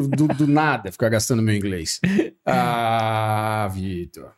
do, 0.08 0.28
do 0.30 0.48
nada 0.48 0.92
ficar 0.92 1.10
gastando 1.10 1.42
meu 1.42 1.56
inglês. 1.56 2.00
Ah, 2.46 3.70
Vitor. 3.72 4.32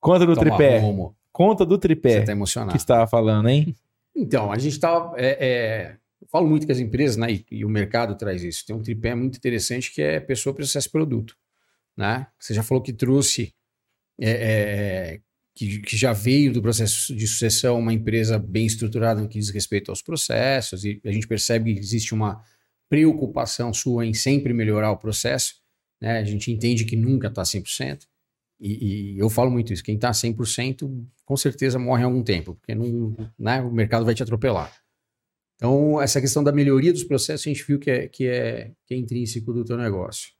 Conta 0.00 0.24
do 0.24 0.34
Toma 0.36 0.56
tripé. 0.56 0.78
rumo. 0.78 1.16
Conta 1.32 1.66
do 1.66 1.76
tripé. 1.78 2.10
Você 2.10 2.20
tá 2.20 2.24
que 2.26 2.30
emocionado. 2.32 2.72
você 2.72 2.76
estava 2.76 3.06
falando, 3.08 3.48
hein? 3.48 3.74
Então, 4.14 4.52
a 4.52 4.58
gente 4.58 4.74
estava. 4.74 5.16
eu 5.18 5.96
falo 6.30 6.48
muito 6.48 6.66
que 6.66 6.72
as 6.72 6.78
empresas, 6.78 7.16
né, 7.16 7.32
e, 7.32 7.46
e 7.50 7.64
o 7.64 7.68
mercado 7.68 8.16
traz 8.16 8.42
isso. 8.42 8.64
Tem 8.66 8.74
um 8.74 8.82
tripé 8.82 9.14
muito 9.14 9.36
interessante 9.36 9.92
que 9.92 10.00
é 10.00 10.20
pessoa, 10.20 10.54
processo 10.54 10.90
produto. 10.90 11.36
Né? 11.96 12.26
Você 12.38 12.54
já 12.54 12.62
falou 12.62 12.82
que 12.82 12.92
trouxe. 12.92 13.54
é, 14.18 14.30
é, 14.30 15.20
que, 15.54 15.80
que 15.80 15.96
já 15.96 16.12
veio 16.12 16.52
do 16.52 16.62
processo 16.62 17.14
de 17.14 17.26
sucessão 17.26 17.78
uma 17.78 17.92
empresa 17.92 18.38
bem 18.38 18.64
estruturada 18.64 19.20
no 19.20 19.28
que 19.28 19.38
diz 19.38 19.50
respeito 19.50 19.90
aos 19.90 20.00
processos, 20.00 20.84
e 20.84 21.00
a 21.04 21.12
gente 21.12 21.26
percebe 21.26 21.74
que 21.74 21.80
existe 21.80 22.14
uma 22.14 22.42
preocupação 22.88 23.72
sua 23.72 24.06
em 24.06 24.14
sempre 24.14 24.54
melhorar 24.54 24.90
o 24.90 24.96
processo. 24.96 25.56
Né? 26.00 26.18
A 26.18 26.24
gente 26.24 26.50
entende 26.50 26.84
que 26.84 26.96
nunca 26.96 27.28
está 27.28 27.42
100%. 27.42 28.06
E, 28.58 29.14
e 29.14 29.18
eu 29.18 29.30
falo 29.30 29.50
muito 29.50 29.72
isso. 29.72 29.82
Quem 29.82 29.94
está 29.94 30.10
100%, 30.10 31.06
com 31.24 31.36
certeza 31.36 31.78
morre 31.78 32.02
em 32.02 32.06
algum 32.06 32.22
tempo, 32.22 32.54
porque 32.54 32.74
não, 32.74 33.16
né, 33.38 33.60
o 33.60 33.70
mercado 33.70 34.04
vai 34.04 34.14
te 34.14 34.22
atropelar. 34.22 34.72
Então, 35.60 36.00
essa 36.00 36.22
questão 36.22 36.42
da 36.42 36.52
melhoria 36.52 36.90
dos 36.90 37.04
processos, 37.04 37.46
a 37.46 37.50
gente 37.50 37.62
viu 37.62 37.78
que 37.78 37.90
é, 37.90 38.08
que 38.08 38.26
é, 38.26 38.72
que 38.86 38.94
é 38.94 38.96
intrínseco 38.96 39.52
do 39.52 39.62
teu 39.62 39.76
negócio. 39.76 40.30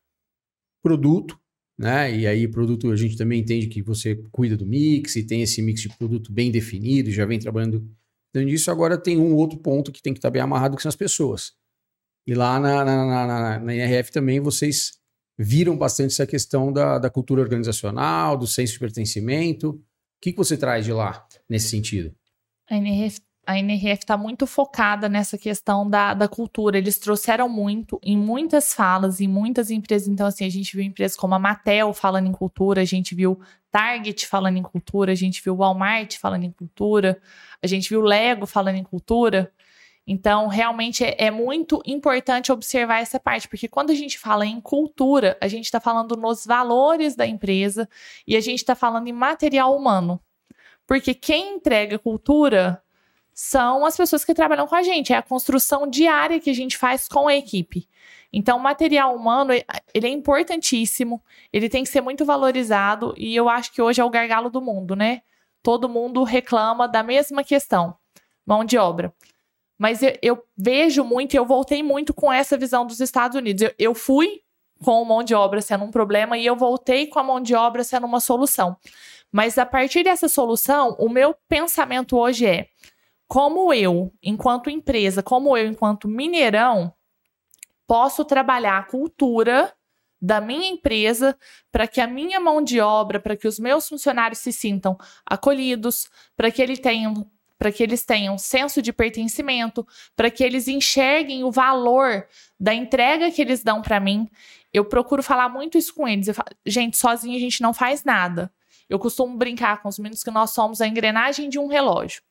Produto, 0.82 1.38
né? 1.78 2.16
E 2.16 2.26
aí, 2.26 2.48
produto, 2.48 2.90
a 2.90 2.96
gente 2.96 3.18
também 3.18 3.40
entende 3.40 3.66
que 3.66 3.82
você 3.82 4.16
cuida 4.32 4.56
do 4.56 4.64
mix 4.64 5.16
e 5.16 5.22
tem 5.22 5.42
esse 5.42 5.60
mix 5.60 5.82
de 5.82 5.90
produto 5.90 6.32
bem 6.32 6.50
definido, 6.50 7.10
já 7.10 7.26
vem 7.26 7.38
trabalhando 7.38 7.86
dentro 8.32 8.48
disso. 8.48 8.70
Agora 8.70 8.96
tem 8.96 9.18
um 9.18 9.34
outro 9.34 9.58
ponto 9.58 9.92
que 9.92 10.00
tem 10.00 10.14
que 10.14 10.18
estar 10.18 10.30
bem 10.30 10.40
amarrado, 10.40 10.74
que 10.74 10.82
são 10.82 10.88
as 10.88 10.96
pessoas. 10.96 11.52
E 12.26 12.34
lá 12.34 12.58
na, 12.58 12.82
na, 12.82 13.04
na, 13.04 13.58
na 13.58 13.74
NRF 13.74 14.12
também 14.12 14.40
vocês 14.40 14.92
viram 15.38 15.76
bastante 15.76 16.12
essa 16.12 16.26
questão 16.26 16.72
da, 16.72 16.98
da 16.98 17.10
cultura 17.10 17.42
organizacional, 17.42 18.38
do 18.38 18.46
senso 18.46 18.72
de 18.72 18.78
pertencimento. 18.78 19.72
O 19.72 19.82
que, 20.22 20.32
que 20.32 20.38
você 20.38 20.56
traz 20.56 20.86
de 20.86 20.94
lá 20.94 21.28
nesse 21.46 21.68
sentido? 21.68 22.14
A 22.70 22.76
NRF 22.76 23.20
a 23.50 23.58
NRF 23.58 24.04
está 24.04 24.16
muito 24.16 24.46
focada 24.46 25.08
nessa 25.08 25.36
questão 25.36 25.88
da, 25.88 26.14
da 26.14 26.28
cultura. 26.28 26.78
Eles 26.78 26.98
trouxeram 26.98 27.48
muito 27.48 27.98
em 28.00 28.16
muitas 28.16 28.72
falas, 28.72 29.20
em 29.20 29.26
muitas 29.26 29.72
empresas. 29.72 30.06
Então, 30.06 30.24
assim, 30.24 30.44
a 30.44 30.48
gente 30.48 30.76
viu 30.76 30.84
empresas 30.84 31.16
como 31.16 31.34
a 31.34 31.38
Mattel 31.38 31.92
falando 31.92 32.28
em 32.28 32.32
cultura, 32.32 32.80
a 32.80 32.84
gente 32.84 33.12
viu 33.12 33.40
Target 33.68 34.24
falando 34.28 34.56
em 34.56 34.62
cultura, 34.62 35.10
a 35.10 35.16
gente 35.16 35.42
viu 35.42 35.56
Walmart 35.56 36.16
falando 36.18 36.44
em 36.44 36.52
cultura, 36.52 37.20
a 37.60 37.66
gente 37.66 37.88
viu 37.88 38.00
Lego 38.00 38.46
falando 38.46 38.76
em 38.76 38.84
cultura. 38.84 39.52
Então, 40.06 40.46
realmente 40.46 41.04
é, 41.04 41.16
é 41.18 41.30
muito 41.32 41.82
importante 41.84 42.52
observar 42.52 43.00
essa 43.00 43.18
parte, 43.18 43.48
porque 43.48 43.66
quando 43.66 43.90
a 43.90 43.94
gente 43.94 44.16
fala 44.16 44.46
em 44.46 44.60
cultura, 44.60 45.36
a 45.40 45.48
gente 45.48 45.64
está 45.64 45.80
falando 45.80 46.16
nos 46.16 46.46
valores 46.46 47.16
da 47.16 47.26
empresa 47.26 47.88
e 48.24 48.36
a 48.36 48.40
gente 48.40 48.60
está 48.60 48.76
falando 48.76 49.08
em 49.08 49.12
material 49.12 49.76
humano. 49.76 50.20
Porque 50.86 51.14
quem 51.14 51.56
entrega 51.56 51.98
cultura 51.98 52.80
são 53.32 53.84
as 53.84 53.96
pessoas 53.96 54.24
que 54.24 54.34
trabalham 54.34 54.66
com 54.66 54.74
a 54.74 54.82
gente, 54.82 55.12
é 55.12 55.16
a 55.16 55.22
construção 55.22 55.86
diária 55.88 56.40
que 56.40 56.50
a 56.50 56.54
gente 56.54 56.76
faz 56.76 57.08
com 57.08 57.28
a 57.28 57.34
equipe. 57.34 57.88
Então, 58.32 58.58
o 58.58 58.62
material 58.62 59.14
humano, 59.14 59.52
ele 59.92 60.06
é 60.06 60.10
importantíssimo, 60.10 61.22
ele 61.52 61.68
tem 61.68 61.82
que 61.82 61.90
ser 61.90 62.00
muito 62.00 62.24
valorizado 62.24 63.14
e 63.16 63.34
eu 63.34 63.48
acho 63.48 63.72
que 63.72 63.82
hoje 63.82 64.00
é 64.00 64.04
o 64.04 64.10
gargalo 64.10 64.50
do 64.50 64.60
mundo, 64.60 64.94
né? 64.94 65.22
Todo 65.62 65.88
mundo 65.88 66.22
reclama 66.22 66.86
da 66.86 67.02
mesma 67.02 67.42
questão, 67.42 67.96
mão 68.46 68.64
de 68.64 68.78
obra. 68.78 69.12
Mas 69.76 70.02
eu, 70.02 70.16
eu 70.22 70.44
vejo 70.56 71.02
muito, 71.02 71.34
eu 71.34 71.44
voltei 71.44 71.82
muito 71.82 72.14
com 72.14 72.32
essa 72.32 72.56
visão 72.56 72.86
dos 72.86 73.00
Estados 73.00 73.36
Unidos. 73.36 73.62
Eu, 73.62 73.74
eu 73.78 73.94
fui 73.94 74.42
com 74.84 75.04
mão 75.04 75.22
de 75.22 75.34
obra 75.34 75.60
sendo 75.60 75.84
um 75.84 75.90
problema 75.90 76.38
e 76.38 76.46
eu 76.46 76.56
voltei 76.56 77.06
com 77.06 77.18
a 77.18 77.22
mão 77.22 77.40
de 77.40 77.54
obra 77.54 77.82
sendo 77.82 78.06
uma 78.06 78.20
solução. 78.20 78.76
Mas 79.32 79.58
a 79.58 79.66
partir 79.66 80.02
dessa 80.02 80.28
solução, 80.28 80.96
o 80.98 81.08
meu 81.08 81.34
pensamento 81.48 82.16
hoje 82.16 82.46
é: 82.46 82.68
como 83.30 83.72
eu, 83.72 84.12
enquanto 84.20 84.68
empresa, 84.68 85.22
como 85.22 85.56
eu, 85.56 85.68
enquanto 85.68 86.08
Mineirão, 86.08 86.92
posso 87.86 88.24
trabalhar 88.24 88.78
a 88.78 88.82
cultura 88.82 89.72
da 90.20 90.40
minha 90.40 90.68
empresa 90.68 91.38
para 91.70 91.86
que 91.86 92.00
a 92.00 92.08
minha 92.08 92.40
mão 92.40 92.60
de 92.60 92.80
obra, 92.80 93.20
para 93.20 93.36
que 93.36 93.46
os 93.46 93.60
meus 93.60 93.88
funcionários 93.88 94.40
se 94.40 94.52
sintam 94.52 94.98
acolhidos, 95.24 96.10
para 96.36 96.50
que 96.50 96.60
eles 96.60 96.80
tenham 96.80 97.30
para 97.56 97.70
que 97.70 97.82
eles 97.84 98.04
tenham 98.04 98.36
senso 98.36 98.82
de 98.82 98.92
pertencimento, 98.92 99.86
para 100.16 100.30
que 100.30 100.42
eles 100.42 100.66
enxerguem 100.66 101.44
o 101.44 101.52
valor 101.52 102.26
da 102.58 102.74
entrega 102.74 103.30
que 103.30 103.40
eles 103.40 103.62
dão 103.62 103.80
para 103.80 104.00
mim. 104.00 104.28
Eu 104.72 104.86
procuro 104.86 105.22
falar 105.22 105.48
muito 105.48 105.78
isso 105.78 105.94
com 105.94 106.08
eles. 106.08 106.34
Falo, 106.34 106.48
gente, 106.66 106.96
sozinho 106.96 107.36
a 107.36 107.40
gente 107.40 107.62
não 107.62 107.72
faz 107.74 108.02
nada. 108.02 108.50
Eu 108.88 108.98
costumo 108.98 109.36
brincar 109.36 109.82
com 109.82 109.88
os 109.88 109.98
meninos 109.98 110.24
que 110.24 110.30
nós 110.30 110.50
somos 110.50 110.80
a 110.80 110.88
engrenagem 110.88 111.50
de 111.50 111.58
um 111.58 111.68
relógio. 111.68 112.22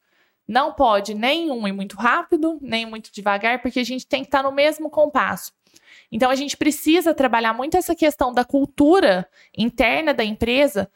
Não 0.50 0.74
pode 0.74 1.14
nem 1.14 1.52
um 1.52 1.68
ir 1.68 1.72
muito 1.72 1.96
rápido, 1.96 2.58
nem 2.60 2.84
muito 2.84 3.12
devagar, 3.14 3.62
porque 3.62 3.82
a 3.82 3.84
gente 3.84 4.08
tem 4.08 4.24
que 4.24 4.30
estar 4.30 4.42
no 4.42 4.52
mesmo 4.52 4.90
compasso. 4.90 5.54
Então 6.12 6.32
a 6.32 6.34
gente 6.34 6.58
precisa 6.58 7.14
trabalhar 7.14 7.54
muito 7.54 7.78
essa 7.78 7.94
questão 7.94 8.34
da 8.34 8.44
cultura 8.44 9.30
interna 9.56 10.12
da 10.12 10.24
empresa 10.24 10.90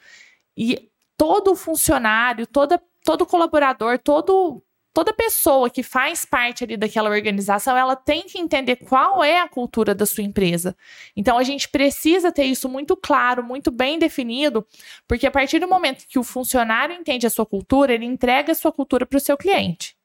e 0.58 0.90
todo 1.16 1.54
funcionário, 1.54 2.48
toda, 2.48 2.82
todo 3.06 3.28
colaborador, 3.28 4.00
todo, 4.00 4.60
toda 4.94 5.12
pessoa 5.12 5.70
que 5.70 5.82
faz 5.82 6.24
parte 6.24 6.64
ali 6.64 6.78
daquela 6.78 7.10
organização, 7.10 7.76
ela 7.76 7.96
tem 7.96 8.24
que 8.24 8.38
entender 8.38 8.76
qual 8.76 9.24
é 9.24 9.40
a 9.40 9.48
cultura 9.48 9.96
da 9.96 10.06
sua 10.06 10.24
empresa. 10.24 10.76
Então 11.16 11.38
a 11.38 11.44
gente 11.44 11.68
precisa 11.68 12.32
ter 12.32 12.46
isso 12.46 12.70
muito 12.70 12.96
claro, 12.96 13.44
muito 13.44 13.72
bem 13.72 13.98
definido, 13.98 14.66
porque 15.08 15.26
a 15.26 15.32
partir 15.32 15.60
do 15.60 15.68
momento 15.68 16.06
que 16.08 16.20
o 16.20 16.24
funcionário 16.24 16.96
entende 16.96 17.26
a 17.26 17.30
sua 17.30 17.46
cultura, 17.46 17.94
ele 17.94 18.06
entrega 18.06 18.52
a 18.52 18.56
sua 18.56 18.72
cultura 18.72 19.06
para 19.06 19.18
o 19.18 19.22
seu 19.22 19.36
cliente. 19.36 19.96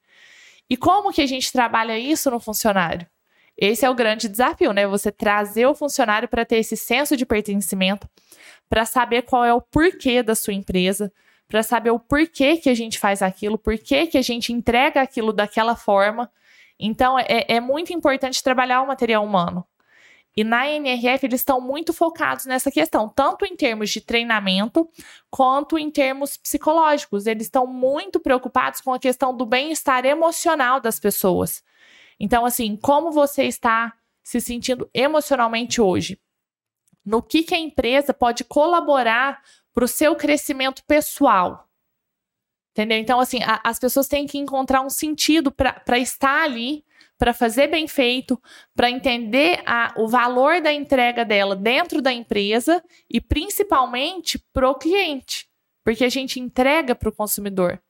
E 0.67 0.75
como 0.75 1.13
que 1.13 1.21
a 1.21 1.27
gente 1.27 1.51
trabalha 1.51 1.97
isso 1.97 2.29
no 2.31 2.39
funcionário? 2.39 3.07
Esse 3.55 3.85
é 3.85 3.89
o 3.89 3.95
grande 3.95 4.29
desafio, 4.29 4.71
né? 4.71 4.87
Você 4.87 5.11
trazer 5.11 5.65
o 5.65 5.75
funcionário 5.75 6.29
para 6.29 6.45
ter 6.45 6.57
esse 6.57 6.77
senso 6.77 7.17
de 7.17 7.25
pertencimento, 7.25 8.07
para 8.69 8.85
saber 8.85 9.23
qual 9.23 9.43
é 9.43 9.53
o 9.53 9.61
porquê 9.61 10.23
da 10.23 10.33
sua 10.33 10.53
empresa, 10.53 11.11
para 11.49 11.63
saber 11.63 11.89
o 11.89 11.99
porquê 11.99 12.57
que 12.57 12.69
a 12.69 12.75
gente 12.75 12.99
faz 12.99 13.23
aquilo, 13.23 13.57
porquê 13.57 14.05
que 14.05 14.17
a 14.17 14.21
gente 14.21 14.53
entrega 14.53 15.01
aquilo 15.01 15.33
daquela 15.33 15.75
forma. 15.75 16.31
Então, 16.79 17.17
é, 17.19 17.45
é 17.47 17.59
muito 17.59 17.91
importante 17.91 18.41
trabalhar 18.41 18.81
o 18.81 18.87
material 18.87 19.25
humano. 19.25 19.65
E 20.37 20.43
na 20.43 20.69
NRF 20.69 21.25
eles 21.25 21.41
estão 21.41 21.59
muito 21.59 21.91
focados 21.91 22.45
nessa 22.45 22.71
questão, 22.71 23.09
tanto 23.09 23.45
em 23.45 23.55
termos 23.55 23.89
de 23.89 23.99
treinamento 23.99 24.87
quanto 25.29 25.77
em 25.77 25.89
termos 25.89 26.37
psicológicos. 26.37 27.25
Eles 27.25 27.47
estão 27.47 27.65
muito 27.65 28.19
preocupados 28.19 28.79
com 28.79 28.93
a 28.93 28.99
questão 28.99 29.35
do 29.35 29.45
bem-estar 29.45 30.05
emocional 30.05 30.79
das 30.79 30.99
pessoas. 30.99 31.63
Então, 32.19 32.45
assim, 32.45 32.77
como 32.77 33.11
você 33.11 33.45
está 33.45 33.91
se 34.23 34.39
sentindo 34.39 34.87
emocionalmente 34.93 35.81
hoje? 35.81 36.21
No 37.03 37.23
que, 37.23 37.41
que 37.41 37.55
a 37.55 37.59
empresa 37.59 38.13
pode 38.13 38.43
colaborar 38.43 39.41
para 39.73 39.85
o 39.85 39.87
seu 39.87 40.15
crescimento 40.15 40.83
pessoal? 40.85 41.69
Entendeu? 42.71 42.97
Então, 42.97 43.19
assim, 43.19 43.41
a, 43.43 43.59
as 43.63 43.79
pessoas 43.79 44.07
têm 44.07 44.25
que 44.25 44.37
encontrar 44.37 44.81
um 44.81 44.89
sentido 44.89 45.51
para 45.51 45.99
estar 45.99 46.43
ali, 46.43 46.85
para 47.17 47.33
fazer 47.33 47.67
bem 47.67 47.87
feito, 47.87 48.41
para 48.73 48.89
entender 48.89 49.61
a, 49.65 49.93
o 49.97 50.07
valor 50.07 50.61
da 50.61 50.71
entrega 50.71 51.25
dela 51.25 51.55
dentro 51.55 52.01
da 52.01 52.13
empresa 52.13 52.81
e 53.09 53.19
principalmente 53.19 54.39
para 54.53 54.69
o 54.69 54.75
cliente, 54.75 55.49
porque 55.83 56.05
a 56.05 56.09
gente 56.09 56.39
entrega 56.39 56.95
para 56.95 57.09
o 57.09 57.15
consumidor. 57.15 57.81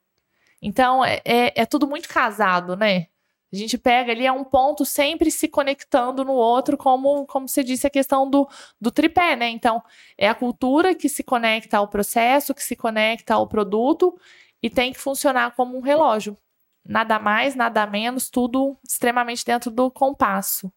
Então, 0.60 1.04
é, 1.04 1.22
é, 1.24 1.62
é 1.62 1.66
tudo 1.66 1.86
muito 1.86 2.08
casado, 2.08 2.76
né? 2.76 3.06
A 3.52 3.56
gente 3.56 3.76
pega 3.76 4.12
ali, 4.12 4.24
é 4.24 4.32
um 4.32 4.44
ponto 4.44 4.84
sempre 4.84 5.30
se 5.30 5.48
conectando 5.48 6.24
no 6.24 6.32
outro, 6.32 6.76
como, 6.76 7.26
como 7.26 7.48
você 7.48 7.64
disse, 7.64 7.86
a 7.86 7.90
questão 7.90 8.28
do, 8.30 8.48
do 8.80 8.92
tripé, 8.92 9.34
né? 9.34 9.48
Então, 9.48 9.82
é 10.16 10.28
a 10.28 10.34
cultura 10.34 10.94
que 10.94 11.08
se 11.08 11.24
conecta 11.24 11.78
ao 11.78 11.88
processo, 11.88 12.54
que 12.54 12.62
se 12.62 12.76
conecta 12.76 13.34
ao 13.34 13.48
produto 13.48 14.16
e 14.62 14.70
tem 14.70 14.92
que 14.92 15.00
funcionar 15.00 15.56
como 15.56 15.76
um 15.76 15.80
relógio. 15.80 16.36
Nada 16.84 17.18
mais, 17.18 17.56
nada 17.56 17.86
menos, 17.86 18.30
tudo 18.30 18.78
extremamente 18.88 19.44
dentro 19.44 19.70
do 19.70 19.90
compasso. 19.90 20.72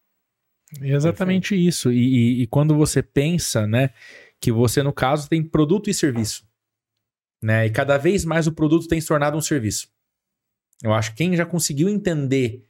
Exatamente 0.82 1.50
Perfeito. 1.50 1.68
isso. 1.68 1.92
E, 1.92 1.98
e, 1.98 2.42
e, 2.42 2.46
quando 2.48 2.74
você 2.74 3.02
pensa, 3.02 3.66
né, 3.66 3.90
que 4.40 4.50
você, 4.50 4.82
no 4.82 4.92
caso, 4.92 5.28
tem 5.28 5.42
produto 5.42 5.88
e 5.88 5.94
serviço. 5.94 6.44
Né? 7.40 7.66
E 7.66 7.70
cada 7.70 7.96
vez 7.98 8.24
mais 8.24 8.46
o 8.46 8.52
produto 8.52 8.88
tem 8.88 9.00
se 9.00 9.06
tornado 9.06 9.36
um 9.36 9.40
serviço. 9.40 9.93
Eu 10.82 10.92
acho 10.92 11.10
que 11.10 11.18
quem 11.18 11.36
já 11.36 11.46
conseguiu 11.46 11.88
entender 11.88 12.64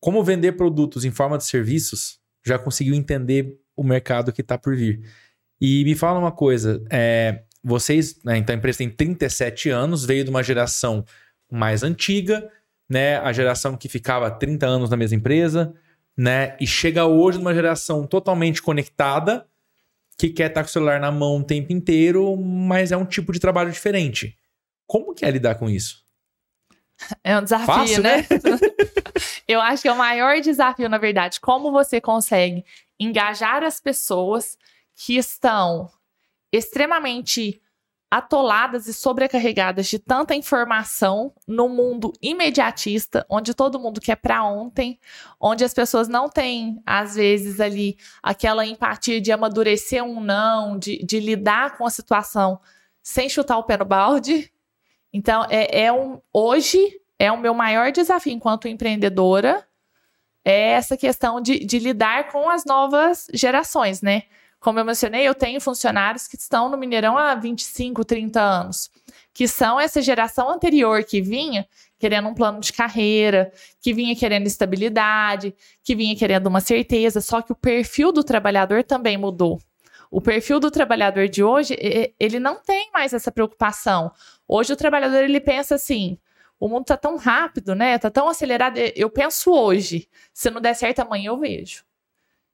como 0.00 0.24
vender 0.24 0.52
produtos 0.52 1.04
em 1.04 1.10
forma 1.10 1.36
de 1.36 1.44
serviços 1.44 2.18
já 2.44 2.58
conseguiu 2.58 2.94
entender 2.94 3.58
o 3.76 3.84
mercado 3.84 4.32
que 4.32 4.40
está 4.40 4.56
por 4.56 4.74
vir. 4.74 5.02
E 5.60 5.84
me 5.84 5.94
fala 5.94 6.18
uma 6.18 6.32
coisa, 6.32 6.82
é, 6.90 7.42
vocês, 7.62 8.22
né, 8.24 8.38
então 8.38 8.54
a 8.54 8.58
empresa 8.58 8.78
tem 8.78 8.88
37 8.88 9.68
anos, 9.68 10.04
veio 10.04 10.24
de 10.24 10.30
uma 10.30 10.42
geração 10.42 11.04
mais 11.52 11.82
antiga, 11.82 12.50
né, 12.88 13.18
a 13.18 13.32
geração 13.32 13.76
que 13.76 13.88
ficava 13.88 14.30
30 14.30 14.66
anos 14.66 14.90
na 14.90 14.96
mesma 14.96 15.16
empresa, 15.16 15.74
né, 16.16 16.56
e 16.58 16.66
chega 16.66 17.04
hoje 17.04 17.38
numa 17.38 17.54
geração 17.54 18.06
totalmente 18.06 18.62
conectada, 18.62 19.46
que 20.18 20.30
quer 20.30 20.48
estar 20.48 20.62
com 20.62 20.68
o 20.68 20.72
celular 20.72 21.00
na 21.00 21.10
mão 21.10 21.38
o 21.38 21.44
tempo 21.44 21.72
inteiro, 21.72 22.36
mas 22.36 22.92
é 22.92 22.96
um 22.96 23.06
tipo 23.06 23.32
de 23.32 23.40
trabalho 23.40 23.70
diferente. 23.70 24.36
Como 24.86 25.14
que 25.14 25.24
é 25.24 25.30
lidar 25.30 25.54
com 25.54 25.68
isso? 25.68 26.04
É 27.22 27.38
um 27.38 27.42
desafio, 27.42 27.66
Fácil, 27.66 28.02
né? 28.02 28.26
Eu 29.46 29.60
acho 29.60 29.82
que 29.82 29.88
é 29.88 29.92
o 29.92 29.96
maior 29.96 30.40
desafio, 30.40 30.88
na 30.88 30.98
verdade. 30.98 31.40
Como 31.40 31.72
você 31.72 32.00
consegue 32.00 32.64
engajar 32.98 33.62
as 33.64 33.80
pessoas 33.80 34.56
que 34.94 35.16
estão 35.16 35.90
extremamente 36.52 37.60
atoladas 38.10 38.88
e 38.88 38.92
sobrecarregadas 38.92 39.86
de 39.86 39.98
tanta 39.98 40.34
informação 40.34 41.32
no 41.46 41.68
mundo 41.68 42.12
imediatista, 42.20 43.24
onde 43.30 43.54
todo 43.54 43.78
mundo 43.78 44.00
quer 44.00 44.16
para 44.16 44.42
ontem, 44.42 44.98
onde 45.40 45.64
as 45.64 45.72
pessoas 45.72 46.08
não 46.08 46.28
têm, 46.28 46.82
às 46.84 47.14
vezes, 47.14 47.60
ali 47.60 47.96
aquela 48.20 48.66
empatia 48.66 49.20
de 49.20 49.30
amadurecer 49.30 50.02
um 50.02 50.20
não, 50.20 50.76
de, 50.76 50.98
de 51.04 51.20
lidar 51.20 51.78
com 51.78 51.86
a 51.86 51.90
situação 51.90 52.60
sem 53.00 53.28
chutar 53.28 53.58
o 53.58 53.64
pé 53.64 53.76
no 53.76 53.84
balde. 53.84 54.52
Então, 55.12 55.46
é, 55.50 55.84
é 55.84 55.92
um, 55.92 56.20
hoje 56.32 57.00
é 57.18 57.30
o 57.30 57.38
meu 57.38 57.52
maior 57.52 57.92
desafio 57.92 58.32
enquanto 58.32 58.68
empreendedora, 58.68 59.66
é 60.44 60.70
essa 60.70 60.96
questão 60.96 61.40
de, 61.40 61.64
de 61.64 61.78
lidar 61.78 62.28
com 62.28 62.48
as 62.48 62.64
novas 62.64 63.26
gerações, 63.34 64.00
né? 64.00 64.22
Como 64.58 64.78
eu 64.78 64.84
mencionei, 64.84 65.26
eu 65.26 65.34
tenho 65.34 65.60
funcionários 65.60 66.26
que 66.26 66.36
estão 66.36 66.68
no 66.68 66.76
Mineirão 66.76 67.16
há 67.16 67.34
25, 67.34 68.04
30 68.04 68.40
anos, 68.40 68.90
que 69.32 69.48
são 69.48 69.80
essa 69.80 70.02
geração 70.02 70.50
anterior 70.50 71.02
que 71.04 71.20
vinha 71.20 71.66
querendo 71.98 72.28
um 72.28 72.34
plano 72.34 72.60
de 72.60 72.72
carreira, 72.72 73.52
que 73.80 73.92
vinha 73.92 74.16
querendo 74.16 74.46
estabilidade, 74.46 75.54
que 75.84 75.94
vinha 75.94 76.16
querendo 76.16 76.46
uma 76.46 76.60
certeza, 76.60 77.20
só 77.20 77.42
que 77.42 77.52
o 77.52 77.56
perfil 77.56 78.12
do 78.12 78.24
trabalhador 78.24 78.82
também 78.84 79.18
mudou. 79.18 79.60
O 80.10 80.20
perfil 80.20 80.58
do 80.58 80.70
trabalhador 80.70 81.28
de 81.28 81.42
hoje, 81.44 81.76
ele 82.18 82.40
não 82.40 82.56
tem 82.56 82.90
mais 82.92 83.12
essa 83.12 83.30
preocupação. 83.30 84.10
Hoje 84.52 84.72
o 84.72 84.76
trabalhador 84.76 85.22
ele 85.22 85.38
pensa 85.38 85.76
assim: 85.76 86.18
o 86.58 86.68
mundo 86.68 86.84
tá 86.86 86.96
tão 86.96 87.16
rápido, 87.16 87.72
né? 87.72 87.96
Tá 87.98 88.10
tão 88.10 88.28
acelerado. 88.28 88.78
Eu 88.96 89.08
penso 89.08 89.52
hoje. 89.52 90.08
Se 90.34 90.50
não 90.50 90.60
der 90.60 90.74
certo 90.74 90.98
amanhã 90.98 91.28
eu 91.28 91.38
vejo. 91.38 91.84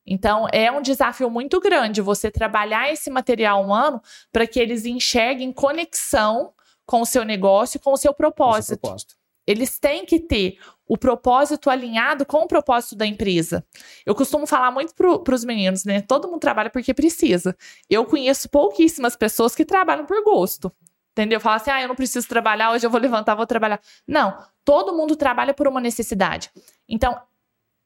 Então, 0.05 0.47
é 0.53 0.71
um 0.71 0.83
desafio 0.83 1.31
muito 1.31 1.59
grande 1.59 2.03
você 2.03 2.31
trabalhar 2.31 2.93
esse 2.93 3.11
material 3.11 3.65
humano 3.65 4.01
para 4.31 4.47
que 4.47 4.61
eles 4.61 4.85
enxerguem 4.85 5.51
conexão 5.51 6.53
com 6.85 7.01
o 7.01 7.07
seu 7.07 7.25
negócio, 7.25 7.81
com 7.81 7.93
o 7.93 7.97
seu 7.97 8.13
propósito. 8.13 8.79
Propósito. 8.79 9.17
Eles 9.47 9.79
têm 9.79 10.05
que 10.05 10.21
ter 10.21 10.59
o 10.87 10.99
propósito 10.99 11.71
alinhado 11.71 12.27
com 12.27 12.39
o 12.39 12.47
propósito 12.47 12.95
da 12.95 13.07
empresa. 13.07 13.65
Eu 14.05 14.15
costumo 14.15 14.47
falar 14.47 14.71
muito 14.71 14.95
para 14.95 15.35
os 15.35 15.45
meninos, 15.45 15.85
né? 15.85 16.03
Todo 16.03 16.29
mundo 16.29 16.41
trabalha 16.41 16.69
porque 16.69 16.93
precisa. 16.93 17.57
Eu 17.89 18.05
conheço 18.05 18.51
pouquíssimas 18.51 19.17
pessoas 19.17 19.55
que 19.55 19.65
trabalham 19.65 20.05
por 20.05 20.23
gosto. 20.23 20.71
Entendeu? 21.17 21.41
Fala 21.41 21.57
assim, 21.57 21.71
ah, 21.71 21.81
eu 21.81 21.89
não 21.89 21.95
preciso 21.95 22.29
trabalhar, 22.29 22.73
hoje 22.73 22.85
eu 22.85 22.91
vou 22.91 23.01
levantar, 23.01 23.35
vou 23.35 23.47
trabalhar. 23.47 23.81
Não, 24.07 24.37
todo 24.63 24.95
mundo 24.95 25.17
trabalha 25.17 25.55
por 25.55 25.67
uma 25.67 25.81
necessidade. 25.81 26.51
Então, 26.87 27.19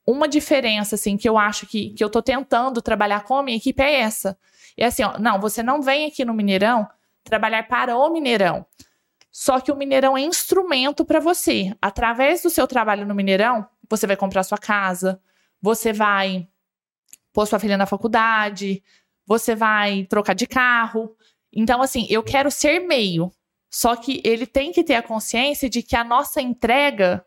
uma 0.04 0.26
diferença, 0.26 0.96
assim, 0.96 1.16
que 1.16 1.28
eu 1.28 1.38
acho 1.38 1.64
que, 1.64 1.90
que 1.90 2.02
eu 2.02 2.10
tô 2.10 2.20
tentando 2.20 2.82
trabalhar 2.82 3.22
com 3.22 3.36
a 3.36 3.42
minha 3.44 3.56
equipe 3.56 3.80
é 3.80 4.00
essa. 4.00 4.36
É 4.76 4.86
assim, 4.86 5.04
ó, 5.04 5.16
não, 5.16 5.40
você 5.40 5.62
não 5.62 5.80
vem 5.80 6.08
aqui 6.08 6.24
no 6.24 6.34
Mineirão 6.34 6.88
trabalhar 7.22 7.68
para 7.68 7.96
o 7.96 8.10
Mineirão. 8.10 8.66
Só 9.30 9.60
que 9.60 9.70
o 9.70 9.76
Mineirão 9.76 10.18
é 10.18 10.22
instrumento 10.22 11.04
para 11.04 11.20
você. 11.20 11.72
Através 11.80 12.42
do 12.42 12.50
seu 12.50 12.66
trabalho 12.66 13.06
no 13.06 13.14
Mineirão, 13.14 13.64
você 13.88 14.08
vai 14.08 14.16
comprar 14.16 14.42
sua 14.42 14.58
casa, 14.58 15.22
você 15.62 15.92
vai 15.92 16.48
pôr 17.32 17.46
sua 17.46 17.60
filha 17.60 17.76
na 17.76 17.86
faculdade, 17.86 18.82
você 19.24 19.54
vai 19.54 20.04
trocar 20.06 20.34
de 20.34 20.48
carro. 20.48 21.14
Então, 21.52 21.82
assim, 21.82 22.06
eu 22.08 22.22
quero 22.22 22.50
ser 22.50 22.80
meio. 22.80 23.32
Só 23.70 23.94
que 23.94 24.20
ele 24.24 24.46
tem 24.46 24.72
que 24.72 24.82
ter 24.82 24.94
a 24.94 25.02
consciência 25.02 25.70
de 25.70 25.82
que 25.82 25.94
a 25.94 26.02
nossa 26.02 26.40
entrega 26.40 27.24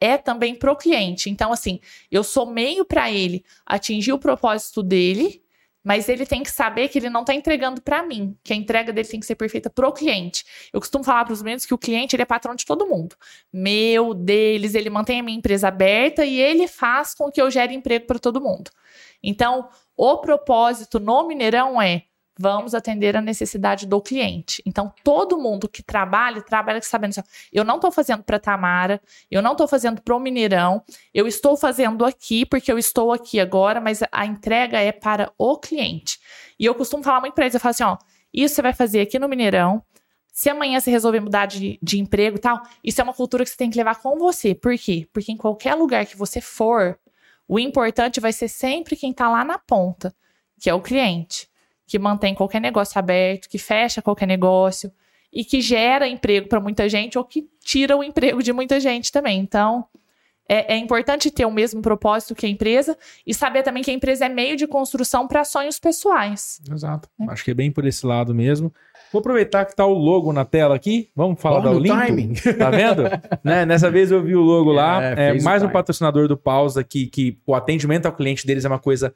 é 0.00 0.16
também 0.16 0.54
pro 0.54 0.76
cliente. 0.76 1.28
Então, 1.28 1.52
assim, 1.52 1.80
eu 2.10 2.24
sou 2.24 2.46
meio 2.46 2.84
para 2.84 3.10
ele 3.10 3.44
atingir 3.66 4.12
o 4.12 4.18
propósito 4.18 4.82
dele, 4.82 5.42
mas 5.82 6.08
ele 6.08 6.24
tem 6.24 6.42
que 6.42 6.50
saber 6.50 6.88
que 6.88 6.98
ele 6.98 7.10
não 7.10 7.22
está 7.22 7.34
entregando 7.34 7.82
para 7.82 8.02
mim, 8.02 8.36
que 8.44 8.52
a 8.52 8.56
entrega 8.56 8.92
dele 8.92 9.08
tem 9.08 9.18
que 9.18 9.26
ser 9.26 9.34
perfeita 9.34 9.68
pro 9.68 9.92
cliente. 9.92 10.44
Eu 10.72 10.80
costumo 10.80 11.02
falar 11.02 11.24
para 11.24 11.32
os 11.32 11.42
meninos 11.42 11.66
que 11.66 11.74
o 11.74 11.78
cliente 11.78 12.14
ele 12.14 12.22
é 12.22 12.26
patrão 12.26 12.54
de 12.54 12.64
todo 12.64 12.86
mundo. 12.86 13.16
Meu, 13.52 14.14
deles, 14.14 14.74
ele 14.74 14.90
mantém 14.90 15.20
a 15.20 15.22
minha 15.22 15.38
empresa 15.38 15.68
aberta 15.68 16.24
e 16.24 16.38
ele 16.38 16.68
faz 16.68 17.14
com 17.14 17.30
que 17.30 17.40
eu 17.40 17.50
gere 17.50 17.74
emprego 17.74 18.06
para 18.06 18.18
todo 18.18 18.40
mundo. 18.40 18.70
Então, 19.22 19.68
o 19.96 20.18
propósito 20.18 21.00
no 21.00 21.26
Mineirão 21.26 21.80
é 21.80 22.04
vamos 22.40 22.74
atender 22.74 23.14
a 23.18 23.20
necessidade 23.20 23.86
do 23.86 24.00
cliente. 24.00 24.62
Então, 24.64 24.90
todo 25.04 25.36
mundo 25.36 25.68
que 25.68 25.82
trabalha, 25.82 26.40
trabalha 26.40 26.80
sabendo 26.80 27.10
assim, 27.10 27.22
eu 27.52 27.62
não 27.62 27.74
estou 27.74 27.92
fazendo 27.92 28.22
para 28.22 28.38
Tamara, 28.38 28.98
eu 29.30 29.42
não 29.42 29.52
estou 29.52 29.68
fazendo 29.68 30.00
para 30.00 30.16
o 30.16 30.18
Mineirão, 30.18 30.82
eu 31.12 31.26
estou 31.26 31.54
fazendo 31.54 32.02
aqui 32.02 32.46
porque 32.46 32.72
eu 32.72 32.78
estou 32.78 33.12
aqui 33.12 33.38
agora, 33.38 33.78
mas 33.78 34.00
a 34.10 34.24
entrega 34.24 34.80
é 34.80 34.90
para 34.90 35.30
o 35.36 35.58
cliente. 35.58 36.18
E 36.58 36.64
eu 36.64 36.74
costumo 36.74 37.02
falar 37.02 37.20
muito 37.20 37.34
para 37.34 37.44
eles, 37.44 37.52
eu 37.52 37.60
falo 37.60 37.72
assim, 37.72 37.84
ó, 37.84 37.98
isso 38.32 38.54
você 38.54 38.62
vai 38.62 38.72
fazer 38.72 39.02
aqui 39.02 39.18
no 39.18 39.28
Mineirão, 39.28 39.84
se 40.32 40.48
amanhã 40.48 40.80
você 40.80 40.90
resolver 40.90 41.20
mudar 41.20 41.44
de, 41.44 41.78
de 41.82 42.00
emprego 42.00 42.38
e 42.38 42.40
tal, 42.40 42.62
isso 42.82 43.02
é 43.02 43.04
uma 43.04 43.12
cultura 43.12 43.44
que 43.44 43.50
você 43.50 43.56
tem 43.58 43.68
que 43.68 43.76
levar 43.76 44.00
com 44.00 44.16
você. 44.18 44.54
Por 44.54 44.78
quê? 44.78 45.06
Porque 45.12 45.30
em 45.30 45.36
qualquer 45.36 45.74
lugar 45.74 46.06
que 46.06 46.16
você 46.16 46.40
for, 46.40 46.98
o 47.46 47.58
importante 47.58 48.18
vai 48.18 48.32
ser 48.32 48.48
sempre 48.48 48.96
quem 48.96 49.10
está 49.10 49.28
lá 49.28 49.44
na 49.44 49.58
ponta, 49.58 50.14
que 50.58 50.70
é 50.70 50.74
o 50.74 50.80
cliente 50.80 51.49
que 51.90 51.98
mantém 51.98 52.36
qualquer 52.36 52.60
negócio 52.60 52.96
aberto, 52.96 53.48
que 53.48 53.58
fecha 53.58 54.00
qualquer 54.00 54.26
negócio 54.26 54.92
e 55.32 55.44
que 55.44 55.60
gera 55.60 56.06
emprego 56.06 56.48
para 56.48 56.60
muita 56.60 56.88
gente 56.88 57.18
ou 57.18 57.24
que 57.24 57.48
tira 57.64 57.96
o 57.96 58.04
emprego 58.04 58.40
de 58.40 58.52
muita 58.52 58.78
gente 58.78 59.10
também. 59.10 59.40
Então, 59.40 59.84
é, 60.48 60.74
é, 60.74 60.76
importante 60.76 61.32
ter 61.32 61.44
o 61.44 61.50
mesmo 61.50 61.82
propósito 61.82 62.32
que 62.32 62.46
a 62.46 62.48
empresa 62.48 62.96
e 63.26 63.34
saber 63.34 63.64
também 63.64 63.82
que 63.82 63.90
a 63.90 63.94
empresa 63.94 64.26
é 64.26 64.28
meio 64.28 64.56
de 64.56 64.68
construção 64.68 65.26
para 65.26 65.42
sonhos 65.44 65.80
pessoais. 65.80 66.60
Exato. 66.70 67.08
É. 67.20 67.24
Acho 67.32 67.44
que 67.44 67.50
é 67.50 67.54
bem 67.54 67.72
por 67.72 67.84
esse 67.84 68.06
lado 68.06 68.32
mesmo. 68.32 68.72
Vou 69.12 69.18
aproveitar 69.18 69.64
que 69.64 69.74
tá 69.74 69.84
o 69.84 69.92
logo 69.92 70.32
na 70.32 70.44
tela 70.44 70.76
aqui. 70.76 71.10
Vamos 71.16 71.40
falar 71.40 71.58
da 71.58 71.72
Olimpo. 71.72 72.06
Timing. 72.06 72.34
Tá 72.56 72.70
vendo? 72.70 73.02
né? 73.42 73.66
Nessa 73.66 73.90
vez 73.90 74.12
eu 74.12 74.22
vi 74.22 74.36
o 74.36 74.42
logo 74.42 74.70
lá. 74.70 75.00
É, 75.18 75.36
é 75.36 75.42
mais 75.42 75.60
um 75.64 75.68
patrocinador 75.68 76.28
do 76.28 76.36
Pausa 76.36 76.84
que, 76.84 77.06
que 77.06 77.36
o 77.44 77.52
atendimento 77.52 78.06
ao 78.06 78.12
cliente 78.12 78.46
deles 78.46 78.64
é 78.64 78.68
uma 78.68 78.78
coisa 78.78 79.12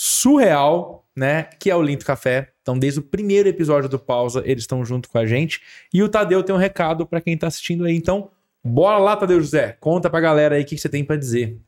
surreal, 0.00 1.04
né? 1.16 1.48
Que 1.58 1.68
é 1.68 1.74
o 1.74 1.82
Linto 1.82 2.06
Café. 2.06 2.52
Então, 2.62 2.78
desde 2.78 3.00
o 3.00 3.02
primeiro 3.02 3.48
episódio 3.48 3.88
do 3.88 3.98
Pausa, 3.98 4.44
eles 4.46 4.62
estão 4.62 4.84
junto 4.84 5.08
com 5.08 5.18
a 5.18 5.26
gente. 5.26 5.60
E 5.92 6.00
o 6.04 6.08
Tadeu 6.08 6.40
tem 6.44 6.54
um 6.54 6.58
recado 6.58 7.04
para 7.04 7.20
quem 7.20 7.36
tá 7.36 7.48
assistindo 7.48 7.84
aí. 7.84 7.96
Então, 7.96 8.30
bora 8.62 8.98
lá, 8.98 9.16
Tadeu 9.16 9.40
José. 9.40 9.76
Conta 9.80 10.08
pra 10.08 10.20
galera 10.20 10.54
aí 10.54 10.62
o 10.62 10.64
que 10.64 10.78
você 10.78 10.88
tem 10.88 11.04
para 11.04 11.16
dizer. 11.16 11.58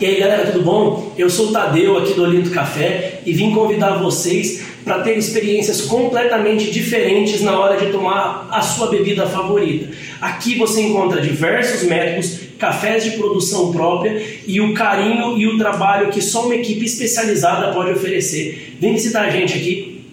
E 0.00 0.06
aí, 0.06 0.18
galera, 0.18 0.50
tudo 0.50 0.64
bom? 0.64 1.12
Eu 1.16 1.30
sou 1.30 1.48
o 1.48 1.52
Tadeu 1.52 1.96
aqui 1.96 2.14
do 2.14 2.22
Olinto 2.22 2.50
Café 2.50 3.20
e 3.24 3.32
vim 3.32 3.54
convidar 3.54 3.98
vocês 3.98 4.64
para 4.84 5.00
ter 5.02 5.16
experiências 5.16 5.82
completamente 5.82 6.70
diferentes 6.70 7.40
na 7.40 7.58
hora 7.58 7.76
de 7.76 7.92
tomar 7.92 8.48
a 8.50 8.60
sua 8.62 8.90
bebida 8.90 9.26
favorita. 9.26 9.94
Aqui 10.20 10.58
você 10.58 10.82
encontra 10.82 11.20
diversos 11.20 11.84
métodos, 11.84 12.40
cafés 12.58 13.04
de 13.04 13.12
produção 13.12 13.72
própria 13.72 14.20
e 14.46 14.60
o 14.60 14.74
carinho 14.74 15.38
e 15.38 15.46
o 15.46 15.56
trabalho 15.58 16.10
que 16.10 16.20
só 16.20 16.46
uma 16.46 16.56
equipe 16.56 16.84
especializada 16.84 17.72
pode 17.72 17.92
oferecer. 17.92 18.76
Vem 18.80 18.94
visitar 18.94 19.22
a 19.22 19.30
gente 19.30 19.56
aqui. 19.56 20.04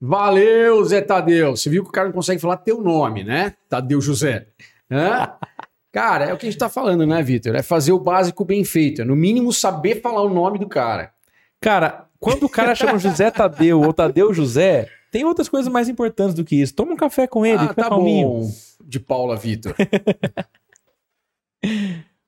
Valeu, 0.00 0.84
Zé 0.84 1.00
Tadeu. 1.00 1.54
Você 1.56 1.70
viu 1.70 1.84
que 1.84 1.90
o 1.90 1.92
cara 1.92 2.08
não 2.08 2.14
consegue 2.14 2.40
falar 2.40 2.56
teu 2.56 2.80
nome, 2.80 3.22
né? 3.22 3.54
Tadeu 3.68 4.00
José. 4.00 4.46
Hã? 4.90 5.30
Cara, 5.92 6.24
é 6.24 6.32
o 6.32 6.38
que 6.38 6.46
a 6.46 6.50
gente 6.50 6.58
tá 6.58 6.70
falando, 6.70 7.06
né, 7.06 7.22
Vitor? 7.22 7.54
É 7.54 7.62
fazer 7.62 7.92
o 7.92 8.00
básico 8.00 8.46
bem 8.46 8.64
feito. 8.64 9.02
É, 9.02 9.04
no 9.04 9.14
mínimo, 9.14 9.52
saber 9.52 10.00
falar 10.00 10.22
o 10.22 10.32
nome 10.32 10.58
do 10.58 10.66
cara. 10.66 11.12
Cara, 11.60 12.08
quando 12.18 12.44
o 12.44 12.48
cara 12.48 12.74
chama 12.74 12.98
José 12.98 13.30
Tadeu 13.30 13.82
ou 13.82 13.92
Tadeu 13.92 14.32
José, 14.32 14.88
tem 15.10 15.24
outras 15.26 15.50
coisas 15.50 15.70
mais 15.70 15.90
importantes 15.90 16.34
do 16.34 16.44
que 16.44 16.56
isso. 16.56 16.74
Toma 16.74 16.92
um 16.92 16.96
café 16.96 17.26
com 17.26 17.44
ele, 17.44 17.62
ah, 17.62 17.74
tá 17.74 17.90
calminho. 17.90 18.26
bom. 18.26 18.50
De 18.82 18.98
Paula 18.98 19.36
Vitor. 19.36 19.74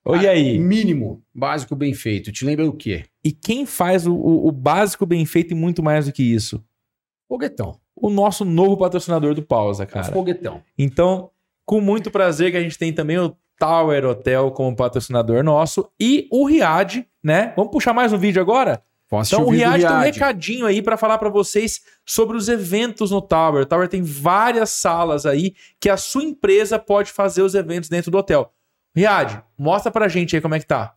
Oi, 0.07 0.29
aí? 0.29 0.59
Mínimo, 0.59 1.23
básico 1.35 1.75
bem 1.75 1.95
feito. 1.95 2.31
Te 2.31 2.45
lembra 2.45 2.69
o 2.69 2.73
quê? 2.75 3.07
E 3.25 3.33
quem 3.33 3.65
faz 3.65 4.07
o, 4.07 4.15
o, 4.15 4.49
o 4.49 4.53
básico 4.53 5.07
bem 5.07 5.25
feito 5.25 5.53
e 5.53 5.55
muito 5.55 5.83
mais 5.83 6.05
do 6.05 6.13
que 6.13 6.23
isso? 6.23 6.63
Foguetão. 7.27 7.81
O 7.97 8.11
nosso 8.11 8.45
novo 8.45 8.77
patrocinador 8.77 9.35
do 9.35 9.43
Pausa, 9.43 9.87
cara. 9.87 10.11
O 10.11 10.13
foguetão. 10.13 10.63
Então, 10.77 11.31
com 11.65 11.81
muito 11.81 12.11
prazer 12.11 12.51
que 12.51 12.59
a 12.59 12.61
gente 12.61 12.77
tem 12.77 12.93
também 12.93 13.19
o 13.19 13.35
Tower 13.59 14.05
Hotel 14.05 14.51
como 14.51 14.77
patrocinador 14.77 15.43
nosso 15.43 15.91
e 15.99 16.29
o 16.31 16.47
Riad, 16.47 17.07
né? 17.23 17.53
Vamos 17.57 17.73
puxar 17.73 17.93
mais 17.93 18.13
um 18.13 18.19
vídeo 18.19 18.41
agora? 18.41 18.83
então 19.27 19.45
o 19.45 19.51
Riad, 19.51 19.81
tem 19.81 19.97
um 19.97 20.01
recadinho 20.01 20.67
aí 20.67 20.83
para 20.83 20.97
falar 20.97 21.19
para 21.19 21.29
vocês 21.29 21.83
sobre 22.05 22.37
os 22.37 22.49
eventos 22.49 23.11
no 23.11 23.21
Tower. 23.23 23.63
O 23.63 23.67
Tower 23.67 23.89
tem 23.89 24.03
várias 24.03 24.71
salas 24.71 25.25
aí 25.25 25.55
que 25.79 25.89
a 25.89 25.97
sua 25.97 26.25
empresa 26.25 26.79
pode 26.79 27.13
fazer 27.13 27.43
os 27.43 27.55
eventos 27.55 27.89
dentro 27.89 28.11
do 28.11 28.19
hotel. 28.19 28.53
Riad, 28.97 29.43
mostra 29.59 29.93
pra 29.93 30.09
gente 30.09 30.35
aí 30.35 30.43
como 30.43 30.55
é 30.55 30.59
que 30.59 30.67
tá. 30.67 30.95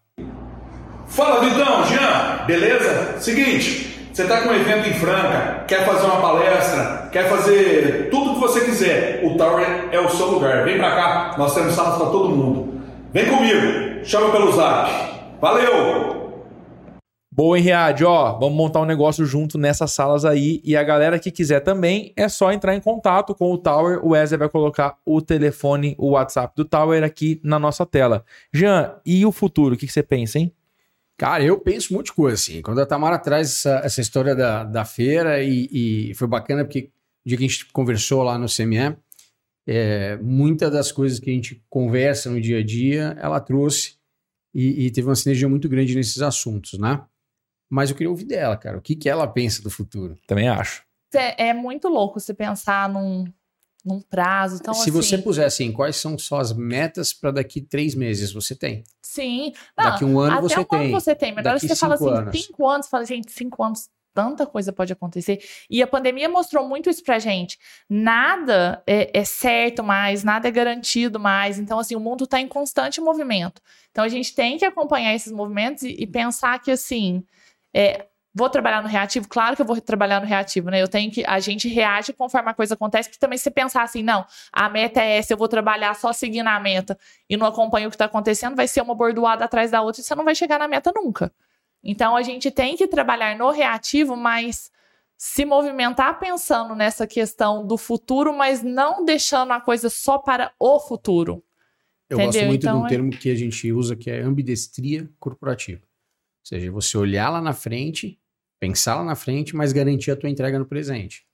Fala, 1.05 1.41
Vidão, 1.41 1.85
Jean, 1.85 2.45
beleza? 2.45 3.19
Seguinte, 3.19 3.96
Você 4.17 4.23
está 4.23 4.41
com 4.41 4.49
um 4.49 4.55
evento 4.55 4.89
em 4.89 4.93
Franca, 4.95 5.63
quer 5.67 5.85
fazer 5.85 6.07
uma 6.07 6.19
palestra, 6.19 7.07
quer 7.11 7.29
fazer 7.29 8.09
tudo 8.09 8.31
o 8.31 8.33
que 8.33 8.39
você 8.39 8.65
quiser. 8.65 9.23
O 9.23 9.37
Tower 9.37 9.89
é 9.91 9.99
o 9.99 10.09
seu 10.09 10.31
lugar. 10.31 10.65
Vem 10.65 10.79
para 10.79 10.95
cá, 10.95 11.35
nós 11.37 11.53
temos 11.53 11.75
salas 11.75 11.99
para 11.99 12.07
todo 12.07 12.35
mundo. 12.35 12.81
Vem 13.13 13.29
comigo, 13.29 14.03
chama 14.03 14.31
pelo 14.31 14.51
zap. 14.53 14.89
Valeu! 15.39 16.31
Boa, 17.31 17.59
Henriade, 17.59 18.03
ó, 18.03 18.39
vamos 18.39 18.57
montar 18.57 18.81
um 18.81 18.85
negócio 18.85 19.23
junto 19.23 19.55
nessas 19.55 19.91
salas 19.91 20.25
aí. 20.25 20.61
E 20.63 20.75
a 20.75 20.81
galera 20.81 21.19
que 21.19 21.29
quiser 21.29 21.59
também, 21.59 22.11
é 22.17 22.27
só 22.27 22.51
entrar 22.51 22.73
em 22.73 22.81
contato 22.81 23.35
com 23.35 23.53
o 23.53 23.57
Tower. 23.59 24.03
O 24.03 24.13
Wesley 24.13 24.39
vai 24.39 24.49
colocar 24.49 24.97
o 25.05 25.21
telefone, 25.21 25.93
o 25.95 26.13
WhatsApp 26.13 26.55
do 26.55 26.65
Tower 26.65 27.03
aqui 27.03 27.39
na 27.43 27.59
nossa 27.59 27.85
tela. 27.85 28.25
Jean, 28.51 28.95
e 29.05 29.23
o 29.27 29.31
futuro? 29.31 29.75
O 29.75 29.77
que, 29.77 29.87
você 29.87 30.01
pensa, 30.01 30.39
hein? 30.39 30.51
Cara, 31.17 31.43
eu 31.43 31.59
penso 31.59 31.91
um 31.93 31.97
monte 31.97 32.07
de 32.07 32.13
coisa, 32.13 32.35
assim. 32.35 32.61
Quando 32.61 32.79
a 32.79 32.85
Tamara 32.85 33.17
traz 33.17 33.49
essa, 33.49 33.81
essa 33.83 34.01
história 34.01 34.35
da, 34.35 34.63
da 34.63 34.85
feira, 34.85 35.41
e, 35.41 36.09
e 36.09 36.13
foi 36.13 36.27
bacana 36.27 36.63
porque 36.63 36.91
o 37.25 37.29
dia 37.29 37.37
que 37.37 37.43
a 37.43 37.47
gente 37.47 37.65
conversou 37.71 38.21
lá 38.21 38.37
no 38.37 38.45
CME, 38.45 38.95
é, 39.67 40.15
muitas 40.17 40.71
das 40.71 40.91
coisas 40.91 41.19
que 41.19 41.29
a 41.29 41.33
gente 41.33 41.61
conversa 41.69 42.29
no 42.29 42.39
dia 42.39 42.59
a 42.59 42.63
dia, 42.63 43.17
ela 43.19 43.39
trouxe 43.39 43.97
e, 44.53 44.85
e, 44.85 44.91
teve 44.91 45.07
uma 45.07 45.15
sinergia 45.15 45.49
muito 45.49 45.67
grande 45.67 45.95
nesses 45.95 46.21
assuntos, 46.21 46.79
né? 46.79 47.03
Mas 47.69 47.89
eu 47.89 47.95
queria 47.95 48.09
ouvir 48.09 48.25
dela, 48.25 48.55
cara. 48.55 48.77
O 48.77 48.81
que, 48.81 48.95
que 48.95 49.09
ela 49.09 49.27
pensa 49.27 49.61
do 49.61 49.69
futuro? 49.69 50.17
Também 50.25 50.47
acho. 50.47 50.83
É, 51.13 51.49
é 51.49 51.53
muito 51.53 51.89
louco 51.89 52.19
você 52.19 52.33
pensar 52.33 52.87
num, 52.87 53.25
num 53.87 54.01
prazo. 54.01 54.57
Então, 54.59 54.73
Se 54.73 54.81
assim, 54.81 54.91
você 54.91 55.17
puser 55.17 55.45
assim, 55.45 55.71
quais 55.71 55.95
são 55.95 56.17
suas 56.17 56.51
metas 56.51 57.13
para 57.13 57.31
daqui 57.31 57.61
três 57.61 57.95
meses? 57.95 58.33
Você 58.33 58.53
tem. 58.53 58.83
Sim. 59.01 59.53
Não, 59.77 59.85
Daqui 59.85 60.03
um 60.03 60.19
ano 60.19 60.41
você 60.41 60.59
um 60.59 60.65
tem. 60.65 60.79
ano 60.79 60.91
você 60.91 61.15
tem. 61.15 61.31
Mas 61.31 61.39
agora 61.45 61.55
Daqui 61.55 61.67
você 61.69 61.75
fala 61.75 61.95
assim, 61.95 62.09
anos. 62.09 62.41
cinco 62.45 62.67
anos, 62.67 62.87
fala, 62.87 63.05
gente, 63.05 63.31
cinco 63.31 63.63
anos, 63.63 63.89
tanta 64.13 64.45
coisa 64.45 64.73
pode 64.73 64.91
acontecer. 64.91 65.39
E 65.69 65.81
a 65.81 65.87
pandemia 65.87 66.27
mostrou 66.27 66.67
muito 66.67 66.89
isso 66.89 67.03
pra 67.03 67.17
gente. 67.17 67.57
Nada 67.89 68.83
é, 68.85 69.09
é 69.17 69.23
certo 69.23 69.83
mais, 69.83 70.23
nada 70.23 70.47
é 70.47 70.51
garantido 70.51 71.19
mais. 71.19 71.57
Então, 71.57 71.79
assim, 71.79 71.95
o 71.95 71.99
mundo 71.99 72.25
está 72.25 72.41
em 72.41 72.47
constante 72.47 72.99
movimento. 72.99 73.61
Então, 73.91 74.03
a 74.03 74.09
gente 74.09 74.35
tem 74.35 74.57
que 74.57 74.65
acompanhar 74.65 75.15
esses 75.15 75.31
movimentos 75.31 75.83
e, 75.83 75.95
e 75.99 76.05
pensar 76.05 76.59
que, 76.61 76.71
assim, 76.71 77.23
é, 77.73 78.05
Vou 78.37 78.49
trabalhar 78.49 78.83
no 78.83 78.87
reativo? 78.87 79.27
Claro 79.27 79.55
que 79.55 79.61
eu 79.61 79.65
vou 79.65 79.81
trabalhar 79.81 80.19
no 80.21 80.27
reativo, 80.27 80.69
né? 80.69 80.79
Eu 80.81 80.87
tenho 80.87 81.11
que. 81.11 81.25
A 81.25 81.39
gente 81.39 81.67
reage 81.67 82.13
conforme 82.13 82.49
a 82.49 82.53
coisa 82.53 82.75
acontece, 82.75 83.09
porque 83.09 83.19
também 83.19 83.37
se 83.37 83.45
você 83.45 83.51
pensar 83.51 83.81
assim, 83.81 84.03
não, 84.03 84.25
a 84.53 84.69
meta 84.69 85.01
é 85.01 85.17
essa, 85.17 85.33
eu 85.33 85.37
vou 85.37 85.47
trabalhar 85.47 85.95
só 85.95 86.13
seguindo 86.13 86.47
a 86.47 86.59
meta 86.59 86.97
e 87.27 87.35
não 87.35 87.47
acompanho 87.47 87.87
o 87.87 87.89
que 87.89 87.95
está 87.95 88.05
acontecendo, 88.05 88.55
vai 88.55 88.67
ser 88.67 88.81
uma 88.81 88.93
bordoada 88.93 89.43
atrás 89.45 89.71
da 89.71 89.81
outra 89.81 90.01
e 90.01 90.03
você 90.03 90.13
não 90.13 90.23
vai 90.23 90.35
chegar 90.35 90.59
na 90.59 90.67
meta 90.67 90.91
nunca. 90.95 91.31
Então 91.83 92.15
a 92.15 92.21
gente 92.21 92.51
tem 92.51 92.75
que 92.77 92.87
trabalhar 92.87 93.35
no 93.35 93.49
reativo, 93.49 94.15
mas 94.15 94.71
se 95.17 95.43
movimentar 95.43 96.19
pensando 96.19 96.75
nessa 96.75 97.07
questão 97.07 97.65
do 97.65 97.75
futuro, 97.75 98.31
mas 98.33 98.61
não 98.61 99.03
deixando 99.03 99.51
a 99.51 99.59
coisa 99.59 99.89
só 99.89 100.19
para 100.19 100.51
o 100.59 100.79
futuro. 100.79 101.43
Eu 102.09 102.17
gosto 102.19 102.29
Entendeu? 102.29 102.47
muito 102.49 102.61
de 102.61 102.67
Então, 102.67 102.81
um 102.81 102.85
é- 102.85 102.89
termo 102.89 103.09
que 103.09 103.31
a 103.31 103.35
gente 103.35 103.71
usa 103.71 103.95
que 103.95 104.09
é 104.11 104.21
ambidestria 104.21 105.09
corporativa. 105.19 105.81
Ou 105.81 106.45
seja, 106.47 106.71
você 106.71 106.97
olhar 106.97 107.29
lá 107.29 107.41
na 107.41 107.51
frente, 107.51 108.17
pensar 108.59 108.95
lá 108.95 109.03
na 109.03 109.15
frente, 109.15 109.55
mas 109.55 109.71
garantir 109.73 110.11
a 110.11 110.15
tua 110.15 110.29
entrega 110.29 110.57
no 110.59 110.65
presente. 110.65 111.25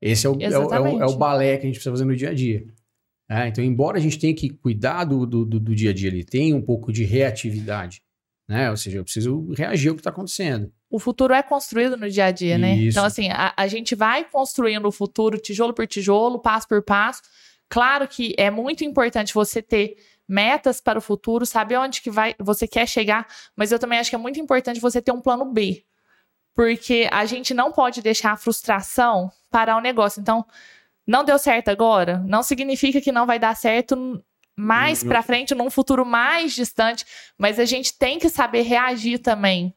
Esse 0.00 0.26
é 0.26 0.30
o, 0.30 0.34
é 0.54 0.58
o- 0.58 0.62
é 0.74 0.80
o, 0.80 0.86
é 1.02 1.06
o 1.06 1.16
balé 1.16 1.56
que 1.56 1.62
a 1.64 1.66
gente 1.66 1.74
precisa 1.76 1.90
fazer 1.90 2.04
no 2.04 2.16
dia 2.16 2.30
a 2.30 2.34
dia. 2.34 2.64
É, 3.28 3.48
então, 3.48 3.64
embora 3.64 3.96
a 3.96 4.00
gente 4.00 4.18
tenha 4.18 4.34
que 4.34 4.50
cuidar 4.50 5.04
do, 5.04 5.24
do, 5.24 5.44
do- 5.44 5.74
dia 5.74 5.90
a 5.90 5.94
dia, 5.94 6.08
ele 6.08 6.22
tem 6.24 6.52
um 6.52 6.60
pouco 6.60 6.92
de 6.92 7.04
reatividade. 7.04 8.02
Né? 8.46 8.70
Ou 8.70 8.76
seja, 8.76 8.98
eu 8.98 9.04
preciso 9.04 9.50
reagir 9.52 9.88
ao 9.88 9.94
que 9.94 10.00
está 10.00 10.10
acontecendo. 10.10 10.70
o 10.90 10.98
futuro 10.98 11.32
é 11.32 11.42
construído 11.42 11.96
no 11.96 12.08
dia 12.10 12.26
a 12.26 12.30
dia, 12.30 12.58
né? 12.58 12.76
Isso. 12.76 12.90
Então, 12.98 13.04
assim, 13.06 13.30
a, 13.30 13.54
a 13.56 13.66
gente 13.66 13.94
vai 13.94 14.24
construindo 14.28 14.84
o 14.86 14.92
futuro 14.92 15.38
tijolo 15.38 15.72
por 15.72 15.86
tijolo, 15.86 16.38
passo 16.38 16.68
por 16.68 16.82
passo. 16.82 17.22
Claro 17.70 18.06
que 18.06 18.34
é 18.36 18.50
muito 18.50 18.84
importante 18.84 19.32
você 19.32 19.62
ter 19.62 19.96
metas 20.28 20.80
para 20.82 20.98
o 20.98 21.02
futuro, 21.02 21.46
saber 21.46 21.78
onde 21.78 22.02
que 22.02 22.10
vai, 22.10 22.34
você 22.38 22.68
quer 22.68 22.86
chegar, 22.86 23.26
mas 23.56 23.72
eu 23.72 23.78
também 23.78 23.98
acho 23.98 24.10
que 24.10 24.16
é 24.16 24.18
muito 24.18 24.38
importante 24.38 24.78
você 24.78 25.00
ter 25.00 25.12
um 25.12 25.20
plano 25.22 25.46
B. 25.50 25.82
Porque 26.54 27.08
a 27.10 27.24
gente 27.24 27.52
não 27.52 27.72
pode 27.72 28.00
deixar 28.00 28.32
a 28.32 28.36
frustração 28.36 29.30
parar 29.50 29.76
o 29.76 29.80
negócio. 29.80 30.20
Então, 30.20 30.44
não 31.06 31.24
deu 31.24 31.38
certo 31.38 31.68
agora, 31.68 32.22
não 32.26 32.42
significa 32.42 33.00
que 33.00 33.12
não 33.12 33.26
vai 33.26 33.38
dar 33.38 33.54
certo 33.56 34.22
mais 34.56 35.02
Não- 35.02 35.08
para 35.10 35.22
frente, 35.22 35.54
num 35.54 35.68
futuro 35.68 36.04
mais 36.06 36.54
distante, 36.54 37.04
mas 37.36 37.58
a 37.58 37.64
gente 37.64 37.96
tem 37.98 38.18
que 38.18 38.28
saber 38.28 38.62
reagir 38.62 39.18
também 39.18 39.74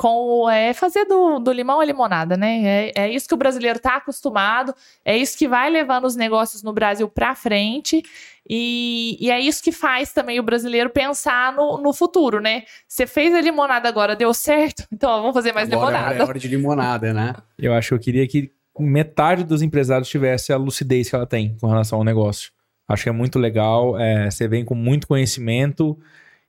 com 0.00 0.44
o- 0.44 0.48
é 0.48 0.72
fazer 0.72 1.04
do, 1.04 1.38
do 1.38 1.52
limão 1.52 1.78
a 1.78 1.84
limonada, 1.84 2.34
né? 2.34 2.62
É, 2.64 2.92
é 3.02 3.10
isso 3.10 3.28
que 3.28 3.34
o 3.34 3.36
brasileiro 3.36 3.76
está 3.76 3.96
acostumado, 3.96 4.74
é 5.04 5.14
isso 5.14 5.36
que 5.36 5.46
vai 5.46 5.68
levando 5.68 6.06
os 6.06 6.16
negócios 6.16 6.62
no 6.62 6.72
Brasil 6.72 7.06
para 7.06 7.34
frente 7.34 8.02
e, 8.48 9.18
e 9.20 9.30
é 9.30 9.38
isso 9.38 9.62
que 9.62 9.70
faz 9.70 10.10
também 10.12 10.40
o 10.40 10.42
brasileiro 10.42 10.88
pensar 10.88 11.52
no, 11.52 11.76
no 11.76 11.92
futuro, 11.92 12.40
né? 12.40 12.62
Você 12.88 13.06
fez 13.06 13.34
a 13.34 13.42
limonada 13.42 13.88
agora, 13.90 14.16
deu 14.16 14.32
certo? 14.32 14.86
Então 14.90 15.10
ó, 15.10 15.18
vamos 15.20 15.34
fazer 15.34 15.52
mais 15.52 15.70
Agora 15.70 15.90
limonada. 15.96 16.16
é 16.16 16.22
hora 16.26 16.38
de 16.38 16.48
limonada, 16.48 17.12
né? 17.12 17.34
Eu 17.58 17.74
acho 17.74 17.88
que 17.90 17.94
eu 17.94 17.98
queria 17.98 18.26
que 18.26 18.50
metade 18.78 19.44
dos 19.44 19.60
empresários 19.60 20.08
tivesse 20.08 20.50
a 20.50 20.56
lucidez 20.56 21.10
que 21.10 21.14
ela 21.14 21.26
tem 21.26 21.56
com 21.60 21.66
relação 21.66 21.98
ao 21.98 22.04
negócio. 22.04 22.50
Acho 22.88 23.02
que 23.02 23.08
é 23.10 23.12
muito 23.12 23.38
legal. 23.38 23.98
é, 24.00 24.30
você 24.30 24.48
vem 24.48 24.64
com 24.64 24.74
muito 24.74 25.06
conhecimento 25.06 25.98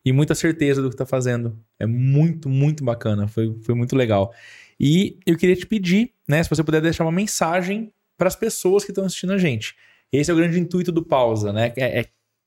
e 0.03 0.11
muita 0.11 0.33
certeza 0.35 0.81
do 0.81 0.89
que 0.89 0.95
está 0.95 1.05
fazendo. 1.05 1.57
É 1.79 1.85
muito, 1.85 2.49
muito 2.49 2.83
bacana. 2.83 3.27
Foi, 3.27 3.57
foi 3.61 3.75
muito 3.75 3.95
legal. 3.95 4.33
E 4.79 5.19
eu 5.25 5.37
queria 5.37 5.55
te 5.55 5.65
pedir, 5.65 6.13
né, 6.27 6.41
se 6.41 6.49
você 6.49 6.63
puder 6.63 6.81
deixar 6.81 7.03
uma 7.03 7.11
mensagem 7.11 7.93
para 8.17 8.27
as 8.27 8.35
pessoas 8.35 8.83
que 8.83 8.91
estão 8.91 9.05
assistindo 9.05 9.33
a 9.33 9.37
gente. 9.37 9.75
Esse 10.11 10.29
é 10.29 10.33
o 10.33 10.37
grande 10.37 10.59
intuito 10.59 10.91
do 10.91 11.03
pausa, 11.03 11.53
né? 11.53 11.73
É, 11.77 12.01
é 12.01 12.05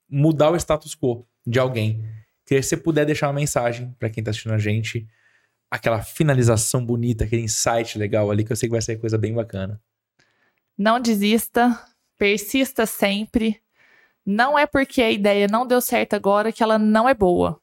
mudar 0.09 0.51
o 0.51 0.55
status 0.55 0.95
quo 0.95 1.25
de 1.45 1.59
alguém. 1.59 2.03
Queria 2.45 2.61
que 2.61 2.67
você 2.67 2.77
puder 2.77 3.05
deixar 3.05 3.27
uma 3.27 3.33
mensagem 3.33 3.93
para 3.97 4.09
quem 4.09 4.21
está 4.21 4.31
assistindo 4.31 4.53
a 4.53 4.57
gente, 4.57 5.07
aquela 5.69 6.01
finalização 6.03 6.85
bonita, 6.85 7.23
aquele 7.23 7.41
insight 7.41 7.97
legal 7.97 8.29
ali, 8.29 8.43
que 8.43 8.51
eu 8.51 8.55
sei 8.55 8.69
que 8.69 8.73
vai 8.73 8.81
ser 8.81 8.97
coisa 8.97 9.17
bem 9.17 9.33
bacana. 9.33 9.81
Não 10.77 10.99
desista, 10.99 11.81
persista 12.17 12.85
sempre. 12.85 13.61
Não 14.25 14.57
é 14.57 14.65
porque 14.65 15.01
a 15.01 15.11
ideia 15.11 15.47
não 15.47 15.67
deu 15.67 15.79
certo 15.79 16.13
agora 16.13 16.51
que 16.51 16.63
ela 16.63 16.79
não 16.79 17.07
é 17.07 17.13
boa. 17.13 17.61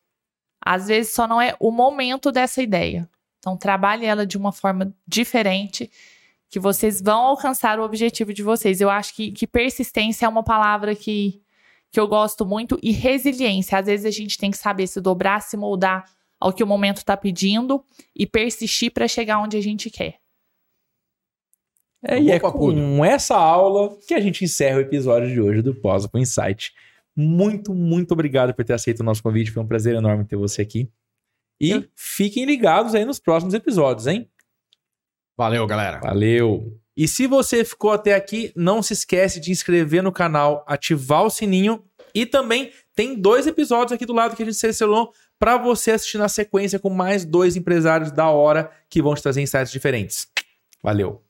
Às 0.65 0.87
vezes 0.87 1.13
só 1.13 1.27
não 1.27 1.41
é 1.41 1.57
o 1.59 1.71
momento 1.73 2.31
dessa 2.31 2.63
ideia. 2.63 3.09
Então 3.39 3.57
trabalhe 3.57 4.07
ela 4.07 4.25
de 4.25 4.39
uma 4.39 4.53
forma 4.53 4.95
diferente 5.07 5.91
que 6.49 6.61
vocês 6.61 7.01
vão 7.01 7.21
alcançar 7.23 7.81
o 7.81 7.83
objetivo 7.83 8.33
de 8.33 8.43
vocês. 8.43 8.81
Eu 8.81 8.89
acho 8.89 9.15
que, 9.15 9.33
que 9.33 9.47
persistência 9.47 10.27
é 10.27 10.29
uma 10.29 10.45
palavra 10.45 10.95
que, 10.95 11.43
que 11.91 11.99
eu 11.99 12.07
gosto 12.07 12.47
muito 12.47 12.79
e 12.81 12.93
resiliência. 12.93 13.79
Às 13.79 13.87
vezes 13.87 14.07
a 14.07 14.11
gente 14.11 14.39
tem 14.39 14.51
que 14.51 14.59
saber 14.59 14.87
se 14.87 15.01
dobrar, 15.01 15.41
se 15.43 15.57
moldar 15.57 16.05
ao 16.39 16.53
que 16.53 16.63
o 16.63 16.67
momento 16.67 16.99
está 16.99 17.17
pedindo 17.17 17.85
e 18.15 18.27
persistir 18.27 18.93
para 18.93 19.09
chegar 19.09 19.39
onde 19.39 19.57
a 19.57 19.63
gente 19.63 19.91
quer. 19.91 20.22
É, 22.05 22.21
e 22.21 22.31
é 22.31 22.41
com 22.41 23.05
essa 23.05 23.37
aula 23.37 23.97
que 24.07 24.15
a 24.15 24.21
gente 24.21 24.45
encerra 24.45 24.79
o 24.79 24.81
episódio 24.81 25.29
de 25.29 25.41
hoje 25.41 25.63
do 25.63 25.75
Pós 25.75 26.05
com 26.07 26.19
Insight. 26.19 26.73
Muito, 27.15 27.73
muito 27.73 28.13
obrigado 28.13 28.53
por 28.53 28.65
ter 28.65 28.73
aceito 28.73 29.01
o 29.01 29.05
nosso 29.05 29.23
convite. 29.23 29.53
Foi 29.53 29.63
um 29.63 29.67
prazer 29.67 29.95
enorme 29.95 30.25
ter 30.25 30.37
você 30.37 30.63
aqui. 30.63 30.91
E 31.61 31.89
fiquem 31.95 32.45
ligados 32.45 32.95
aí 32.95 33.05
nos 33.05 33.21
próximos 33.21 33.55
episódios, 33.55 34.09
hein? 34.09 34.29
Valeu, 35.37 35.65
galera. 35.67 36.01
Valeu! 36.01 36.77
E 36.97 37.07
se 37.07 37.27
você 37.27 37.65
ficou 37.65 37.93
até 37.93 38.15
aqui, 38.15 38.53
não 38.57 38.83
se 38.83 38.93
esquece 38.93 39.41
de 39.41 39.51
inscrever 39.51 40.03
no 40.03 40.13
canal, 40.13 40.65
ativar 40.67 41.25
o 41.25 41.31
sininho 41.31 41.83
e 42.15 42.27
também 42.27 42.73
tem 42.95 43.19
dois 43.19 43.47
episódios 43.47 43.93
aqui 43.93 44.05
do 44.05 44.13
lado 44.13 44.37
que 44.37 44.43
a 44.43 44.47
gente 44.47 44.59
selecionou 44.59 45.13
para 45.39 45.57
você 45.57 45.93
assistir 45.93 46.19
na 46.19 46.29
sequência 46.29 46.79
com 46.79 46.91
mais 46.91 47.25
dois 47.25 47.57
empresários 47.57 48.13
da 48.13 48.29
hora 48.29 48.71
que 48.91 49.01
vão 49.01 49.15
te 49.15 49.23
trazer 49.23 49.41
insights 49.41 49.73
diferentes. 49.73 50.29
Valeu! 50.83 51.23